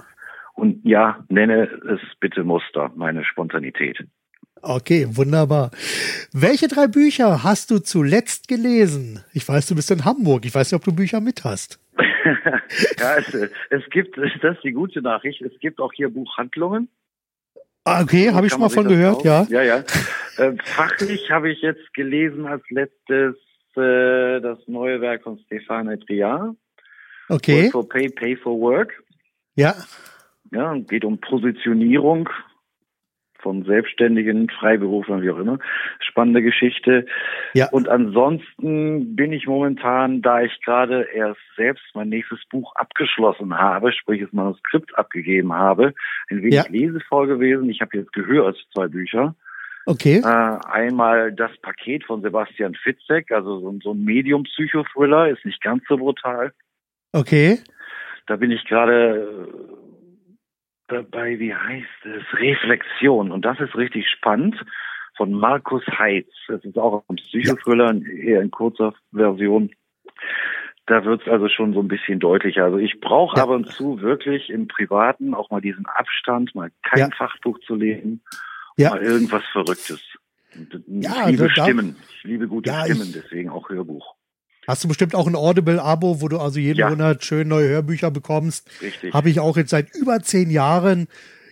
Und 0.54 0.84
ja, 0.84 1.24
nenne 1.28 1.70
es 1.88 2.00
bitte 2.20 2.44
Muster, 2.44 2.90
meine 2.94 3.24
Spontanität. 3.24 4.04
Okay, 4.62 5.06
wunderbar. 5.08 5.70
Welche 6.32 6.68
drei 6.68 6.86
Bücher 6.86 7.42
hast 7.42 7.70
du 7.70 7.78
zuletzt 7.78 8.46
gelesen? 8.46 9.24
Ich 9.32 9.48
weiß, 9.48 9.66
du 9.68 9.74
bist 9.74 9.90
in 9.90 10.04
Hamburg. 10.04 10.44
Ich 10.44 10.54
weiß 10.54 10.70
nicht, 10.70 10.78
ob 10.78 10.84
du 10.84 10.94
Bücher 10.94 11.20
mit 11.20 11.44
hast. 11.44 11.80
Ja, 12.98 13.16
es, 13.16 13.50
es 13.70 13.90
gibt, 13.90 14.16
das 14.16 14.56
ist 14.56 14.64
die 14.64 14.72
gute 14.72 15.02
Nachricht, 15.02 15.42
es 15.42 15.58
gibt 15.60 15.80
auch 15.80 15.92
hier 15.92 16.08
Buchhandlungen. 16.08 16.88
Ah, 17.84 18.02
okay, 18.02 18.30
habe 18.30 18.46
ich 18.46 18.52
schon 18.52 18.60
mal 18.60 18.68
von 18.68 18.86
gehört, 18.86 19.24
ja. 19.24 19.46
Ja, 19.48 19.62
ja. 19.62 19.84
Äh, 20.36 20.56
fachlich 20.64 21.30
habe 21.30 21.50
ich 21.50 21.62
jetzt 21.62 21.92
gelesen 21.94 22.46
als 22.46 22.62
letztes 22.70 23.36
äh, 23.76 24.40
das 24.40 24.58
neue 24.66 25.00
Werk 25.00 25.22
von 25.22 25.38
Stefan 25.46 25.98
Triar. 26.00 26.54
Okay. 27.28 27.64
Work 27.64 27.72
for 27.72 27.88
Pay, 27.88 28.08
Pay 28.10 28.36
for 28.36 28.60
Work. 28.60 29.02
Ja. 29.54 29.74
Ja, 30.52 30.74
geht 30.74 31.04
um 31.04 31.18
Positionierung 31.20 32.28
von 33.42 33.64
Selbstständigen, 33.64 34.48
Freiberuflern, 34.50 35.22
wie 35.22 35.30
auch 35.30 35.38
immer. 35.38 35.58
Spannende 35.98 36.42
Geschichte. 36.42 37.06
Ja. 37.54 37.68
Und 37.70 37.88
ansonsten 37.88 39.16
bin 39.16 39.32
ich 39.32 39.46
momentan, 39.46 40.22
da 40.22 40.42
ich 40.42 40.60
gerade 40.64 41.02
erst 41.14 41.40
selbst 41.56 41.84
mein 41.94 42.08
nächstes 42.08 42.40
Buch 42.50 42.74
abgeschlossen 42.76 43.58
habe, 43.58 43.92
sprich 43.92 44.22
das 44.22 44.32
Manuskript 44.32 44.96
abgegeben 44.98 45.52
habe, 45.52 45.94
ein 46.30 46.42
wenig 46.42 46.54
Ja. 46.54 46.64
lesevoll 46.68 47.26
gewesen. 47.26 47.68
Ich 47.70 47.80
habe 47.80 47.96
jetzt 47.96 48.12
gehört, 48.12 48.56
zwei 48.72 48.86
Bücher. 48.88 49.34
Okay. 49.86 50.18
Äh, 50.18 50.58
einmal 50.70 51.32
das 51.32 51.50
Paket 51.62 52.04
von 52.04 52.22
Sebastian 52.22 52.74
Fitzek, 52.74 53.32
also 53.32 53.60
so, 53.60 53.78
so 53.82 53.92
ein 53.92 54.04
Medium-Psychothriller, 54.04 55.28
ist 55.28 55.44
nicht 55.44 55.62
ganz 55.62 55.82
so 55.88 55.96
brutal. 55.96 56.52
Okay. 57.12 57.58
Da 58.26 58.36
bin 58.36 58.50
ich 58.50 58.64
gerade 58.66 59.48
dabei, 60.90 61.38
wie 61.38 61.54
heißt 61.54 62.04
es? 62.04 62.38
Reflexion. 62.38 63.30
Und 63.32 63.44
das 63.44 63.58
ist 63.60 63.74
richtig 63.76 64.08
spannend 64.08 64.56
von 65.16 65.32
Markus 65.32 65.84
Heitz. 65.86 66.28
Das 66.48 66.64
ist 66.64 66.78
auch 66.78 67.04
ein 67.08 67.16
Psychothriller, 67.16 67.94
eher 68.06 68.40
in 68.42 68.50
kurzer 68.50 68.94
Version. 69.12 69.70
Da 70.86 71.04
wird 71.04 71.22
es 71.22 71.28
also 71.28 71.48
schon 71.48 71.72
so 71.72 71.80
ein 71.80 71.88
bisschen 71.88 72.18
deutlicher. 72.18 72.64
Also 72.64 72.78
ich 72.78 73.00
brauche 73.00 73.36
Ja. 73.36 73.44
ab 73.44 73.50
und 73.50 73.68
zu 73.68 74.00
wirklich 74.00 74.50
im 74.50 74.66
Privaten 74.66 75.34
auch 75.34 75.50
mal 75.50 75.60
diesen 75.60 75.86
Abstand, 75.86 76.54
mal 76.54 76.70
kein 76.82 76.98
Ja. 77.00 77.16
Fachbuch 77.16 77.58
zu 77.60 77.74
lesen, 77.76 78.22
Ja. 78.76 78.90
mal 78.90 79.02
irgendwas 79.02 79.44
Verrücktes. 79.52 80.02
Und 80.56 80.74
Ich 80.74 81.04
Ja, 81.04 81.28
liebe 81.28 81.44
also 81.44 81.62
Stimmen. 81.62 81.96
Ich 82.16 82.24
liebe 82.24 82.48
gute 82.48 82.72
Stimmen, 82.72 83.02
ich- 83.02 83.12
deswegen 83.12 83.50
auch 83.50 83.68
Hörbuch. 83.68 84.16
Hast 84.70 84.84
du 84.84 84.88
bestimmt 84.88 85.16
auch 85.16 85.26
ein 85.26 85.34
Audible-Abo, 85.34 86.20
wo 86.20 86.28
du 86.28 86.38
also 86.38 86.60
jeden 86.60 86.78
Ja. 86.78 86.90
Monat 86.90 87.24
schön 87.24 87.48
neue 87.48 87.68
Hörbücher 87.68 88.12
bekommst. 88.12 88.68
Richtig. 88.80 89.12
Habe 89.12 89.28
ich 89.28 89.40
auch 89.40 89.56
jetzt 89.56 89.70
seit 89.70 89.92
über 89.96 90.20
zehn 90.20 90.48
Jahren 90.48 91.08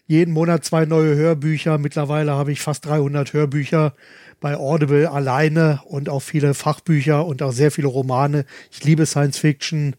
jeden 0.06 0.32
Monat 0.32 0.64
zwei 0.64 0.84
neue 0.84 1.16
Hörbücher. 1.16 1.78
Mittlerweile 1.78 2.32
habe 2.32 2.52
ich 2.52 2.60
fast 2.60 2.86
300 2.86 3.32
Hörbücher 3.32 3.94
bei 4.40 4.56
Audible 4.56 5.10
alleine 5.10 5.80
und 5.86 6.08
auch 6.08 6.20
viele 6.22 6.54
Fachbücher 6.54 7.26
und 7.26 7.42
auch 7.42 7.50
sehr 7.50 7.72
viele 7.72 7.88
Romane. 7.88 8.44
Ich 8.70 8.84
liebe 8.84 9.04
Science-Fiction. 9.04 9.96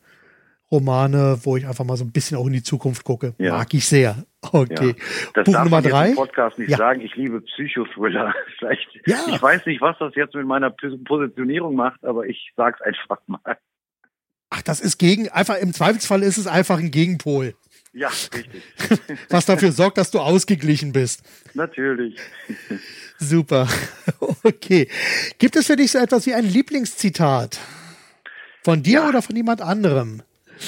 Romane, 0.72 1.40
wo 1.44 1.58
ich 1.58 1.66
einfach 1.66 1.84
mal 1.86 1.98
so 1.98 2.04
ein 2.06 2.12
bisschen 2.12 2.38
auch 2.38 2.46
in 2.48 2.54
die 2.54 2.64
Zukunft 2.64 3.04
gucke. 3.04 3.34
Ja. 3.38 3.58
Mag 3.58 3.74
ich 3.74 3.88
sehr. 3.88 4.24
Okay. 4.52 4.90
Ja. 4.90 4.94
Das 5.34 5.44
Buch 5.46 5.54
darf 5.54 5.64
Nummer 5.66 5.80
jetzt 5.82 5.92
drei. 5.92 6.10
im 6.10 6.16
Podcast 6.16 6.60
nicht 6.60 6.70
Ja. 6.70 6.78
sagen. 6.78 7.02
Ich 7.02 7.16
liebe 7.16 7.42
Psychothriller. 7.42 8.34
Vielleicht, 8.60 8.88
Ja. 9.06 9.18
ich 9.28 9.42
weiß 9.42 9.66
nicht, 9.66 9.82
was 9.82 9.98
das 10.00 10.14
jetzt 10.16 10.36
mit 10.36 10.46
meiner 10.46 10.70
Pos- 10.70 11.04
Positionierung 11.04 11.76
macht, 11.76 12.04
aber 12.06 12.26
ich 12.28 12.52
sag's 12.56 12.82
einfach 12.82 13.18
mal. 13.28 13.58
Ach, 14.52 14.62
das 14.64 14.80
ist 14.80 14.98
gegen, 14.98 15.30
einfach 15.30 15.58
im 15.58 15.74
Zweifelsfall 15.74 16.24
ist 16.24 16.38
es 16.38 16.48
einfach 16.48 16.80
ein 16.80 16.90
Gegenpol, 16.92 17.54
Ja, 17.94 18.08
richtig. 18.08 18.62
was 19.30 19.46
dafür 19.46 19.72
sorgt, 19.72 19.98
dass 20.00 20.10
du 20.12 20.20
ausgeglichen 20.20 20.92
bist. 20.92 21.24
Natürlich. 21.54 22.18
Super. 23.18 23.68
Okay. 24.44 24.88
Gibt 25.38 25.56
es 25.56 25.68
für 25.68 25.76
dich 25.76 25.92
so 25.92 25.98
etwas 26.00 26.26
wie 26.26 26.34
ein 26.34 26.46
Lieblingszitat? 26.46 27.60
Von 28.64 28.84
dir 28.84 29.00
Ja. 29.00 29.08
oder 29.10 29.22
von 29.22 29.36
jemand 29.36 29.62
anderem? 29.62 30.22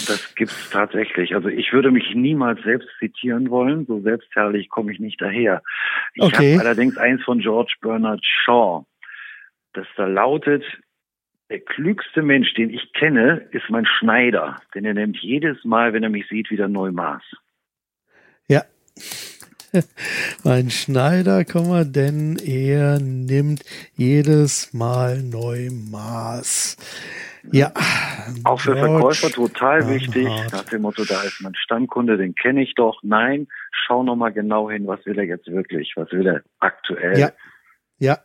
Das 0.07 0.35
gibt's 0.35 0.69
tatsächlich. 0.69 1.35
Also 1.35 1.49
ich 1.49 1.73
würde 1.73 1.91
mich 1.91 2.15
niemals 2.15 2.61
selbst 2.63 2.87
zitieren 2.99 3.49
wollen. 3.49 3.85
So 3.85 3.99
selbstherrlich 3.99 4.69
komme 4.69 4.91
ich 4.93 4.99
nicht 4.99 5.21
daher. 5.21 5.61
Ich 6.13 6.23
Okay. 6.23 6.53
habe 6.53 6.61
allerdings 6.67 6.97
eins 6.97 7.21
von 7.23 7.39
George 7.39 7.75
Bernard 7.81 8.23
Shaw. 8.23 8.85
Das 9.73 9.87
da 9.97 10.05
lautet, 10.05 10.63
der 11.49 11.59
klügste 11.59 12.21
Mensch, 12.21 12.53
den 12.53 12.69
ich 12.69 12.93
kenne, 12.93 13.47
ist 13.51 13.69
mein 13.69 13.85
Schneider. 13.85 14.61
Denn 14.73 14.85
er 14.85 14.93
nimmt 14.93 15.17
jedes 15.17 15.63
Mal, 15.65 15.91
wenn 15.91 16.03
er 16.03 16.09
mich 16.09 16.27
sieht, 16.29 16.49
wieder 16.49 16.69
neu 16.69 16.91
Maß. 16.91 17.23
Ja. 18.47 18.63
Mein 20.43 20.69
Schneider, 20.69 21.43
denn 21.85 22.37
er 22.37 22.99
nimmt 22.99 23.63
jedes 23.95 24.73
Mal 24.73 25.21
neu 25.23 25.69
Maß. 25.71 26.77
Ja. 27.51 27.71
Auch 28.43 28.59
für 28.59 28.73
George 28.73 29.15
Verkäufer 29.15 29.29
total 29.31 29.89
wichtig. 29.89 30.25
Bernhard. 30.25 30.51
Nach 30.53 30.63
dem 30.65 30.81
Motto, 30.83 31.03
da 31.05 31.21
ist 31.23 31.41
mein 31.41 31.55
Stammkunde, 31.55 32.17
den 32.17 32.35
kenne 32.35 32.61
ich 32.61 32.75
doch. 32.75 32.99
Nein, 33.03 33.47
schau 33.71 34.03
noch 34.03 34.15
mal 34.15 34.31
genau 34.31 34.69
hin, 34.69 34.85
was 34.87 35.05
will 35.05 35.17
er 35.17 35.25
jetzt 35.25 35.47
wirklich, 35.47 35.93
was 35.95 36.11
will 36.11 36.27
er 36.27 36.41
aktuell. 36.59 37.17
Ja. 37.17 37.31
Ja. 37.97 38.19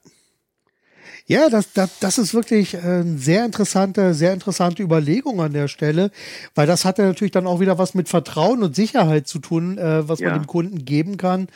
Ja, 1.29 1.49
das, 1.51 1.73
das, 1.73 1.99
das 1.99 2.19
ist 2.19 2.35
wirklich 2.35 2.75
äh, 2.75 2.79
eine 2.79 3.19
sehr 3.19 3.45
interessante, 3.45 4.14
sehr 4.14 4.33
interessante 4.33 4.83
Überlegung 4.83 5.41
an 5.41 5.53
der 5.53 5.67
Stelle, 5.67 6.11
weil 6.55 6.69
das 6.69 6.85
hat 6.85 6.99
ja 6.99 7.07
natürlich 7.07 7.33
dann 7.33 7.49
auch 7.49 7.59
wieder 7.59 7.79
was 7.79 7.95
mit 7.95 8.09
Vertrauen 8.09 8.62
und 8.62 8.77
Sicherheit 8.77 9.27
zu 9.27 9.41
tun, 9.41 9.77
äh, 9.77 10.09
was 10.09 10.21
man 10.21 10.29
Ja. 10.31 10.39
dem 10.39 10.47
Kunden 10.47 10.85
geben 10.85 11.17
kann. 11.17 11.49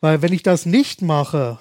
Weil 0.00 0.22
wenn 0.22 0.32
ich 0.32 0.42
das 0.42 0.64
nicht 0.64 1.02
mache, 1.02 1.58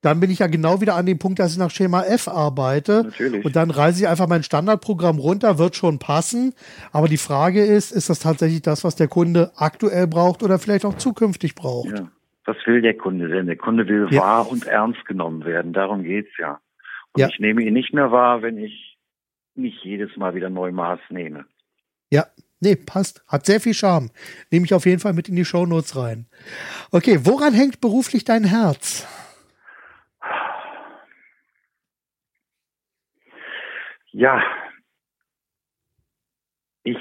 dann 0.00 0.20
bin 0.20 0.30
ich 0.30 0.38
ja 0.38 0.46
genau 0.46 0.80
wieder 0.80 0.94
an 0.94 1.06
dem 1.06 1.18
Punkt, 1.18 1.38
dass 1.40 1.52
ich 1.52 1.58
nach 1.58 1.70
Schema 1.70 2.02
F 2.04 2.28
arbeite. 2.28 3.04
Natürlich. 3.04 3.44
Und 3.44 3.56
dann 3.56 3.70
reiße 3.70 4.00
ich 4.02 4.08
einfach 4.08 4.28
mein 4.28 4.42
Standardprogramm 4.44 5.18
runter, 5.18 5.58
wird 5.58 5.74
schon 5.76 5.98
passen. 5.98 6.54
Aber 6.92 7.08
die 7.08 7.16
Frage 7.16 7.64
ist, 7.64 7.90
ist 7.90 8.08
das 8.08 8.20
tatsächlich 8.20 8.62
das, 8.62 8.84
was 8.84 8.94
der 8.96 9.08
Kunde 9.08 9.50
aktuell 9.56 10.06
braucht 10.06 10.42
oder 10.42 10.58
vielleicht 10.58 10.84
auch 10.84 10.94
zukünftig 10.96 11.54
braucht? 11.56 11.90
Ja. 11.90 12.10
Was 12.44 12.56
will 12.64 12.80
der 12.80 12.96
Kunde 12.96 13.28
denn? 13.28 13.46
Der 13.46 13.56
Kunde 13.56 13.86
will 13.88 14.06
Ja. 14.10 14.22
wahr 14.22 14.50
und 14.50 14.66
ernst 14.66 15.04
genommen 15.04 15.44
werden. 15.44 15.72
Darum 15.72 16.02
geht's 16.04 16.30
ja. 16.38 16.60
Und 17.12 17.20
Ja. 17.20 17.28
ich 17.28 17.38
nehme 17.40 17.62
ihn 17.62 17.74
nicht 17.74 17.92
mehr 17.92 18.10
wahr, 18.12 18.40
wenn 18.42 18.56
ich 18.56 18.96
nicht 19.54 19.84
jedes 19.84 20.16
Mal 20.16 20.34
wieder 20.34 20.48
neu 20.48 20.70
Maß 20.72 21.00
nehme. 21.10 21.44
Ja, 22.10 22.26
nee, 22.60 22.76
passt. 22.76 23.22
Hat 23.26 23.44
sehr 23.44 23.60
viel 23.60 23.74
Charme. 23.74 24.10
Nehme 24.50 24.64
ich 24.64 24.72
auf 24.72 24.86
jeden 24.86 25.00
Fall 25.00 25.12
mit 25.12 25.28
in 25.28 25.36
die 25.36 25.44
Shownotes 25.44 25.96
rein. 25.96 26.26
Okay, 26.92 27.18
woran 27.24 27.52
hängt 27.52 27.80
beruflich 27.80 28.24
dein 28.24 28.44
Herz? 28.44 29.06
Ja, 34.12 34.42
ich 36.84 36.96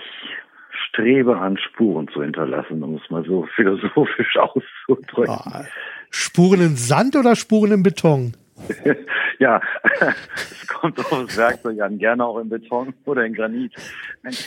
strebe 0.90 1.38
an, 1.38 1.58
Spuren 1.58 2.08
zu 2.10 2.22
hinterlassen, 2.22 2.84
um 2.84 2.96
es 2.96 3.10
mal 3.10 3.24
so 3.26 3.48
philosophisch 3.56 4.36
auszudrücken. 4.38 5.30
Ah, 5.34 5.66
Spuren 6.10 6.62
in 6.62 6.76
Sand 6.76 7.16
oder 7.16 7.36
Spuren 7.36 7.72
im 7.72 7.84
Beton? 7.84 8.34
Ja, 9.40 9.62
es 10.02 10.68
kommt 10.68 10.98
aufs 10.98 11.38
Werkzeug 11.38 11.80
an, 11.80 12.00
gerne 12.00 12.26
auch 12.26 12.40
in 12.40 12.50
Beton 12.50 12.92
oder 13.06 13.24
in 13.24 13.36
Granit. 13.36 13.72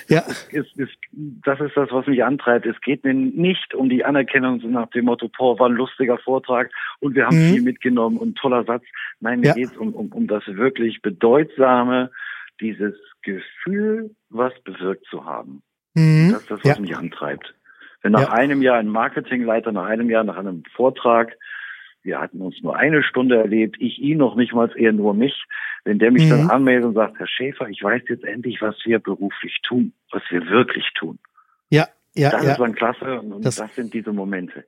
Ja. 0.08 0.24
es, 0.50 0.66
es, 0.76 0.88
das 1.12 1.60
ist 1.60 1.76
das, 1.76 1.92
was 1.92 2.08
mich 2.08 2.24
antreibt. 2.24 2.66
Es 2.66 2.80
geht 2.80 3.04
mir 3.04 3.14
nicht 3.14 3.72
um 3.72 3.88
die 3.88 4.04
Anerkennung 4.04 4.58
nach 4.72 4.90
dem 4.90 5.04
Motto, 5.04 5.28
boah, 5.28 5.56
war 5.60 5.68
ein 5.68 5.76
lustiger 5.76 6.18
Vortrag 6.18 6.72
und 6.98 7.14
wir 7.14 7.24
haben 7.24 7.36
Mhm. 7.36 7.52
viel 7.52 7.62
mitgenommen 7.62 8.16
und 8.16 8.36
toller 8.36 8.64
Satz. 8.64 8.82
Nein, 9.20 9.38
mir 9.38 9.46
Ja. 9.48 9.54
geht 9.54 9.70
es 9.70 9.76
um, 9.76 9.94
um, 9.94 10.08
um 10.10 10.26
das 10.26 10.42
wirklich 10.48 11.02
Bedeutsame, 11.02 12.10
dieses 12.60 12.94
Gefühl, 13.22 14.14
was 14.28 14.52
bewirkt 14.62 15.06
zu 15.06 15.24
haben. 15.24 15.62
Mhm. 15.94 16.30
Das 16.32 16.42
ist 16.42 16.50
das, 16.50 16.60
was 16.64 16.76
Ja. 16.76 16.80
mich 16.80 16.96
antreibt. 16.96 17.54
Wenn 18.02 18.12
nach 18.12 18.22
Ja. 18.22 18.32
einem 18.32 18.62
Jahr 18.62 18.78
ein 18.78 18.88
Marketingleiter, 18.88 19.72
nach 19.72 19.86
einem 19.86 20.08
Jahr 20.10 20.24
nach 20.24 20.36
einem 20.36 20.62
Vortrag, 20.74 21.36
wir 22.02 22.18
hatten 22.18 22.40
uns 22.40 22.62
nur 22.62 22.76
eine 22.76 23.02
Stunde 23.02 23.36
erlebt, 23.36 23.76
ich 23.78 23.98
ihn 23.98 24.18
noch 24.18 24.34
nicht 24.34 24.54
mal, 24.54 24.70
eher 24.74 24.92
nur 24.92 25.12
mich, 25.12 25.44
wenn 25.84 25.98
der 25.98 26.10
mich 26.10 26.24
Mhm. 26.24 26.30
dann 26.30 26.50
anmeldet 26.50 26.84
und 26.86 26.94
sagt, 26.94 27.18
Herr 27.18 27.26
Schäfer, 27.26 27.68
ich 27.68 27.82
weiß 27.82 28.02
jetzt 28.08 28.24
endlich, 28.24 28.62
was 28.62 28.76
wir 28.84 28.98
beruflich 29.00 29.58
tun, 29.62 29.92
was 30.10 30.22
wir 30.30 30.46
wirklich 30.48 30.90
tun. 30.94 31.18
Ja, 31.68 31.88
ja, 32.14 32.30
Das 32.30 32.44
ja. 32.44 32.52
ist 32.52 32.58
dann 32.60 32.74
klasse 32.74 33.20
und, 33.20 33.44
Das- 33.44 33.56
das, 33.56 33.74
sind 33.74 33.92
diese 33.92 34.12
Momente. 34.12 34.64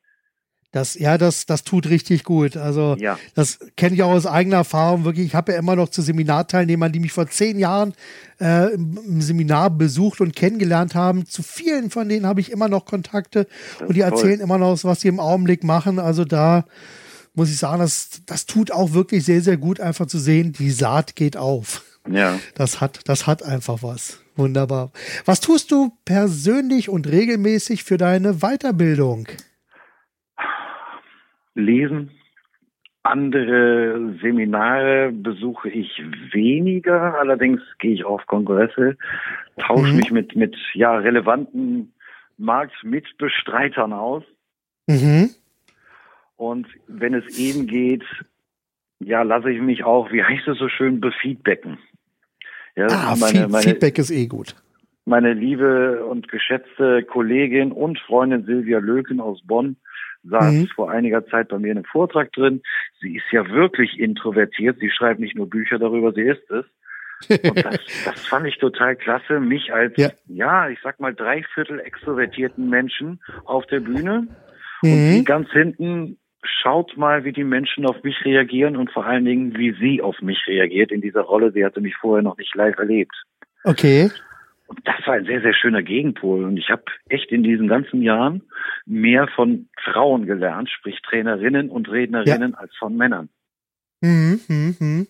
Das, 0.72 0.94
ja, 0.98 1.18
das, 1.18 1.44
das 1.44 1.64
tut 1.64 1.88
richtig 1.90 2.24
gut. 2.24 2.56
Also, 2.56 2.96
Ja. 2.98 3.18
das 3.34 3.58
kenne 3.76 3.94
ich 3.94 4.02
auch 4.02 4.10
aus 4.10 4.26
eigener 4.26 4.56
Erfahrung. 4.56 5.04
Wirklich, 5.04 5.26
ich 5.26 5.34
habe 5.34 5.52
ja 5.52 5.58
immer 5.58 5.76
noch 5.76 5.90
zu 5.90 6.00
Seminarteilnehmern, 6.00 6.90
die 6.90 6.98
mich 6.98 7.12
vor 7.12 7.28
zehn 7.28 7.58
Jahren 7.58 7.92
äh, 8.40 8.72
im, 8.72 9.20
Seminar 9.20 9.68
besucht 9.68 10.22
und 10.22 10.34
kennengelernt 10.34 10.94
haben. 10.94 11.26
Zu 11.26 11.42
vielen 11.42 11.90
von 11.90 12.08
denen 12.08 12.26
habe 12.26 12.40
ich 12.40 12.50
immer 12.50 12.68
noch 12.68 12.86
Kontakte 12.86 13.46
und 13.80 13.96
die 13.96 14.00
toll. 14.00 14.10
erzählen 14.10 14.40
immer 14.40 14.56
noch, 14.56 14.82
was 14.84 15.02
sie 15.02 15.08
im 15.08 15.20
Augenblick 15.20 15.62
machen. 15.62 15.98
Also 15.98 16.24
da 16.24 16.64
muss 17.34 17.50
ich 17.50 17.58
sagen, 17.58 17.80
das, 17.80 18.22
das 18.24 18.46
tut 18.46 18.72
auch 18.72 18.94
wirklich 18.94 19.24
sehr, 19.24 19.42
sehr 19.42 19.58
gut, 19.58 19.78
einfach 19.78 20.06
zu 20.06 20.18
sehen, 20.18 20.54
die 20.54 20.70
Saat 20.70 21.16
geht 21.16 21.36
auf. 21.36 21.82
Ja. 22.10 22.38
Das 22.54 22.80
hat, 22.80 23.00
das 23.04 23.26
hat 23.26 23.42
einfach 23.42 23.82
was. 23.82 24.18
Wunderbar. 24.36 24.90
Was 25.26 25.40
tust 25.40 25.70
du 25.70 25.92
persönlich 26.06 26.88
und 26.88 27.06
regelmäßig 27.06 27.84
für 27.84 27.98
deine 27.98 28.38
Weiterbildung? 28.40 29.28
Lesen. 31.54 32.10
Andere 33.04 34.14
Seminare 34.22 35.10
besuche 35.12 35.68
ich 35.68 36.00
weniger, 36.32 37.18
allerdings 37.18 37.60
gehe 37.80 37.92
ich 37.94 38.04
auf 38.04 38.24
Kongresse, 38.26 38.96
tausche 39.58 39.90
Mhm. 39.92 39.96
mich 39.96 40.10
mit, 40.12 40.36
mit 40.36 40.56
ja, 40.74 40.96
relevanten 40.96 41.92
Marktmitbestreitern 42.38 43.92
aus. 43.92 44.22
Mhm. 44.86 45.30
Und 46.36 46.66
wenn 46.86 47.14
es 47.14 47.38
eben 47.38 47.66
geht, 47.66 48.04
ja, 49.00 49.22
lasse 49.22 49.50
ich 49.50 49.60
mich 49.60 49.82
auch, 49.84 50.12
wie 50.12 50.22
heißt 50.22 50.46
es 50.48 50.58
so 50.58 50.68
schön, 50.68 51.00
befeedbacken. 51.00 51.78
Ja, 52.76 52.86
Ah, 52.88 53.16
meine, 53.18 53.48
meine, 53.48 53.62
Feedback 53.64 53.98
ist 53.98 54.10
eh 54.10 54.26
gut. 54.26 54.54
meine 55.04 55.32
liebe 55.34 56.04
und 56.06 56.28
geschätzte 56.28 57.02
Kollegin 57.02 57.72
und 57.72 57.98
Freundin 57.98 58.44
Silvia 58.44 58.78
Löken 58.78 59.20
aus 59.20 59.40
Bonn 59.44 59.76
saß 60.24 60.52
mhm. 60.52 60.66
vor 60.68 60.90
einiger 60.90 61.26
Zeit 61.26 61.48
bei 61.48 61.58
mir 61.58 61.72
in 61.72 61.78
einem 61.78 61.84
Vortrag 61.84 62.32
drin. 62.32 62.62
Sie 63.00 63.16
ist 63.16 63.24
ja 63.32 63.48
wirklich 63.48 63.98
introvertiert. 63.98 64.78
Sie 64.80 64.90
schreibt 64.90 65.20
nicht 65.20 65.36
nur 65.36 65.48
Bücher 65.48 65.78
darüber, 65.78 66.12
sie 66.12 66.22
ist 66.22 66.50
es. 66.50 66.64
Und 67.28 67.64
das, 67.64 67.78
das 68.04 68.26
fand 68.26 68.46
ich 68.46 68.58
total 68.58 68.96
klasse, 68.96 69.40
mich 69.40 69.72
als, 69.72 69.94
ja. 69.96 70.10
ja, 70.26 70.68
ich 70.68 70.78
sag 70.82 71.00
mal, 71.00 71.14
dreiviertel 71.14 71.80
extrovertierten 71.80 72.68
Menschen 72.68 73.20
auf 73.44 73.66
der 73.66 73.80
Bühne 73.80 74.28
mhm. 74.82 74.92
und 74.92 75.12
die 75.12 75.24
ganz 75.24 75.50
hinten 75.50 76.18
schaut 76.44 76.96
mal, 76.96 77.24
wie 77.24 77.32
die 77.32 77.44
Menschen 77.44 77.86
auf 77.86 78.02
mich 78.02 78.24
reagieren 78.24 78.76
und 78.76 78.90
vor 78.90 79.06
allen 79.06 79.24
Dingen, 79.24 79.56
wie 79.56 79.72
sie 79.78 80.02
auf 80.02 80.20
mich 80.20 80.44
reagiert 80.46 80.90
in 80.90 81.00
dieser 81.00 81.22
Rolle. 81.22 81.52
Sie 81.52 81.64
hatte 81.64 81.80
mich 81.80 81.96
vorher 81.96 82.22
noch 82.22 82.36
nicht 82.36 82.54
live 82.56 82.76
erlebt. 82.78 83.14
Okay. 83.64 84.10
Und 84.74 84.88
das 84.88 85.06
war 85.06 85.14
ein 85.14 85.26
sehr, 85.26 85.42
sehr 85.42 85.52
schöner 85.52 85.82
Gegenpol. 85.82 86.44
Und 86.44 86.56
ich 86.56 86.70
habe 86.70 86.84
echt 87.10 87.30
in 87.30 87.42
diesen 87.42 87.68
ganzen 87.68 88.00
Jahren 88.00 88.42
mehr 88.86 89.28
von 89.28 89.68
Frauen 89.84 90.24
gelernt, 90.24 90.70
sprich 90.70 90.98
Trainerinnen 91.02 91.68
und 91.68 91.90
Rednerinnen, 91.90 92.52
ja. 92.52 92.58
als 92.58 92.74
von 92.78 92.96
Männern. 92.96 93.28
Mhm, 94.00 94.40
mhm, 94.48 94.76
mhm. 94.78 95.06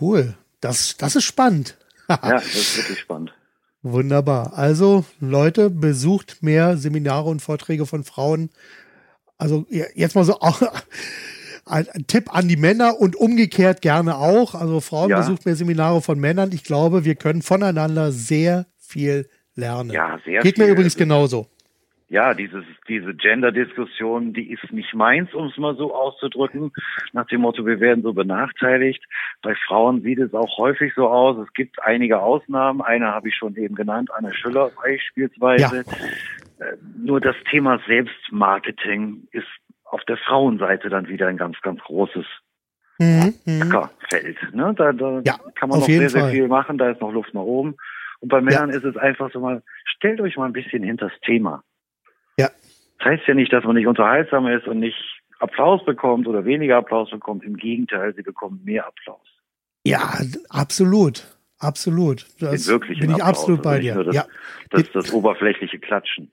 Cool. 0.00 0.34
Das, 0.60 0.96
das 0.96 1.16
ist 1.16 1.24
spannend. 1.24 1.76
ja, 2.08 2.18
das 2.22 2.54
ist 2.54 2.78
wirklich 2.78 3.00
spannend. 3.00 3.34
Wunderbar. 3.82 4.56
Also, 4.56 5.04
Leute, 5.18 5.68
besucht 5.68 6.40
mehr 6.40 6.76
Seminare 6.76 7.28
und 7.28 7.42
Vorträge 7.42 7.84
von 7.84 8.04
Frauen. 8.04 8.50
Also, 9.38 9.66
jetzt 9.68 10.14
mal 10.14 10.24
so 10.24 10.38
auch 10.40 10.62
ein, 11.68 11.86
ein 11.92 12.06
Tipp 12.06 12.34
an 12.34 12.48
die 12.48 12.56
Männer 12.56 13.00
und 13.00 13.16
umgekehrt 13.16 13.82
gerne 13.82 14.16
auch. 14.16 14.54
Also, 14.54 14.80
Frauen 14.80 15.10
ja. 15.10 15.18
besucht 15.18 15.46
mehr 15.46 15.56
Seminare 15.56 16.00
von 16.00 16.18
Männern. 16.18 16.50
Ich 16.52 16.64
glaube, 16.64 17.04
wir 17.04 17.14
können 17.14 17.42
voneinander 17.42 18.12
sehr 18.12 18.66
viel 18.78 19.28
lernen. 19.54 19.90
Ja, 19.90 20.18
sehr 20.24 20.42
Geht 20.42 20.56
viel. 20.56 20.66
mir 20.66 20.72
übrigens 20.72 20.96
genauso 20.96 21.48
ja, 22.10 22.32
dieses, 22.32 22.64
diese 22.88 23.14
Gender-Diskussion, 23.14 24.32
die 24.32 24.50
ist 24.50 24.72
nicht 24.72 24.94
meins, 24.94 25.34
um 25.34 25.48
es 25.48 25.58
mal 25.58 25.76
so 25.76 25.94
auszudrücken, 25.94 26.72
nach 27.12 27.26
dem 27.26 27.42
Motto, 27.42 27.66
wir 27.66 27.80
werden 27.80 28.02
so 28.02 28.14
benachteiligt. 28.14 29.04
Bei 29.42 29.54
Frauen 29.66 30.00
sieht 30.02 30.18
es 30.18 30.32
auch 30.32 30.56
häufig 30.56 30.94
so 30.94 31.06
aus. 31.08 31.36
Es 31.36 31.52
gibt 31.52 31.82
einige 31.82 32.20
Ausnahmen. 32.20 32.80
Eine 32.80 33.08
habe 33.08 33.28
ich 33.28 33.36
schon 33.36 33.56
eben 33.56 33.74
genannt, 33.74 34.10
Anne 34.16 34.32
Schüller 34.32 34.70
beispielsweise. 34.82 35.84
Ja. 35.86 36.66
Äh, 36.66 36.76
nur 36.96 37.20
das 37.20 37.36
Thema 37.50 37.78
Selbstmarketing 37.86 39.28
ist 39.32 39.46
auf 39.90 40.04
der 40.04 40.16
Frauenseite 40.16 40.88
dann 40.88 41.08
wieder 41.08 41.26
ein 41.28 41.36
ganz, 41.36 41.60
ganz 41.62 41.80
großes 41.80 42.26
mhm, 42.98 43.34
mhm. 43.44 43.88
Feld. 44.08 44.36
Ne? 44.54 44.74
Da, 44.76 44.92
da 44.92 45.20
ja, 45.24 45.38
kann 45.54 45.68
man 45.68 45.80
noch 45.80 45.86
sehr, 45.86 46.00
Fall. 46.00 46.10
sehr 46.10 46.28
viel 46.30 46.48
machen. 46.48 46.78
Da 46.78 46.90
ist 46.90 47.00
noch 47.00 47.12
Luft 47.12 47.34
nach 47.34 47.42
oben. 47.42 47.76
Und 48.20 48.28
bei 48.28 48.40
Männern 48.40 48.70
ja. 48.70 48.76
ist 48.76 48.84
es 48.84 48.96
einfach 48.96 49.30
so 49.32 49.40
mal, 49.40 49.62
stellt 49.84 50.20
euch 50.20 50.36
mal 50.36 50.46
ein 50.46 50.52
bisschen 50.52 50.82
hinter 50.82 51.08
das 51.08 51.20
Thema. 51.20 51.62
Ja. 52.38 52.50
Das 52.98 53.06
heißt 53.06 53.26
ja 53.26 53.34
nicht, 53.34 53.52
dass 53.52 53.64
man 53.64 53.76
nicht 53.76 53.86
unterhaltsam 53.86 54.46
ist 54.46 54.66
und 54.66 54.80
nicht 54.80 54.98
Applaus 55.38 55.84
bekommt 55.84 56.26
oder 56.26 56.44
weniger 56.44 56.78
Applaus 56.78 57.10
bekommt. 57.10 57.44
Im 57.44 57.56
Gegenteil, 57.56 58.14
sie 58.14 58.22
bekommen 58.22 58.60
mehr 58.64 58.86
Applaus. 58.86 59.26
Ja, 59.84 60.18
absolut. 60.48 61.26
Absolut. 61.60 62.26
Das 62.40 62.66
bin 62.66 62.82
ich 62.92 63.02
Applaus, 63.02 63.20
absolut 63.20 63.62
bei 63.62 63.80
dir. 63.80 64.04
Das, 64.04 64.14
ja. 64.14 64.24
das, 64.70 64.84
das, 64.84 64.92
das 64.92 65.12
oberflächliche 65.12 65.78
Klatschen. 65.78 66.30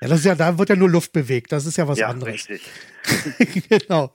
Ja, 0.00 0.08
das 0.08 0.18
ist 0.20 0.24
ja, 0.26 0.34
da 0.34 0.58
wird 0.58 0.68
ja 0.68 0.76
nur 0.76 0.90
Luft 0.90 1.12
bewegt. 1.12 1.52
Das 1.52 1.66
ist 1.66 1.76
ja 1.76 1.88
was 1.88 1.98
ja, 1.98 2.08
anderes. 2.08 2.48
Richtig. 2.48 3.68
genau. 3.68 4.10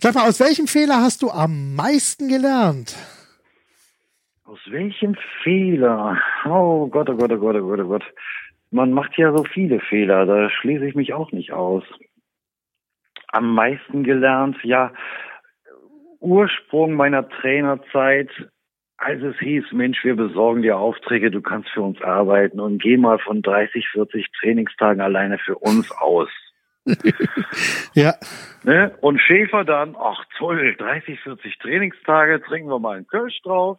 Sag 0.00 0.14
mal, 0.14 0.28
aus 0.28 0.40
welchem 0.40 0.66
Fehler 0.66 0.96
hast 0.96 1.22
du 1.22 1.30
am 1.30 1.74
meisten 1.74 2.28
gelernt? 2.28 2.96
Aus 4.44 4.60
welchem 4.68 5.16
Fehler? 5.42 6.18
Oh 6.44 6.86
Gott, 6.86 7.10
oh 7.10 7.16
Gott, 7.16 7.32
oh 7.32 7.38
Gott, 7.38 7.56
oh 7.56 7.66
Gott, 7.66 7.80
oh 7.80 7.88
Gott 7.88 8.04
man 8.70 8.92
macht 8.92 9.16
ja 9.16 9.34
so 9.36 9.44
viele 9.44 9.80
Fehler, 9.80 10.26
da 10.26 10.50
schließe 10.50 10.86
ich 10.86 10.94
mich 10.94 11.12
auch 11.12 11.32
nicht 11.32 11.52
aus. 11.52 11.84
Am 13.28 13.54
meisten 13.54 14.04
gelernt, 14.04 14.56
ja, 14.62 14.92
Ursprung 16.20 16.94
meiner 16.94 17.28
Trainerzeit, 17.28 18.30
als 18.98 19.22
es 19.22 19.38
hieß, 19.38 19.72
Mensch, 19.72 20.02
wir 20.04 20.16
besorgen 20.16 20.62
dir 20.62 20.78
Aufträge, 20.78 21.30
du 21.30 21.42
kannst 21.42 21.68
für 21.70 21.82
uns 21.82 22.00
arbeiten 22.00 22.60
und 22.60 22.82
geh 22.82 22.96
mal 22.96 23.18
von 23.18 23.42
30, 23.42 23.86
40 23.92 24.26
Trainingstagen 24.40 25.00
alleine 25.00 25.38
für 25.38 25.56
uns 25.56 25.90
aus. 25.92 26.28
ja. 27.94 28.14
Ne? 28.62 28.96
Und 29.00 29.20
Schäfer 29.20 29.64
dann, 29.64 29.96
ach 29.98 30.24
toll, 30.38 30.74
30, 30.78 31.20
40 31.20 31.58
Trainingstage, 31.58 32.40
trinken 32.42 32.70
wir 32.70 32.78
mal 32.78 32.96
einen 32.96 33.06
Kölsch 33.06 33.40
drauf. 33.42 33.78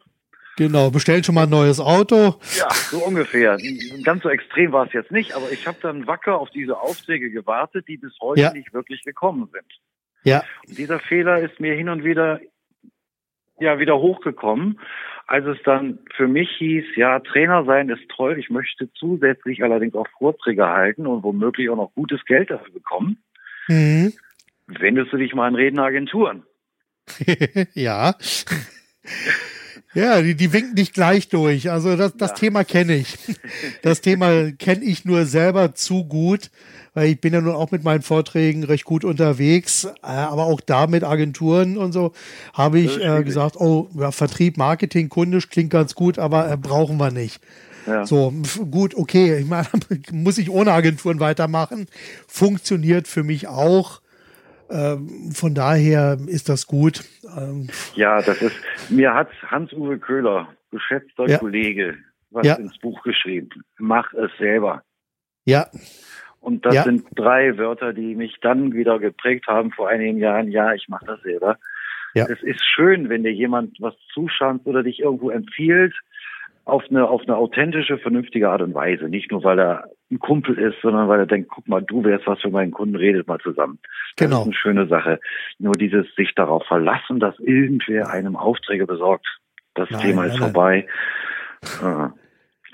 Genau, 0.56 0.90
bestellen 0.90 1.22
schon 1.22 1.36
mal 1.36 1.44
ein 1.44 1.50
neues 1.50 1.78
Auto. 1.78 2.34
Ja, 2.56 2.68
so 2.70 2.98
ungefähr. 2.98 3.56
Ganz 4.02 4.24
so 4.24 4.28
extrem 4.28 4.72
war 4.72 4.86
es 4.86 4.92
jetzt 4.92 5.12
nicht, 5.12 5.34
aber 5.34 5.50
ich 5.52 5.66
habe 5.68 5.78
dann 5.80 6.08
wacker 6.08 6.38
auf 6.38 6.50
diese 6.50 6.78
Aufträge 6.78 7.30
gewartet, 7.30 7.86
die 7.86 7.96
bis 7.96 8.12
heute 8.20 8.40
ja. 8.40 8.52
nicht 8.52 8.74
wirklich 8.74 9.02
gekommen 9.04 9.48
sind. 9.52 9.80
Ja. 10.24 10.42
Und 10.66 10.76
dieser 10.76 10.98
Fehler 10.98 11.38
ist 11.38 11.60
mir 11.60 11.74
hin 11.74 11.88
und 11.88 12.02
wieder 12.02 12.40
ja 13.60 13.78
wieder 13.78 13.98
hochgekommen, 13.98 14.80
als 15.26 15.44
es 15.46 15.58
dann 15.64 15.98
für 16.16 16.26
mich 16.26 16.48
hieß, 16.58 16.84
ja, 16.96 17.20
Trainer 17.20 17.64
sein 17.64 17.90
ist 17.90 18.08
toll, 18.08 18.38
ich 18.38 18.48
möchte 18.48 18.90
zusätzlich 18.94 19.62
allerdings 19.62 19.94
auch 19.94 20.08
Vorträge 20.18 20.66
halten 20.66 21.06
und 21.06 21.22
womöglich 21.22 21.68
auch 21.68 21.76
noch 21.76 21.94
gutes 21.94 22.24
Geld 22.24 22.50
dafür 22.50 22.72
bekommen. 22.72 23.22
Mhm. 23.68 24.14
Wendest 24.66 25.12
du 25.12 25.16
dich 25.18 25.34
mal 25.34 25.46
an 25.46 25.54
Redneragenturen? 25.54 26.44
ja. 27.74 28.14
Ja, 29.94 30.20
die, 30.20 30.34
die 30.34 30.52
winken 30.52 30.74
nicht 30.74 30.92
gleich 30.92 31.28
durch. 31.28 31.70
Also 31.70 31.96
das, 31.96 32.16
das 32.16 32.30
ja. 32.30 32.36
Thema 32.36 32.64
kenne 32.64 32.96
ich. 32.96 33.18
Das 33.82 34.00
Thema 34.00 34.52
kenne 34.52 34.84
ich 34.84 35.04
nur 35.04 35.24
selber 35.24 35.74
zu 35.74 36.04
gut, 36.04 36.50
weil 36.94 37.08
ich 37.08 37.20
bin 37.20 37.32
ja 37.32 37.40
nun 37.40 37.54
auch 37.54 37.70
mit 37.70 37.84
meinen 37.84 38.02
Vorträgen 38.02 38.64
recht 38.64 38.84
gut 38.84 39.04
unterwegs. 39.04 39.84
Äh, 39.84 39.90
aber 40.02 40.44
auch 40.44 40.60
da 40.60 40.86
mit 40.86 41.04
Agenturen 41.04 41.78
und 41.78 41.92
so 41.92 42.12
habe 42.52 42.80
ich 42.80 43.02
äh, 43.02 43.22
gesagt, 43.24 43.56
oh, 43.56 43.88
ja, 43.98 44.10
Vertrieb, 44.12 44.58
Marketing, 44.58 45.08
kundisch 45.08 45.48
klingt 45.48 45.70
ganz 45.70 45.94
gut, 45.94 46.18
aber 46.18 46.50
äh, 46.50 46.56
brauchen 46.56 46.98
wir 46.98 47.10
nicht. 47.10 47.40
Ja. 47.86 48.04
So, 48.04 48.34
gut, 48.70 48.94
okay, 48.94 49.38
ich 49.38 49.46
meine, 49.46 49.68
muss 50.12 50.36
ich 50.36 50.50
ohne 50.50 50.72
Agenturen 50.72 51.20
weitermachen. 51.20 51.86
Funktioniert 52.26 53.08
für 53.08 53.24
mich 53.24 53.48
auch. 53.48 54.02
Ähm, 54.70 55.30
von 55.32 55.54
daher 55.54 56.18
ist 56.26 56.48
das 56.48 56.66
gut. 56.66 57.04
Ähm, 57.36 57.68
ja, 57.94 58.20
das 58.20 58.42
ist, 58.42 58.56
mir 58.90 59.14
hat 59.14 59.30
Hans-Uwe 59.46 59.98
Köhler, 59.98 60.48
geschätzter 60.70 61.28
ja. 61.28 61.38
Kollege, 61.38 61.96
was 62.30 62.46
ja. 62.46 62.54
ins 62.54 62.78
Buch 62.78 63.02
geschrieben. 63.02 63.48
Mach 63.78 64.12
es 64.12 64.30
selber. 64.38 64.82
Ja. 65.44 65.68
Und 66.40 66.64
das 66.66 66.74
ja. 66.74 66.82
sind 66.84 67.06
drei 67.14 67.56
Wörter, 67.56 67.92
die 67.92 68.14
mich 68.14 68.36
dann 68.40 68.72
wieder 68.72 68.98
geprägt 68.98 69.46
haben 69.46 69.72
vor 69.72 69.88
einigen 69.88 70.18
Jahren. 70.18 70.50
Ja, 70.50 70.72
ich 70.74 70.88
mache 70.88 71.06
das 71.06 71.20
selber. 71.22 71.58
Ja. 72.14 72.26
Es 72.28 72.42
ist 72.42 72.64
schön, 72.64 73.08
wenn 73.08 73.22
dir 73.22 73.32
jemand 73.32 73.76
was 73.80 73.94
zuschanzt 74.12 74.66
oder 74.66 74.82
dich 74.82 75.00
irgendwo 75.00 75.30
empfiehlt 75.30 75.94
auf 76.64 76.84
eine, 76.90 77.08
auf 77.08 77.22
eine 77.22 77.36
authentische, 77.36 77.98
vernünftige 77.98 78.50
Art 78.50 78.62
und 78.62 78.74
Weise. 78.74 79.08
Nicht 79.08 79.30
nur, 79.30 79.42
weil 79.42 79.58
er 79.58 79.90
ein 80.10 80.18
Kumpel 80.18 80.58
ist, 80.58 80.76
sondern 80.82 81.08
weil 81.08 81.20
er 81.20 81.26
denkt, 81.26 81.50
guck 81.50 81.68
mal, 81.68 81.82
du 81.82 82.04
wärst 82.04 82.26
was 82.26 82.40
für 82.40 82.50
meinen 82.50 82.70
Kunden, 82.70 82.96
redet 82.96 83.26
mal 83.26 83.38
zusammen. 83.40 83.78
Das 84.16 84.26
genau. 84.26 84.40
ist 84.40 84.46
eine 84.46 84.54
schöne 84.54 84.86
Sache. 84.88 85.20
Nur 85.58 85.74
dieses 85.74 86.06
sich 86.16 86.34
darauf 86.34 86.64
verlassen, 86.66 87.20
dass 87.20 87.38
irgendwer 87.38 88.08
einem 88.10 88.36
Aufträge 88.36 88.86
besorgt, 88.86 89.26
das 89.74 89.90
nein, 89.90 90.00
Thema 90.00 90.24
ist 90.24 90.32
nein, 90.32 90.40
vorbei. 90.40 90.86
Nein. 91.82 92.12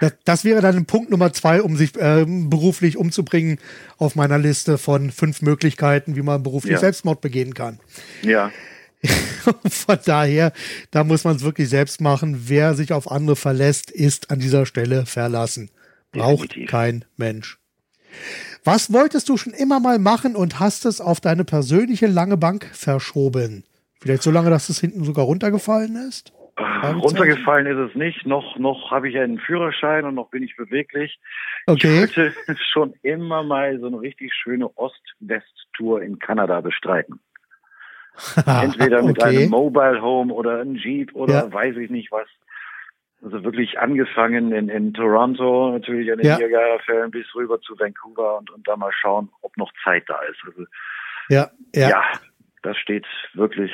Das, 0.01 0.17
das, 0.25 0.45
wäre 0.45 0.61
dann 0.61 0.87
Punkt 0.87 1.11
Nummer 1.11 1.33
zwei, 1.33 1.63
um 1.63 1.77
sich 1.77 1.97
äh, 1.97 2.25
beruflich 2.27 2.97
umzubringen 2.97 3.59
auf 3.97 4.17
meiner 4.17 4.39
Liste 4.39 4.77
von 4.77 5.11
fünf 5.11 5.41
Möglichkeiten, 5.41 6.17
wie 6.17 6.23
man 6.23 6.43
beruflich 6.43 6.73
ja. 6.73 6.79
Selbstmord 6.79 7.21
begehen 7.21 7.55
kann. 7.55 7.79
Ja. 8.23 8.51
Von 9.71 9.99
daher, 10.05 10.53
da 10.91 11.05
muss 11.05 11.25
man 11.25 11.37
es 11.37 11.45
wirklich 11.45 11.69
selbst 11.69 12.01
machen. 12.01 12.45
Wer 12.49 12.75
sich 12.75 12.93
auf 12.93 13.11
andere 13.11 13.37
verlässt, 13.37 13.91
ist 13.91 14.31
an 14.31 14.39
dieser 14.39 14.67
Stelle 14.67 15.05
verlassen. 15.05 15.71
Braucht 16.15 16.51
Definitiv. 16.51 16.71
kein 16.71 17.05
Mensch. 17.17 17.59
Was 18.65 18.93
wolltest 18.93 19.29
du 19.29 19.37
schon 19.37 19.53
immer 19.53 19.81
mal 19.81 19.99
machen 19.99 20.37
und 20.37 20.59
hast 20.61 20.87
es 20.87 21.01
auf 21.01 21.21
deine 21.21 21.45
persönliche 21.45 22.07
lange 22.07 22.37
Bank 22.37 22.71
verschoben? 22.73 23.65
Vielleicht 24.01 24.23
so 24.23 24.31
lange, 24.31 24.51
dass 24.51 24.69
es 24.69 24.81
hinten 24.81 25.05
sogar 25.05 25.25
runtergefallen 25.25 25.97
ist? 25.97 26.33
Runtergefallen 26.57 27.67
ist 27.67 27.91
es 27.91 27.97
nicht. 27.97 28.27
Noch, 28.27 28.59
noch 28.59 28.91
habe 28.91 29.09
ich 29.09 29.19
einen 29.19 29.39
Führerschein 29.39 30.05
und 30.05 30.15
noch 30.15 30.29
bin 30.29 30.43
ich 30.43 30.57
beweglich. 30.57 31.19
Okay. 31.67 32.05
Ich 32.05 32.17
wollte 32.17 32.35
schon 32.73 32.95
immer 33.03 33.43
mal 33.43 33.79
so 33.81 33.87
eine 33.87 34.01
richtig 34.01 34.33
schöne 34.35 34.69
Ost-West-Tour 34.77 36.03
in 36.03 36.19
Kanada 36.19 36.61
bestreiten. 36.61 37.21
Entweder 38.47 39.03
mit 39.03 39.19
okay. 39.19 39.39
einem 39.39 39.51
Mobile 39.51 40.01
Home 40.01 40.33
oder 40.33 40.61
einem 40.61 40.77
Jeep 40.77 41.15
oder 41.15 41.47
ja. 41.47 41.53
weiß 41.53 41.77
ich 41.77 41.91
nicht 41.91 42.13
was. 42.13 42.29
Also 43.25 43.43
wirklich 43.43 43.79
angefangen 43.79 44.53
in, 44.53 44.69
in 44.69 44.93
Toronto, 44.93 45.71
natürlich 45.73 46.13
an 46.13 46.19
den 46.19 46.27
ja. 46.27 46.37
Niagara-Fällen 46.37 47.11
bis 47.11 47.27
rüber 47.35 47.59
zu 47.63 47.79
Vancouver 47.79 48.37
und, 48.39 48.51
und 48.51 48.69
da 48.69 48.77
mal 48.77 48.93
schauen, 48.93 49.31
ob 49.41 49.57
noch 49.57 49.73
Zeit 49.83 50.05
da 50.09 50.21
ist. 50.31 50.39
Also, 50.47 50.67
ja, 51.31 51.51
ja. 51.75 51.89
ja, 51.89 52.03
das 52.63 52.77
steht 52.77 53.07
wirklich 53.33 53.73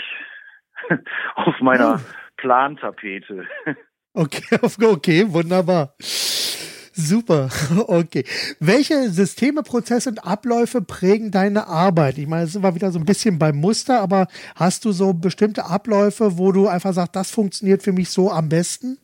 auf 1.34 1.60
meiner 1.60 1.94
hm. 1.94 2.04
Plantapete. 2.36 3.44
Okay, 4.14 4.58
okay, 4.84 5.24
wunderbar. 5.26 5.94
Super, 6.92 7.48
okay. 7.88 8.24
Welche 8.60 9.10
Systeme, 9.10 9.64
Prozesse 9.64 10.10
und 10.10 10.24
Abläufe 10.24 10.80
prägen 10.80 11.32
deine 11.32 11.66
Arbeit? 11.66 12.18
Ich 12.18 12.28
meine, 12.28 12.44
es 12.44 12.62
wir 12.62 12.74
wieder 12.76 12.92
so 12.92 13.00
ein 13.00 13.04
bisschen 13.04 13.38
beim 13.38 13.56
Muster, 13.56 14.00
aber 14.00 14.28
hast 14.54 14.84
du 14.84 14.92
so 14.92 15.12
bestimmte 15.12 15.64
Abläufe, 15.64 16.38
wo 16.38 16.52
du 16.52 16.68
einfach 16.68 16.92
sagst, 16.92 17.16
das 17.16 17.32
funktioniert 17.32 17.82
für 17.82 17.92
mich 17.92 18.10
so 18.10 18.30
am 18.30 18.48
besten? 18.48 18.98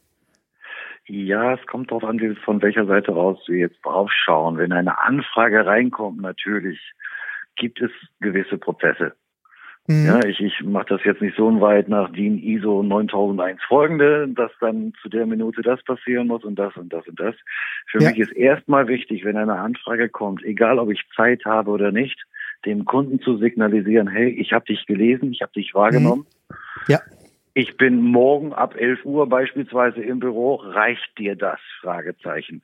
Ja, 1.09 1.55
es 1.55 1.67
kommt 1.67 1.91
darauf 1.91 2.05
an, 2.05 2.37
von 2.45 2.61
welcher 2.63 2.87
Seite 2.87 3.15
aus 3.15 3.39
wir 3.47 3.59
jetzt 3.59 3.79
draufschauen. 3.85 4.59
Wenn 4.59 4.73
eine 4.73 5.01
Anfrage 5.01 5.65
reinkommt, 5.65 6.21
natürlich 6.21 6.81
gibt 7.57 7.81
es 7.81 7.91
gewisse 8.21 8.59
Prozesse. 8.59 9.15
Mhm. 9.89 10.07
Ja, 10.07 10.25
ich, 10.25 10.41
ich 10.41 10.63
mache 10.65 10.87
das 10.89 11.05
jetzt 11.05 11.23
nicht 11.23 11.37
so 11.37 11.61
weit 11.61 11.89
nach 11.89 12.11
DIN 12.11 12.43
ISO 12.43 12.83
9001 12.83 13.63
folgende, 13.69 14.27
dass 14.29 14.51
dann 14.61 14.93
zu 15.01 15.09
der 15.09 15.27
Minute 15.27 15.63
das 15.63 15.83
passieren 15.85 16.27
muss 16.27 16.43
und 16.43 16.59
das 16.59 16.77
und 16.77 16.93
das 16.93 17.07
und 17.07 17.21
das. 17.21 17.37
Für 17.89 18.03
ja. 18.03 18.11
mich 18.11 18.19
ist 18.19 18.33
erstmal 18.33 18.89
wichtig, 18.89 19.25
wenn 19.25 19.37
eine 19.37 19.55
Anfrage 19.55 20.09
kommt, 20.09 20.43
egal 20.45 20.81
ob 20.81 20.91
ich 20.91 21.01
Zeit 21.15 21.45
habe 21.45 21.71
oder 21.71 21.93
nicht, 21.93 22.21
dem 22.65 22.85
Kunden 22.85 23.21
zu 23.21 23.37
signalisieren, 23.37 24.09
hey, 24.09 24.29
ich 24.29 24.53
habe 24.53 24.65
dich 24.65 24.87
gelesen, 24.87 25.31
ich 25.31 25.43
habe 25.43 25.53
dich 25.53 25.73
wahrgenommen. 25.73 26.27
Mhm. 26.49 26.57
Ja. 26.89 27.01
Ich 27.59 27.79
bin 27.79 28.03
morgen 28.03 28.53
ab 28.53 28.75
11 28.77 29.07
Uhr 29.07 29.27
beispielsweise 29.31 30.03
im 30.03 30.19
Büro. 30.19 30.57
Reicht 30.57 31.17
dir 31.17 31.37
das? 31.37 31.59
Fragezeichen. 31.81 32.61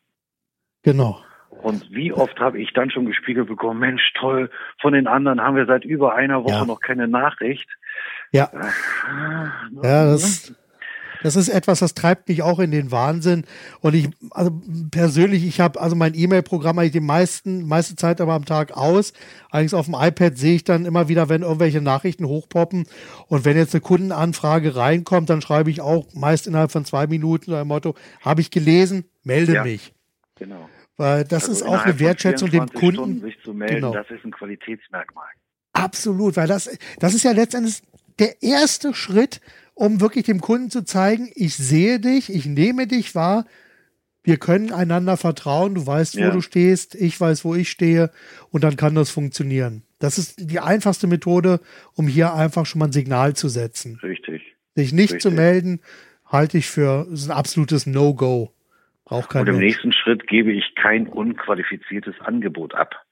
Genau. 0.83 1.19
Und 1.49 1.91
wie 1.91 2.13
oft 2.13 2.39
habe 2.41 2.61
ich 2.61 2.75
dann 2.75 2.91
schon 2.91 3.07
gespiegelt 3.07 3.49
bekommen, 3.49 3.81
Mensch, 3.81 4.03
toll, 4.21 4.51
von 4.83 4.93
den 4.93 5.07
anderen 5.07 5.41
haben 5.41 5.57
wir 5.57 5.65
seit 5.65 5.87
über 5.87 6.15
einer 6.15 6.45
Woche 6.45 6.53
ja. 6.53 6.65
noch 6.67 6.81
keine 6.81 7.09
Nachricht. 7.09 7.71
Ja. 8.33 8.51
Ja, 9.83 10.05
das, 10.05 10.55
das 11.23 11.37
ist 11.37 11.49
etwas, 11.49 11.81
das 11.81 11.95
treibt 11.95 12.29
mich 12.29 12.43
auch 12.43 12.59
in 12.59 12.71
den 12.71 12.91
Wahnsinn. 12.91 13.45
Und 13.81 13.95
ich, 13.95 14.09
also 14.31 14.51
persönlich, 14.91 15.45
ich 15.45 15.61
habe 15.61 15.81
also 15.81 15.97
mein 15.97 16.15
E-Mail-Programm 16.15 16.79
eigentlich 16.79 16.93
die 16.93 17.01
meisten, 17.01 17.67
meiste 17.67 17.97
Zeit 17.97 18.21
aber 18.21 18.35
am 18.35 18.45
Tag 18.45 18.77
aus. 18.77 19.13
Allerdings 19.51 19.75
auf 19.75 19.87
dem 19.87 19.97
iPad 19.99 20.37
sehe 20.37 20.57
ich 20.57 20.65
dann 20.65 20.85
immer 20.85 21.09
wieder, 21.09 21.29
wenn 21.29 21.43
irgendwelche 21.43 21.81
Nachrichten 21.81 22.27
hochpoppen. 22.27 22.85
Und 23.29 23.45
wenn 23.45 23.57
jetzt 23.57 23.75
eine 23.75 23.81
Kundenanfrage 23.81 24.77
reinkommt, 24.77 25.31
dann 25.31 25.41
schreibe 25.41 25.71
ich 25.71 25.81
auch 25.81 26.07
meist 26.15 26.47
innerhalb 26.47 26.73
von 26.73 26.85
zwei 26.85 27.07
Minuten 27.07 27.53
ein 27.55 27.67
Motto, 27.67 27.95
habe 28.21 28.41
ich 28.41 28.51
gelesen, 28.51 29.05
melde 29.23 29.55
ja, 29.55 29.65
mich. 29.65 29.93
Genau. 30.37 30.69
Weil 30.97 31.25
das 31.25 31.49
also 31.49 31.53
ist 31.53 31.63
auch 31.63 31.85
eine 31.85 31.99
Wertschätzung 31.99 32.51
dem 32.51 32.69
Kunden. 32.69 32.95
Stunden 32.95 33.21
sich 33.23 33.37
zu 33.43 33.55
melden, 33.55 33.77
genau. 33.77 33.93
das 33.93 34.11
ist 34.11 34.25
ein 34.25 34.31
Qualitätsmerkmal. 34.31 35.27
Absolut, 35.73 36.37
weil 36.37 36.47
das, 36.47 36.71
das 36.99 37.15
ist 37.15 37.25
ja 37.25 37.33
letztendlich 37.33 37.83
der 38.19 38.43
erste 38.43 38.95
Schritt, 38.95 39.41
um 39.75 40.01
wirklich 40.01 40.25
dem 40.25 40.41
Kunden 40.41 40.71
zu 40.71 40.85
zeigen, 40.85 41.31
ich 41.35 41.57
sehe 41.57 42.01
dich, 42.01 42.33
ich 42.33 42.47
nehme 42.47 42.87
dich 42.87 43.15
wahr, 43.15 43.47
wir 44.25 44.37
können 44.37 44.73
einander 44.73 45.17
vertrauen, 45.17 45.75
du 45.75 45.87
weißt, 45.87 46.17
wo 46.17 46.21
ja. 46.21 46.31
du 46.31 46.41
stehst, 46.41 46.95
ich 46.95 47.21
weiß, 47.21 47.45
wo 47.45 47.55
ich 47.55 47.71
stehe 47.71 48.11
und 48.51 48.63
dann 48.63 48.77
kann 48.77 48.95
das 48.95 49.11
funktionieren. 49.11 49.83
Das 49.99 50.19
ist 50.19 50.51
die 50.51 50.61
einfachste 50.61 51.07
Methode, 51.07 51.61
um 51.95 52.07
hier 52.07 52.35
einfach 52.35 52.67
schon 52.67 52.79
mal 52.81 52.87
ein 52.87 52.93
Signal 52.93 53.35
zu 53.35 53.49
setzen. 53.49 53.99
Richtig. 54.03 54.57
Sich 54.75 54.93
nicht 54.93 55.15
Richtig. 55.15 55.23
zu 55.23 55.31
melden, 55.31 55.81
halte 56.25 56.59
ich 56.59 56.67
für 56.67 57.07
ein 57.09 57.31
absolutes 57.31 57.87
No-Go. 57.87 58.53
Braucht 59.05 59.31
kein 59.31 59.43
Und 59.43 59.49
im 59.49 59.57
Mensch. 59.57 59.75
nächsten 59.75 59.93
Schritt 59.93 60.27
gebe 60.29 60.53
ich 60.53 60.75
kein 60.77 61.07
unqualifiziertes 61.09 62.15
Angebot 62.21 62.75
ab. 62.75 63.05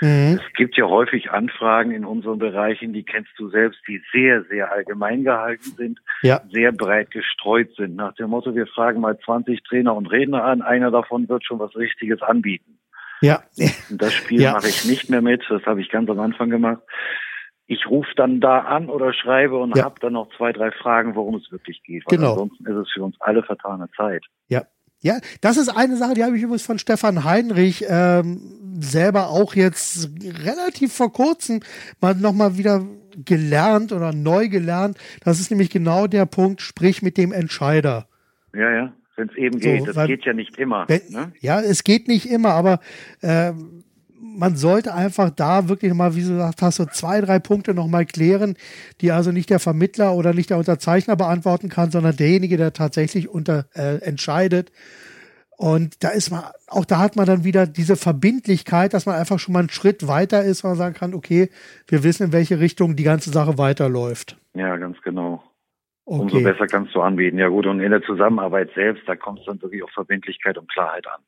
Mhm. 0.00 0.40
Es 0.40 0.52
gibt 0.54 0.76
ja 0.76 0.86
häufig 0.86 1.30
Anfragen 1.30 1.92
in 1.92 2.04
unseren 2.04 2.38
Bereichen, 2.38 2.92
die 2.92 3.02
kennst 3.02 3.30
du 3.38 3.50
selbst, 3.50 3.80
die 3.86 4.02
sehr, 4.12 4.44
sehr 4.44 4.72
allgemein 4.72 5.24
gehalten 5.24 5.72
sind, 5.76 6.00
ja. 6.22 6.40
sehr 6.50 6.72
breit 6.72 7.10
gestreut 7.10 7.74
sind. 7.76 7.96
Nach 7.96 8.14
dem 8.14 8.30
Motto, 8.30 8.54
wir 8.54 8.66
fragen 8.66 9.00
mal 9.00 9.18
20 9.18 9.62
Trainer 9.62 9.94
und 9.94 10.06
Redner 10.06 10.44
an, 10.44 10.62
einer 10.62 10.90
davon 10.90 11.28
wird 11.28 11.44
schon 11.44 11.58
was 11.58 11.76
Richtiges 11.76 12.22
anbieten. 12.22 12.78
Ja. 13.20 13.42
Und 13.90 14.00
das 14.00 14.14
Spiel 14.14 14.40
ja. 14.42 14.52
mache 14.52 14.68
ich 14.68 14.86
nicht 14.86 15.10
mehr 15.10 15.22
mit, 15.22 15.44
das 15.48 15.64
habe 15.66 15.80
ich 15.82 15.90
ganz 15.90 16.08
am 16.08 16.20
Anfang 16.20 16.48
gemacht. 16.48 16.82
Ich 17.66 17.86
rufe 17.86 18.10
dann 18.16 18.40
da 18.40 18.60
an 18.60 18.88
oder 18.88 19.12
schreibe 19.12 19.58
und 19.58 19.76
ja. 19.76 19.84
habe 19.84 20.00
dann 20.00 20.14
noch 20.14 20.28
zwei, 20.36 20.52
drei 20.52 20.72
Fragen, 20.72 21.14
worum 21.14 21.36
es 21.36 21.52
wirklich 21.52 21.82
geht. 21.84 22.04
Weil 22.06 22.18
genau. 22.18 22.32
ansonsten 22.32 22.66
ist 22.66 22.76
es 22.76 22.90
für 22.90 23.02
uns 23.02 23.16
alle 23.20 23.42
vertane 23.42 23.88
Zeit. 23.96 24.24
Ja, 24.48 24.64
ja, 25.02 25.18
das 25.40 25.56
ist 25.56 25.68
eine 25.68 25.96
Sache, 25.96 26.14
die 26.14 26.24
habe 26.24 26.36
ich 26.36 26.42
übrigens 26.42 26.62
von 26.62 26.78
Stefan 26.78 27.24
Heinrich 27.24 27.84
ähm, 27.88 28.40
selber 28.80 29.30
auch 29.30 29.54
jetzt 29.54 30.10
relativ 30.44 30.92
vor 30.92 31.12
kurzem 31.12 31.60
mal 32.00 32.14
nochmal 32.14 32.58
wieder 32.58 32.84
gelernt 33.24 33.92
oder 33.92 34.12
neu 34.12 34.48
gelernt. 34.48 34.98
Das 35.24 35.40
ist 35.40 35.50
nämlich 35.50 35.70
genau 35.70 36.06
der 36.06 36.26
Punkt, 36.26 36.60
sprich 36.60 37.02
mit 37.02 37.16
dem 37.16 37.32
Entscheider. 37.32 38.06
Ja, 38.54 38.70
ja, 38.70 38.92
wenn 39.16 39.28
es 39.28 39.36
eben 39.36 39.60
so, 39.60 39.68
geht. 39.68 39.88
Das 39.88 39.96
weil, 39.96 40.08
geht 40.08 40.24
ja 40.24 40.32
nicht 40.32 40.58
immer. 40.58 40.88
Wenn, 40.88 41.00
ne? 41.08 41.32
Ja, 41.40 41.60
es 41.60 41.84
geht 41.84 42.08
nicht 42.08 42.26
immer, 42.26 42.50
aber 42.50 42.80
äh, 43.20 43.52
man 44.20 44.56
sollte 44.56 44.94
einfach 44.94 45.30
da 45.30 45.68
wirklich 45.68 45.94
mal, 45.94 46.14
wie 46.14 46.22
du 46.22 46.28
gesagt 46.30 46.62
hast, 46.62 46.76
so 46.76 46.84
zwei, 46.84 47.20
drei 47.20 47.38
Punkte 47.38 47.74
nochmal 47.74 48.04
klären, 48.04 48.56
die 49.00 49.12
also 49.12 49.32
nicht 49.32 49.50
der 49.50 49.58
Vermittler 49.58 50.14
oder 50.14 50.34
nicht 50.34 50.50
der 50.50 50.58
Unterzeichner 50.58 51.16
beantworten 51.16 51.68
kann, 51.68 51.90
sondern 51.90 52.16
derjenige, 52.16 52.56
der 52.56 52.72
tatsächlich 52.72 53.28
unter, 53.28 53.66
äh, 53.74 53.96
entscheidet. 54.02 54.72
Und 55.56 56.02
da 56.02 56.08
ist 56.08 56.30
man, 56.30 56.44
auch 56.68 56.84
da 56.84 56.98
hat 56.98 57.16
man 57.16 57.26
dann 57.26 57.44
wieder 57.44 57.66
diese 57.66 57.96
Verbindlichkeit, 57.96 58.94
dass 58.94 59.04
man 59.04 59.16
einfach 59.16 59.38
schon 59.38 59.52
mal 59.52 59.60
einen 59.60 59.68
Schritt 59.68 60.06
weiter 60.06 60.42
ist, 60.42 60.64
und 60.64 60.74
sagen 60.76 60.94
kann, 60.94 61.12
okay, 61.14 61.50
wir 61.86 62.02
wissen, 62.02 62.24
in 62.24 62.32
welche 62.32 62.60
Richtung 62.60 62.96
die 62.96 63.02
ganze 63.02 63.30
Sache 63.30 63.58
weiterläuft. 63.58 64.38
Ja, 64.54 64.76
ganz 64.76 65.00
genau. 65.02 65.42
Okay. 66.06 66.22
Umso 66.22 66.42
besser 66.42 66.66
kannst 66.66 66.94
du 66.94 67.02
anbieten. 67.02 67.38
Ja 67.38 67.48
gut, 67.48 67.66
und 67.66 67.80
in 67.80 67.90
der 67.90 68.02
Zusammenarbeit 68.02 68.70
selbst, 68.74 69.02
da 69.06 69.16
kommt 69.16 69.40
es 69.40 69.46
dann 69.46 69.60
wirklich 69.60 69.82
auf 69.82 69.90
Verbindlichkeit 69.90 70.56
und 70.56 70.70
Klarheit 70.70 71.06
an. 71.06 71.20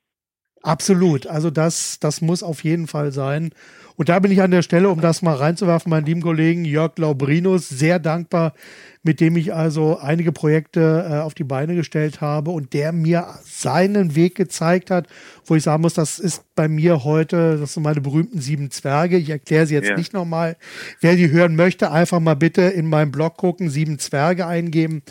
Absolut. 0.63 1.27
Also 1.27 1.51
das, 1.51 1.99
das 2.01 2.21
muss 2.21 2.43
auf 2.43 2.65
jeden 2.65 2.87
Fall 2.87 3.13
sein. 3.13 3.51
Und 3.97 4.09
da 4.09 4.19
bin 4.19 4.33
ich 4.33 4.41
an 4.41 4.51
der 4.51 4.63
Stelle, 4.63 4.89
um 4.89 5.01
das 5.01 5.23
mal 5.23 5.35
reinzuwerfen, 5.35 5.91
meinen 5.91 6.07
lieben 6.07 6.23
Kollegen 6.23 6.65
Jörg 6.65 6.97
Laubrinus, 6.97 7.69
sehr 7.69 7.99
dankbar, 7.99 8.55
mit 9.03 9.21
dem 9.21 9.37
ich 9.37 9.53
also 9.53 9.99
einige 9.99 10.33
Projekte 10.33 11.07
äh, 11.09 11.15
auf 11.19 11.35
die 11.35 11.45
Beine 11.45 11.75
gestellt 11.75 12.21
habe 12.21 12.53
und 12.53 12.73
der 12.73 12.93
mir 12.93 13.27
seinen 13.45 14.15
Weg 14.15 14.35
gezeigt 14.35 14.91
hat, 14.91 15.09
wo 15.45 15.57
ich 15.57 15.65
sagen 15.65 15.83
muss, 15.83 15.95
das 15.95 16.19
ist 16.19 16.43
bei 16.55 16.69
mir 16.69 17.05
heute, 17.05 17.59
das 17.59 17.75
sind 17.75 17.83
meine 17.83 18.01
berühmten 18.01 18.41
sieben 18.41 18.71
Zwerge. 18.71 19.19
Ich 19.19 19.29
erkläre 19.29 19.67
sie 19.67 19.75
jetzt 19.75 19.91
ja. 19.91 19.97
nicht 19.97 20.13
nochmal. 20.13 20.57
Wer 21.01 21.17
die 21.17 21.31
hören 21.31 21.57
möchte, 21.57 21.91
einfach 21.91 22.21
mal 22.21 22.37
bitte 22.37 22.63
in 22.63 22.89
meinem 22.89 23.11
Blog 23.11 23.37
gucken, 23.37 23.69
sieben 23.69 23.99
Zwerge 23.99 24.47
eingeben. 24.47 25.03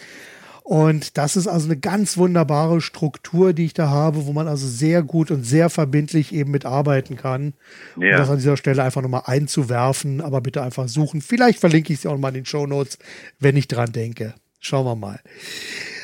Und 0.72 1.18
das 1.18 1.36
ist 1.36 1.48
also 1.48 1.68
eine 1.68 1.76
ganz 1.76 2.16
wunderbare 2.16 2.80
Struktur, 2.80 3.52
die 3.52 3.66
ich 3.66 3.74
da 3.74 3.90
habe, 3.90 4.26
wo 4.26 4.32
man 4.32 4.48
also 4.48 4.66
sehr 4.66 5.04
gut 5.04 5.30
und 5.30 5.44
sehr 5.44 5.70
verbindlich 5.70 6.34
eben 6.34 6.52
mitarbeiten 6.52 7.18
kann. 7.18 7.56
Ja. 7.98 8.12
Und 8.12 8.20
das 8.20 8.30
an 8.30 8.38
dieser 8.38 8.56
Stelle 8.56 8.82
einfach 8.82 9.02
nochmal 9.02 9.24
einzuwerfen, 9.26 10.22
aber 10.22 10.40
bitte 10.40 10.64
einfach 10.64 10.88
suchen. 10.88 11.20
Vielleicht 11.20 11.60
verlinke 11.60 11.92
ich 11.92 12.00
es 12.00 12.06
auch 12.06 12.14
nochmal 12.14 12.32
in 12.32 12.36
den 12.36 12.46
Show 12.46 12.68
Notes, 12.68 13.00
wenn 13.38 13.58
ich 13.58 13.68
dran 13.68 13.92
denke. 13.92 14.34
Schauen 14.62 14.86
wir 14.86 14.96
mal. 14.96 15.20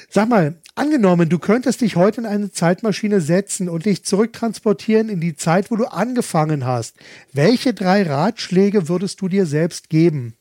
Sag 0.09 0.27
mal, 0.27 0.57
angenommen, 0.75 1.29
du 1.29 1.39
könntest 1.39 1.79
dich 1.79 1.95
heute 1.95 2.19
in 2.19 2.27
eine 2.27 2.51
Zeitmaschine 2.51 3.21
setzen 3.21 3.69
und 3.69 3.85
dich 3.85 4.03
zurücktransportieren 4.03 5.07
in 5.07 5.21
die 5.21 5.37
Zeit, 5.37 5.71
wo 5.71 5.77
du 5.77 5.85
angefangen 5.85 6.65
hast. 6.65 6.97
Welche 7.31 7.73
drei 7.73 8.03
Ratschläge 8.03 8.89
würdest 8.89 9.21
du 9.21 9.29
dir 9.29 9.45
selbst 9.45 9.89
geben? 9.89 10.35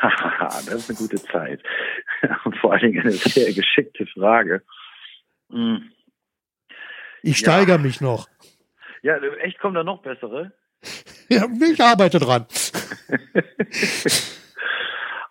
das 0.48 0.74
ist 0.74 0.90
eine 0.90 0.96
gute 0.96 1.20
Zeit. 1.24 1.60
Und 2.44 2.56
vor 2.58 2.72
allen 2.72 2.92
Dingen 2.92 3.00
eine 3.00 3.12
sehr 3.12 3.52
geschickte 3.54 4.06
Frage. 4.06 4.62
Hm. 5.50 5.90
Ich 7.22 7.38
steigere 7.38 7.76
ja. 7.76 7.82
mich 7.82 8.00
noch. 8.00 8.28
Ja, 9.02 9.16
echt 9.16 9.58
kommen 9.58 9.74
da 9.74 9.84
noch 9.84 10.02
bessere? 10.02 10.52
Ja, 11.28 11.46
ich 11.72 11.80
arbeite 11.80 12.18
dran. 12.18 12.46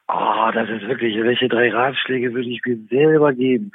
oh, 0.08 0.52
das 0.54 0.70
ist 0.70 0.88
wirklich, 0.88 1.16
welche 1.22 1.50
drei 1.50 1.72
Ratschläge 1.72 2.34
würde 2.34 2.50
ich 2.50 2.62
mir 2.66 2.78
selber 2.90 3.34
geben? 3.34 3.72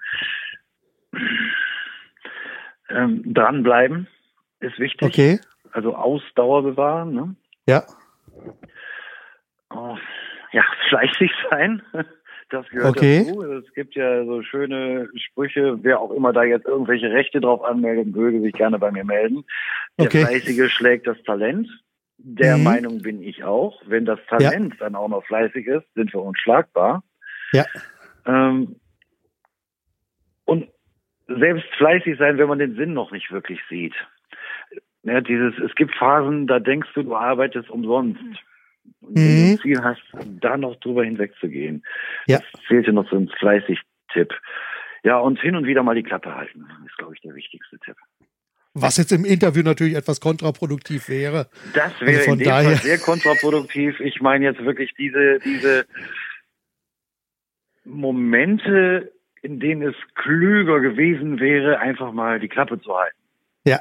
Ähm, 2.89 3.23
dranbleiben 3.35 4.07
ist 4.61 4.79
wichtig. 4.79 5.07
Okay. 5.07 5.41
Also 5.73 5.95
Ausdauer 5.95 6.63
bewahren. 6.63 7.15
Ne? 7.15 7.37
Ja. 7.67 7.85
Oh, 9.71 9.97
ja, 10.53 10.65
fleißig 10.89 11.31
sein. 11.51 11.83
Das 12.49 12.69
gehört 12.69 12.97
okay. 12.97 13.25
dazu. 13.27 13.43
Es 13.43 13.73
gibt 13.75 13.95
ja 13.97 14.25
so 14.25 14.43
schöne 14.43 15.09
Sprüche, 15.17 15.79
wer 15.83 16.01
auch 16.01 16.13
immer 16.13 16.33
da 16.33 16.45
jetzt 16.45 16.67
irgendwelche 16.67 17.11
Rechte 17.11 17.41
drauf 17.41 17.65
anmelden 17.65 18.15
würde, 18.15 18.41
sich 18.41 18.53
gerne 18.53 18.79
bei 18.79 18.93
mir 18.93 19.05
melden. 19.05 19.45
Der 19.99 20.07
okay. 20.07 20.25
Fleißige 20.25 20.71
schlägt 20.71 21.07
das 21.07 21.21
Talent. 21.25 21.69
Der 22.19 22.57
mhm. 22.57 22.65
Meinung 22.65 23.03
bin 23.03 23.23
ich 23.23 23.45
auch. 23.45 23.83
Wenn 23.87 24.05
das 24.05 24.21
Talent 24.29 24.75
ja. 24.75 24.81
dann 24.81 24.95
auch 24.95 25.09
noch 25.09 25.25
fleißig 25.27 25.67
ist, 25.67 25.87
sind 25.95 26.13
wir 26.13 26.23
unschlagbar. 26.23 27.03
Ja. 27.53 27.65
Ähm, 28.27 28.77
und 30.45 30.69
selbst 31.27 31.67
fleißig 31.77 32.17
sein, 32.19 32.39
wenn 32.39 32.49
man 32.49 32.61
den 32.61 32.77
Sinn 32.77 32.95
noch 32.95 33.11
nicht 33.11 33.33
wirklich 33.33 33.61
sieht. 33.69 33.95
Ja, 35.03 35.21
dieses, 35.21 35.59
es 35.59 35.75
gibt 35.75 35.95
Phasen, 35.95 36.47
da 36.47 36.59
denkst 36.61 36.89
du, 36.95 37.03
du 37.03 37.17
arbeitest 37.17 37.71
umsonst. 37.71 38.21
Und 39.07 39.17
wenn 39.17 39.23
du 39.23 39.31
ein 39.31 39.51
mhm. 39.53 39.61
Ziel 39.61 39.83
hast, 39.83 40.03
da 40.41 40.57
noch 40.57 40.77
drüber 40.77 41.05
hinwegzugehen. 41.05 41.85
Ja. 42.27 42.41
Das 42.53 42.61
fehlte 42.67 42.93
noch 42.93 43.09
so 43.09 43.17
ein 43.17 43.29
fleißig 43.29 43.81
Tipp. 44.13 44.35
Ja, 45.05 45.19
und 45.19 45.41
hin 45.41 45.55
und 45.55 45.67
wieder 45.67 45.83
mal 45.83 45.95
die 45.95 46.03
Klappe 46.03 46.35
halten, 46.35 46.67
ist, 46.85 46.97
glaube 46.99 47.15
ich, 47.15 47.21
der 47.21 47.35
wichtigste 47.35 47.79
Tipp. 47.79 47.97
Was 48.75 48.99
jetzt 48.99 49.13
im 49.13 49.25
Interview 49.25 49.63
natürlich 49.63 49.95
etwas 49.95 50.21
kontraproduktiv 50.21 51.09
wäre. 51.09 51.49
Das 51.73 51.99
wäre 52.01 52.19
also 52.19 52.33
in 52.33 52.39
dem 52.41 52.45
daher 52.45 52.71
Fall 52.73 52.83
sehr 52.83 52.99
kontraproduktiv. 52.99 54.01
Ich 54.01 54.21
meine 54.21 54.45
jetzt 54.45 54.63
wirklich 54.65 54.93
diese, 54.99 55.39
diese 55.39 55.87
Momente, 57.85 59.13
in 59.41 59.61
denen 59.61 59.83
es 59.83 59.95
klüger 60.15 60.81
gewesen 60.81 61.41
wäre, 61.41 61.79
einfach 61.79 62.13
mal 62.13 62.39
die 62.39 62.49
Klappe 62.49 62.79
zu 62.81 62.95
halten. 62.95 63.17
Ja. 63.65 63.81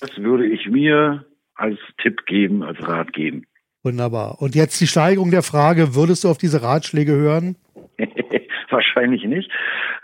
Das 0.00 0.16
würde 0.16 0.46
ich 0.46 0.68
mir 0.68 1.24
als 1.54 1.78
Tipp 2.02 2.26
geben, 2.26 2.64
als 2.64 2.84
Rat 2.86 3.12
geben. 3.12 3.46
Wunderbar. 3.84 4.40
Und 4.40 4.54
jetzt 4.54 4.80
die 4.80 4.86
Steigerung 4.86 5.30
der 5.30 5.42
Frage, 5.42 5.94
würdest 5.94 6.24
du 6.24 6.30
auf 6.30 6.38
diese 6.38 6.62
Ratschläge 6.62 7.12
hören? 7.12 7.56
Wahrscheinlich 8.70 9.24
nicht. 9.24 9.50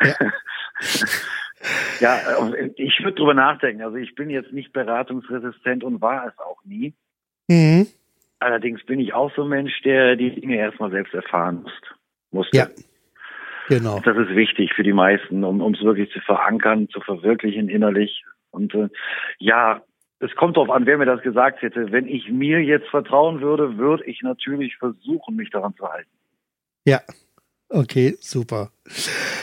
Ja. 0.05 0.15
ja, 2.01 2.19
ich 2.77 3.03
würde 3.03 3.15
drüber 3.15 3.33
nachdenken. 3.33 3.83
Also 3.83 3.97
ich 3.97 4.15
bin 4.15 4.29
jetzt 4.29 4.53
nicht 4.53 4.75
beratungsresistent 4.75 5.83
und 5.83 6.03
war 6.03 6.27
es 6.27 6.39
auch 6.39 6.63
nie. 6.65 6.93
Mhm. 7.49 7.87
Allerdings 8.39 8.85
bin 8.85 9.01
ich 9.01 9.15
auch 9.15 9.35
so 9.35 9.43
ein 9.43 9.49
Mensch, 9.49 9.81
der 9.83 10.15
die 10.17 10.39
Dinge 10.39 10.57
erstmal 10.57 10.91
selbst 10.91 11.15
erfahren 11.15 11.67
musste. 12.31 12.57
Ja. 12.57 12.69
Genau. 13.69 14.01
Das 14.01 14.17
ist 14.17 14.35
wichtig 14.35 14.73
für 14.75 14.83
die 14.83 14.93
meisten, 14.93 15.43
um 15.43 15.73
es 15.73 15.83
wirklich 15.83 16.11
zu 16.11 16.21
verankern, 16.21 16.89
zu 16.91 17.01
verwirklichen 17.01 17.69
innerlich. 17.69 18.25
Und 18.51 18.75
äh, 18.75 18.89
ja, 19.39 19.83
es 20.21 20.35
kommt 20.37 20.57
darauf 20.57 20.71
an, 20.71 20.87
wer 20.87 20.99
mir 20.99 21.07
das 21.07 21.23
gesagt 21.23 21.63
hätte. 21.63 21.91
Wenn 21.91 22.07
ich 22.07 22.29
mir 22.31 22.63
jetzt 22.63 22.89
vertrauen 22.89 23.41
würde, 23.41 23.79
würde 23.79 24.05
ich 24.05 24.23
natürlich 24.23 24.77
versuchen, 24.77 25.37
mich 25.37 25.51
daran 25.51 25.75
zu 25.77 25.89
halten. 25.89 26.11
Ja. 26.85 27.01
Okay, 27.71 28.17
super. 28.21 28.71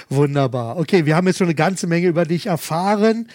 Wunderbar. 0.10 0.78
Okay, 0.78 1.06
wir 1.06 1.16
haben 1.16 1.28
jetzt 1.28 1.38
schon 1.38 1.48
eine 1.48 1.56
ganze 1.56 1.88
Menge 1.88 2.08
über 2.08 2.26
dich 2.26 2.48
erfahren. 2.48 3.30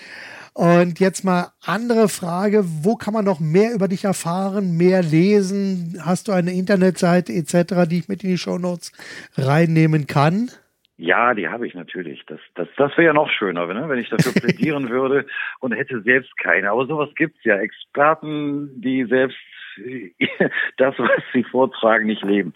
Und 0.54 1.00
jetzt 1.00 1.24
mal 1.24 1.52
andere 1.62 2.10
Frage, 2.10 2.62
wo 2.66 2.94
kann 2.94 3.14
man 3.14 3.24
noch 3.24 3.40
mehr 3.40 3.72
über 3.72 3.88
dich 3.88 4.04
erfahren, 4.04 4.76
mehr 4.76 5.02
lesen? 5.02 5.98
Hast 6.04 6.28
du 6.28 6.32
eine 6.32 6.52
Internetseite 6.52 7.32
etc., 7.32 7.88
die 7.88 8.00
ich 8.00 8.08
mit 8.08 8.22
in 8.22 8.30
die 8.30 8.38
Shownotes 8.38 8.92
reinnehmen 9.34 10.06
kann? 10.06 10.50
Ja, 10.96 11.34
die 11.34 11.48
habe 11.48 11.66
ich 11.66 11.74
natürlich. 11.74 12.24
Das, 12.26 12.38
das, 12.54 12.68
das 12.76 12.92
wäre 12.92 13.06
ja 13.06 13.12
noch 13.12 13.30
schöner, 13.30 13.66
ne? 13.66 13.88
wenn 13.88 13.98
ich 13.98 14.10
dafür 14.10 14.32
plädieren 14.40 14.90
würde 14.90 15.26
und 15.60 15.72
hätte 15.72 16.02
selbst 16.02 16.36
keine. 16.38 16.70
Aber 16.70 16.86
sowas 16.86 17.10
gibt's 17.16 17.42
ja. 17.44 17.58
Experten, 17.58 18.80
die 18.80 19.04
selbst 19.04 19.38
das, 20.76 20.94
was 20.98 21.10
sie 21.32 21.44
vortragen, 21.44 22.06
nicht 22.06 22.22
leben. 22.22 22.52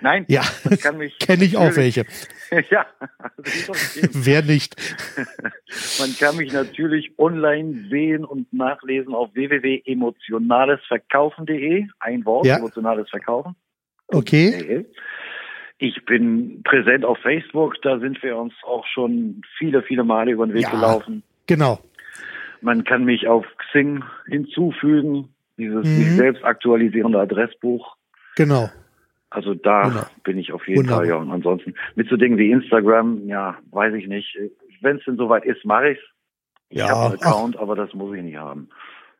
Nein, 0.00 0.24
ja, 0.28 0.42
kenne 0.80 1.04
ich 1.44 1.56
auch 1.56 1.74
welche. 1.74 2.04
ja, 2.70 2.86
wer 4.12 4.42
nicht? 4.42 4.76
man 5.98 6.14
kann 6.18 6.36
mich 6.36 6.52
natürlich 6.52 7.18
online 7.18 7.88
sehen 7.90 8.24
und 8.24 8.52
nachlesen 8.52 9.12
auf 9.14 9.34
www.emotionalesverkaufen.de. 9.34 11.86
Ein 11.98 12.24
Wort, 12.24 12.46
ja. 12.46 12.58
emotionales 12.58 13.10
Verkaufen. 13.10 13.56
Okay. 14.08 14.86
Ich 15.78 16.04
bin 16.04 16.62
präsent 16.64 17.04
auf 17.04 17.18
Facebook, 17.18 17.80
da 17.82 17.98
sind 18.00 18.20
wir 18.22 18.36
uns 18.36 18.52
auch 18.64 18.84
schon 18.86 19.42
viele, 19.56 19.82
viele 19.82 20.02
Male 20.02 20.32
über 20.32 20.46
den 20.46 20.54
Weg 20.54 20.62
ja, 20.62 20.70
gelaufen. 20.70 21.22
Genau. 21.46 21.78
Man 22.60 22.82
kann 22.82 23.04
mich 23.04 23.28
auf 23.28 23.46
Xing 23.58 24.02
hinzufügen, 24.26 25.28
dieses 25.56 25.86
mhm. 25.86 25.96
sich 25.96 26.10
selbst 26.16 26.44
aktualisierende 26.44 27.20
Adressbuch. 27.20 27.96
Genau. 28.36 28.68
Also 29.30 29.54
da 29.54 29.88
genau. 29.88 30.02
bin 30.24 30.38
ich 30.38 30.52
auf 30.52 30.66
jeden 30.66 30.80
Wunderbar. 30.80 31.00
Fall, 31.00 31.08
ja. 31.08 31.16
Und 31.16 31.30
ansonsten 31.30 31.74
mit 31.94 32.08
so 32.08 32.16
Dingen 32.16 32.38
wie 32.38 32.50
Instagram, 32.50 33.26
ja, 33.26 33.56
weiß 33.70 33.94
ich 33.94 34.08
nicht. 34.08 34.36
Wenn 34.80 34.96
es 34.96 35.04
denn 35.04 35.16
soweit 35.16 35.44
ist, 35.44 35.64
mache 35.64 35.90
ich's. 35.90 36.02
Ich 36.70 36.78
ja, 36.78 36.88
habe 36.88 37.14
einen 37.14 37.22
Account, 37.22 37.56
ach. 37.56 37.62
aber 37.62 37.76
das 37.76 37.92
muss 37.94 38.14
ich 38.16 38.22
nicht 38.22 38.36
haben. 38.36 38.68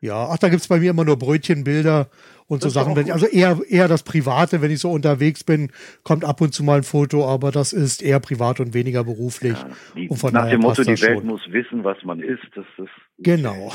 Ja, 0.01 0.29
ach, 0.29 0.37
da 0.37 0.49
gibt's 0.49 0.67
bei 0.67 0.79
mir 0.79 0.91
immer 0.91 1.03
nur 1.03 1.17
Brötchenbilder 1.17 2.07
und 2.49 2.63
so 2.63 2.69
Sachen. 2.69 2.95
Wenn, 2.95 3.11
also 3.11 3.27
eher, 3.27 3.59
eher 3.69 3.87
das 3.87 4.03
Private, 4.03 4.61
wenn 4.61 4.71
ich 4.71 4.79
so 4.79 4.91
unterwegs 4.91 5.43
bin, 5.43 5.71
kommt 6.03 6.25
ab 6.25 6.41
und 6.41 6.53
zu 6.53 6.63
mal 6.63 6.77
ein 6.77 6.83
Foto, 6.83 7.25
aber 7.25 7.51
das 7.51 7.73
ist 7.73 8.01
eher 8.01 8.19
privat 8.19 8.59
und 8.59 8.73
weniger 8.73 9.03
beruflich. 9.03 9.53
Ja, 9.53 9.69
die, 9.95 10.09
und 10.09 10.33
nach 10.33 10.49
dem 10.49 10.61
Motto, 10.61 10.81
die 10.81 10.99
Welt 11.01 11.19
schon. 11.19 11.27
muss 11.27 11.41
wissen, 11.51 11.83
was 11.83 12.03
man 12.03 12.19
ist. 12.19 12.41
Das 12.55 12.65
ist 12.77 12.89
genau. 13.19 13.71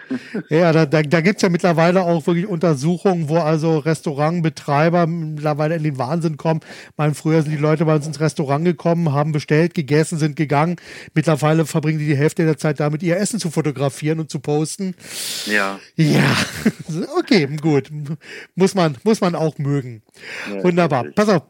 ja, 0.48 0.72
da, 0.72 0.86
da, 0.86 1.02
da 1.02 1.20
gibt 1.20 1.42
ja 1.42 1.48
mittlerweile 1.48 2.02
auch 2.02 2.26
wirklich 2.26 2.46
Untersuchungen, 2.46 3.28
wo 3.28 3.38
also 3.38 3.78
Restaurantbetreiber 3.78 5.06
mittlerweile 5.06 5.76
in 5.76 5.82
den 5.82 5.98
Wahnsinn 5.98 6.36
kommen. 6.36 6.60
Mal 6.96 7.14
früher 7.14 7.42
sind 7.42 7.52
die 7.52 7.58
Leute 7.58 7.84
bei 7.84 7.94
uns 7.94 8.06
ins 8.06 8.20
Restaurant 8.20 8.64
gekommen, 8.64 9.12
haben 9.12 9.32
bestellt, 9.32 9.74
gegessen, 9.74 10.18
sind 10.18 10.36
gegangen. 10.36 10.76
Mittlerweile 11.14 11.66
verbringen 11.66 11.98
die 11.98 12.06
die 12.06 12.16
Hälfte 12.16 12.44
der 12.44 12.58
Zeit 12.58 12.80
damit, 12.80 13.02
ihr 13.02 13.16
Essen 13.16 13.40
zu 13.40 13.50
fotografieren 13.50 14.20
und 14.20 14.30
zu 14.30 14.40
posten. 14.40 14.94
Ja. 15.46 15.78
Ja, 15.96 16.36
okay, 17.18 17.48
gut. 17.60 17.90
Muss 18.54 18.74
man, 18.74 18.96
muss 19.04 19.20
man 19.20 19.34
auch 19.34 19.58
mögen. 19.58 20.02
Ja, 20.50 20.64
Wunderbar. 20.64 21.04
Pass 21.14 21.28
auf. 21.28 21.42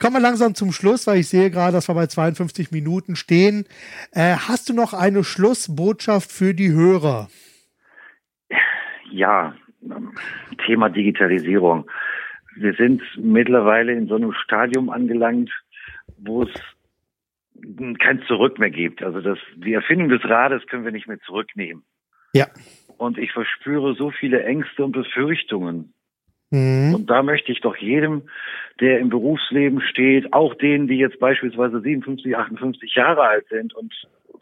Kommen 0.00 0.16
wir 0.16 0.20
langsam 0.20 0.54
zum 0.54 0.72
Schluss, 0.72 1.06
weil 1.06 1.18
ich 1.18 1.28
sehe 1.28 1.50
gerade, 1.50 1.72
dass 1.72 1.88
wir 1.88 1.94
bei 1.94 2.06
52 2.06 2.72
Minuten 2.72 3.16
stehen. 3.16 3.66
Äh, 4.12 4.34
hast 4.48 4.68
du 4.68 4.74
noch 4.74 4.92
eine 4.92 5.22
Schlussbotschaft 5.24 6.32
für 6.32 6.54
die 6.54 6.72
Hörer? 6.72 7.28
Ja, 9.10 9.54
Thema 10.66 10.88
Digitalisierung. 10.88 11.88
Wir 12.56 12.74
sind 12.74 13.02
mittlerweile 13.16 13.92
in 13.92 14.08
so 14.08 14.16
einem 14.16 14.32
Stadium 14.32 14.90
angelangt, 14.90 15.50
wo 16.18 16.42
es 16.42 16.50
kein 17.98 18.22
Zurück 18.26 18.58
mehr 18.58 18.70
gibt. 18.70 19.02
Also 19.02 19.20
das, 19.20 19.38
die 19.56 19.74
Erfindung 19.74 20.08
des 20.08 20.24
Rades 20.24 20.66
können 20.66 20.84
wir 20.84 20.92
nicht 20.92 21.08
mehr 21.08 21.20
zurücknehmen. 21.20 21.84
Ja. 22.32 22.46
Und 22.98 23.16
ich 23.16 23.32
verspüre 23.32 23.94
so 23.94 24.10
viele 24.10 24.44
Ängste 24.44 24.84
und 24.84 24.92
Befürchtungen. 24.92 25.94
Mhm. 26.50 26.94
Und 26.94 27.10
da 27.10 27.22
möchte 27.22 27.52
ich 27.52 27.60
doch 27.60 27.76
jedem, 27.76 28.22
der 28.80 28.98
im 28.98 29.08
Berufsleben 29.08 29.80
steht, 29.80 30.32
auch 30.32 30.54
denen, 30.54 30.88
die 30.88 30.96
jetzt 30.96 31.18
beispielsweise 31.18 31.80
57, 31.80 32.36
58 32.36 32.94
Jahre 32.94 33.22
alt 33.22 33.46
sind 33.48 33.74
und 33.74 33.92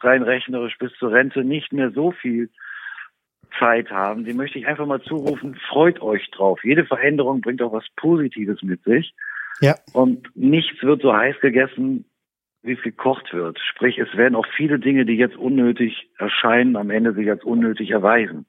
rein 0.01 0.23
rechnerisch 0.23 0.77
bis 0.77 0.91
zur 0.99 1.11
Rente 1.11 1.43
nicht 1.43 1.73
mehr 1.73 1.91
so 1.91 2.11
viel 2.11 2.49
Zeit 3.59 3.89
haben, 3.89 4.25
dem 4.25 4.37
möchte 4.37 4.59
ich 4.59 4.67
einfach 4.67 4.85
mal 4.85 5.01
zurufen, 5.01 5.55
freut 5.69 6.01
euch 6.01 6.29
drauf. 6.31 6.59
Jede 6.63 6.85
Veränderung 6.85 7.41
bringt 7.41 7.61
auch 7.61 7.73
was 7.73 7.85
Positives 7.95 8.61
mit 8.61 8.83
sich. 8.83 9.13
Ja. 9.61 9.75
Und 9.93 10.29
nichts 10.35 10.81
wird 10.83 11.01
so 11.01 11.13
heiß 11.15 11.39
gegessen, 11.39 12.05
wie 12.67 12.75
viel 12.75 12.91
gekocht 12.91 13.33
wird. 13.33 13.59
Sprich, 13.59 13.97
es 13.97 14.15
werden 14.15 14.35
auch 14.35 14.45
viele 14.55 14.79
Dinge, 14.79 15.05
die 15.05 15.15
jetzt 15.15 15.37
unnötig 15.37 16.09
erscheinen, 16.17 16.75
am 16.75 16.89
Ende 16.89 17.13
sich 17.13 17.29
als 17.29 17.43
unnötig 17.43 17.91
erweisen. 17.91 18.45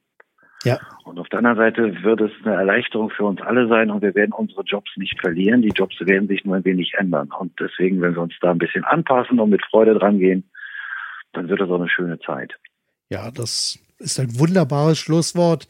Ja. 0.65 0.79
Und 1.05 1.19
auf 1.19 1.29
der 1.29 1.39
anderen 1.39 1.57
Seite 1.57 2.03
wird 2.03 2.21
es 2.21 2.33
eine 2.45 2.57
Erleichterung 2.57 3.11
für 3.11 3.25
uns 3.25 3.41
alle 3.41 3.69
sein 3.69 3.91
und 3.91 4.03
wir 4.03 4.15
werden 4.15 4.33
unsere 4.33 4.63
Jobs 4.63 4.91
nicht 4.97 5.19
verlieren. 5.21 5.63
Die 5.63 5.69
Jobs 5.69 5.97
werden 6.01 6.29
sich 6.29 6.45
nur 6.45 6.57
ein 6.57 6.65
wenig 6.65 6.95
ändern. 6.95 7.31
Und 7.39 7.53
deswegen, 7.61 8.01
wenn 8.01 8.15
wir 8.15 8.23
uns 8.23 8.35
da 8.41 8.51
ein 8.51 8.59
bisschen 8.59 8.85
anpassen 8.85 9.39
und 9.39 9.51
mit 9.51 9.65
Freude 9.65 9.95
dran 9.95 10.19
gehen, 10.19 10.51
dann 11.33 11.49
wird 11.49 11.61
das 11.61 11.71
auch 11.71 11.81
eine 11.81 11.89
schöne 11.89 12.19
Zeit. 12.19 12.55
Ja, 13.09 13.31
das 13.31 13.79
ist 13.99 14.19
ein 14.19 14.39
wunderbares 14.39 14.99
Schlusswort. 14.99 15.67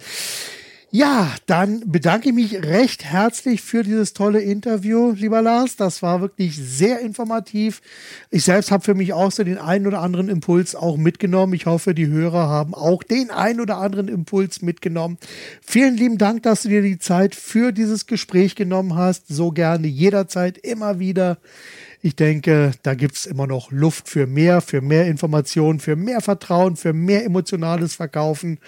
Ja, 0.91 1.35
dann 1.45 1.83
bedanke 1.85 2.31
ich 2.31 2.35
mich 2.35 2.65
recht 2.65 3.05
herzlich 3.05 3.61
für 3.61 3.83
dieses 3.83 4.15
tolle 4.15 4.41
Interview, 4.41 5.11
lieber 5.11 5.43
Lars. 5.43 5.77
Das 5.77 6.03
war 6.03 6.23
wirklich 6.23 6.57
sehr 6.57 7.01
informativ. 7.01 7.83
Ich 8.31 8.45
selbst 8.45 8.71
habe 8.71 8.83
für 8.83 8.95
mich 8.95 9.13
auch 9.13 9.31
so 9.31 9.45
den 9.45 9.59
einen 9.59 9.87
oder 9.87 10.01
anderen 10.01 10.31
Impuls 10.31 10.75
auch 10.75 10.97
mitgenommen. 10.97 11.53
Ich 11.53 11.67
hoffe, 11.67 11.95
die 11.95 12.07
Hörer 12.07 12.49
haben 12.49 12.73
auch 12.73 13.03
den 13.03 13.31
einen 13.31 13.61
oder 13.61 13.77
anderen 13.77 14.09
Impuls 14.09 14.63
mitgenommen. 14.63 15.19
Vielen 15.61 15.99
lieben 15.99 16.17
Dank, 16.17 16.45
dass 16.45 16.63
du 16.63 16.71
dir 16.71 16.81
die 16.81 16.99
Zeit 16.99 17.35
für 17.35 17.73
dieses 17.73 18.07
Gespräch 18.07 18.55
genommen 18.55 18.95
hast. 18.95 19.29
So 19.29 19.51
gerne, 19.51 19.89
jederzeit, 19.89 20.57
immer 20.57 20.99
wieder. 20.99 21.37
Ich 22.01 22.17
denke, 22.17 22.71
da 22.83 22.95
gibt 22.95 23.17
es 23.17 23.27
immer 23.27 23.47
noch 23.47 23.71
Luft 23.71 24.09
für 24.09 24.27
mehr, 24.27 24.63
für 24.63 24.81
mehr 24.81 25.07
Informationen, 25.07 25.81
für 25.81 25.97
mehr 25.97 26.23
Vertrauen, 26.23 26.77
für 26.77 26.95
mehr 26.95 27.27
emotionales 27.27 27.95
Verkaufen. 27.95 28.59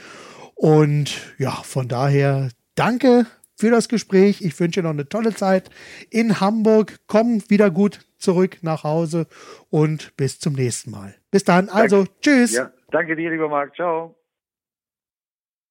Und 0.61 1.35
ja, 1.39 1.53
von 1.53 1.89
daher 1.89 2.51
danke 2.75 3.25
für 3.57 3.71
das 3.71 3.89
Gespräch. 3.89 4.43
Ich 4.43 4.61
wünsche 4.61 4.83
noch 4.83 4.91
eine 4.91 5.09
tolle 5.09 5.35
Zeit 5.35 5.71
in 6.11 6.39
Hamburg. 6.39 6.99
Komm 7.07 7.43
wieder 7.49 7.71
gut 7.71 8.01
zurück 8.19 8.59
nach 8.61 8.85
Hause 8.85 9.27
und 9.71 10.15
bis 10.19 10.39
zum 10.39 10.53
nächsten 10.53 10.91
Mal. 10.91 11.15
Bis 11.31 11.45
dann. 11.45 11.71
Also, 11.71 12.05
danke. 12.05 12.13
tschüss. 12.21 12.53
Ja, 12.53 12.71
danke 12.91 13.17
dir, 13.17 13.31
lieber 13.31 13.49
Marc. 13.49 13.75
Ciao. 13.75 14.20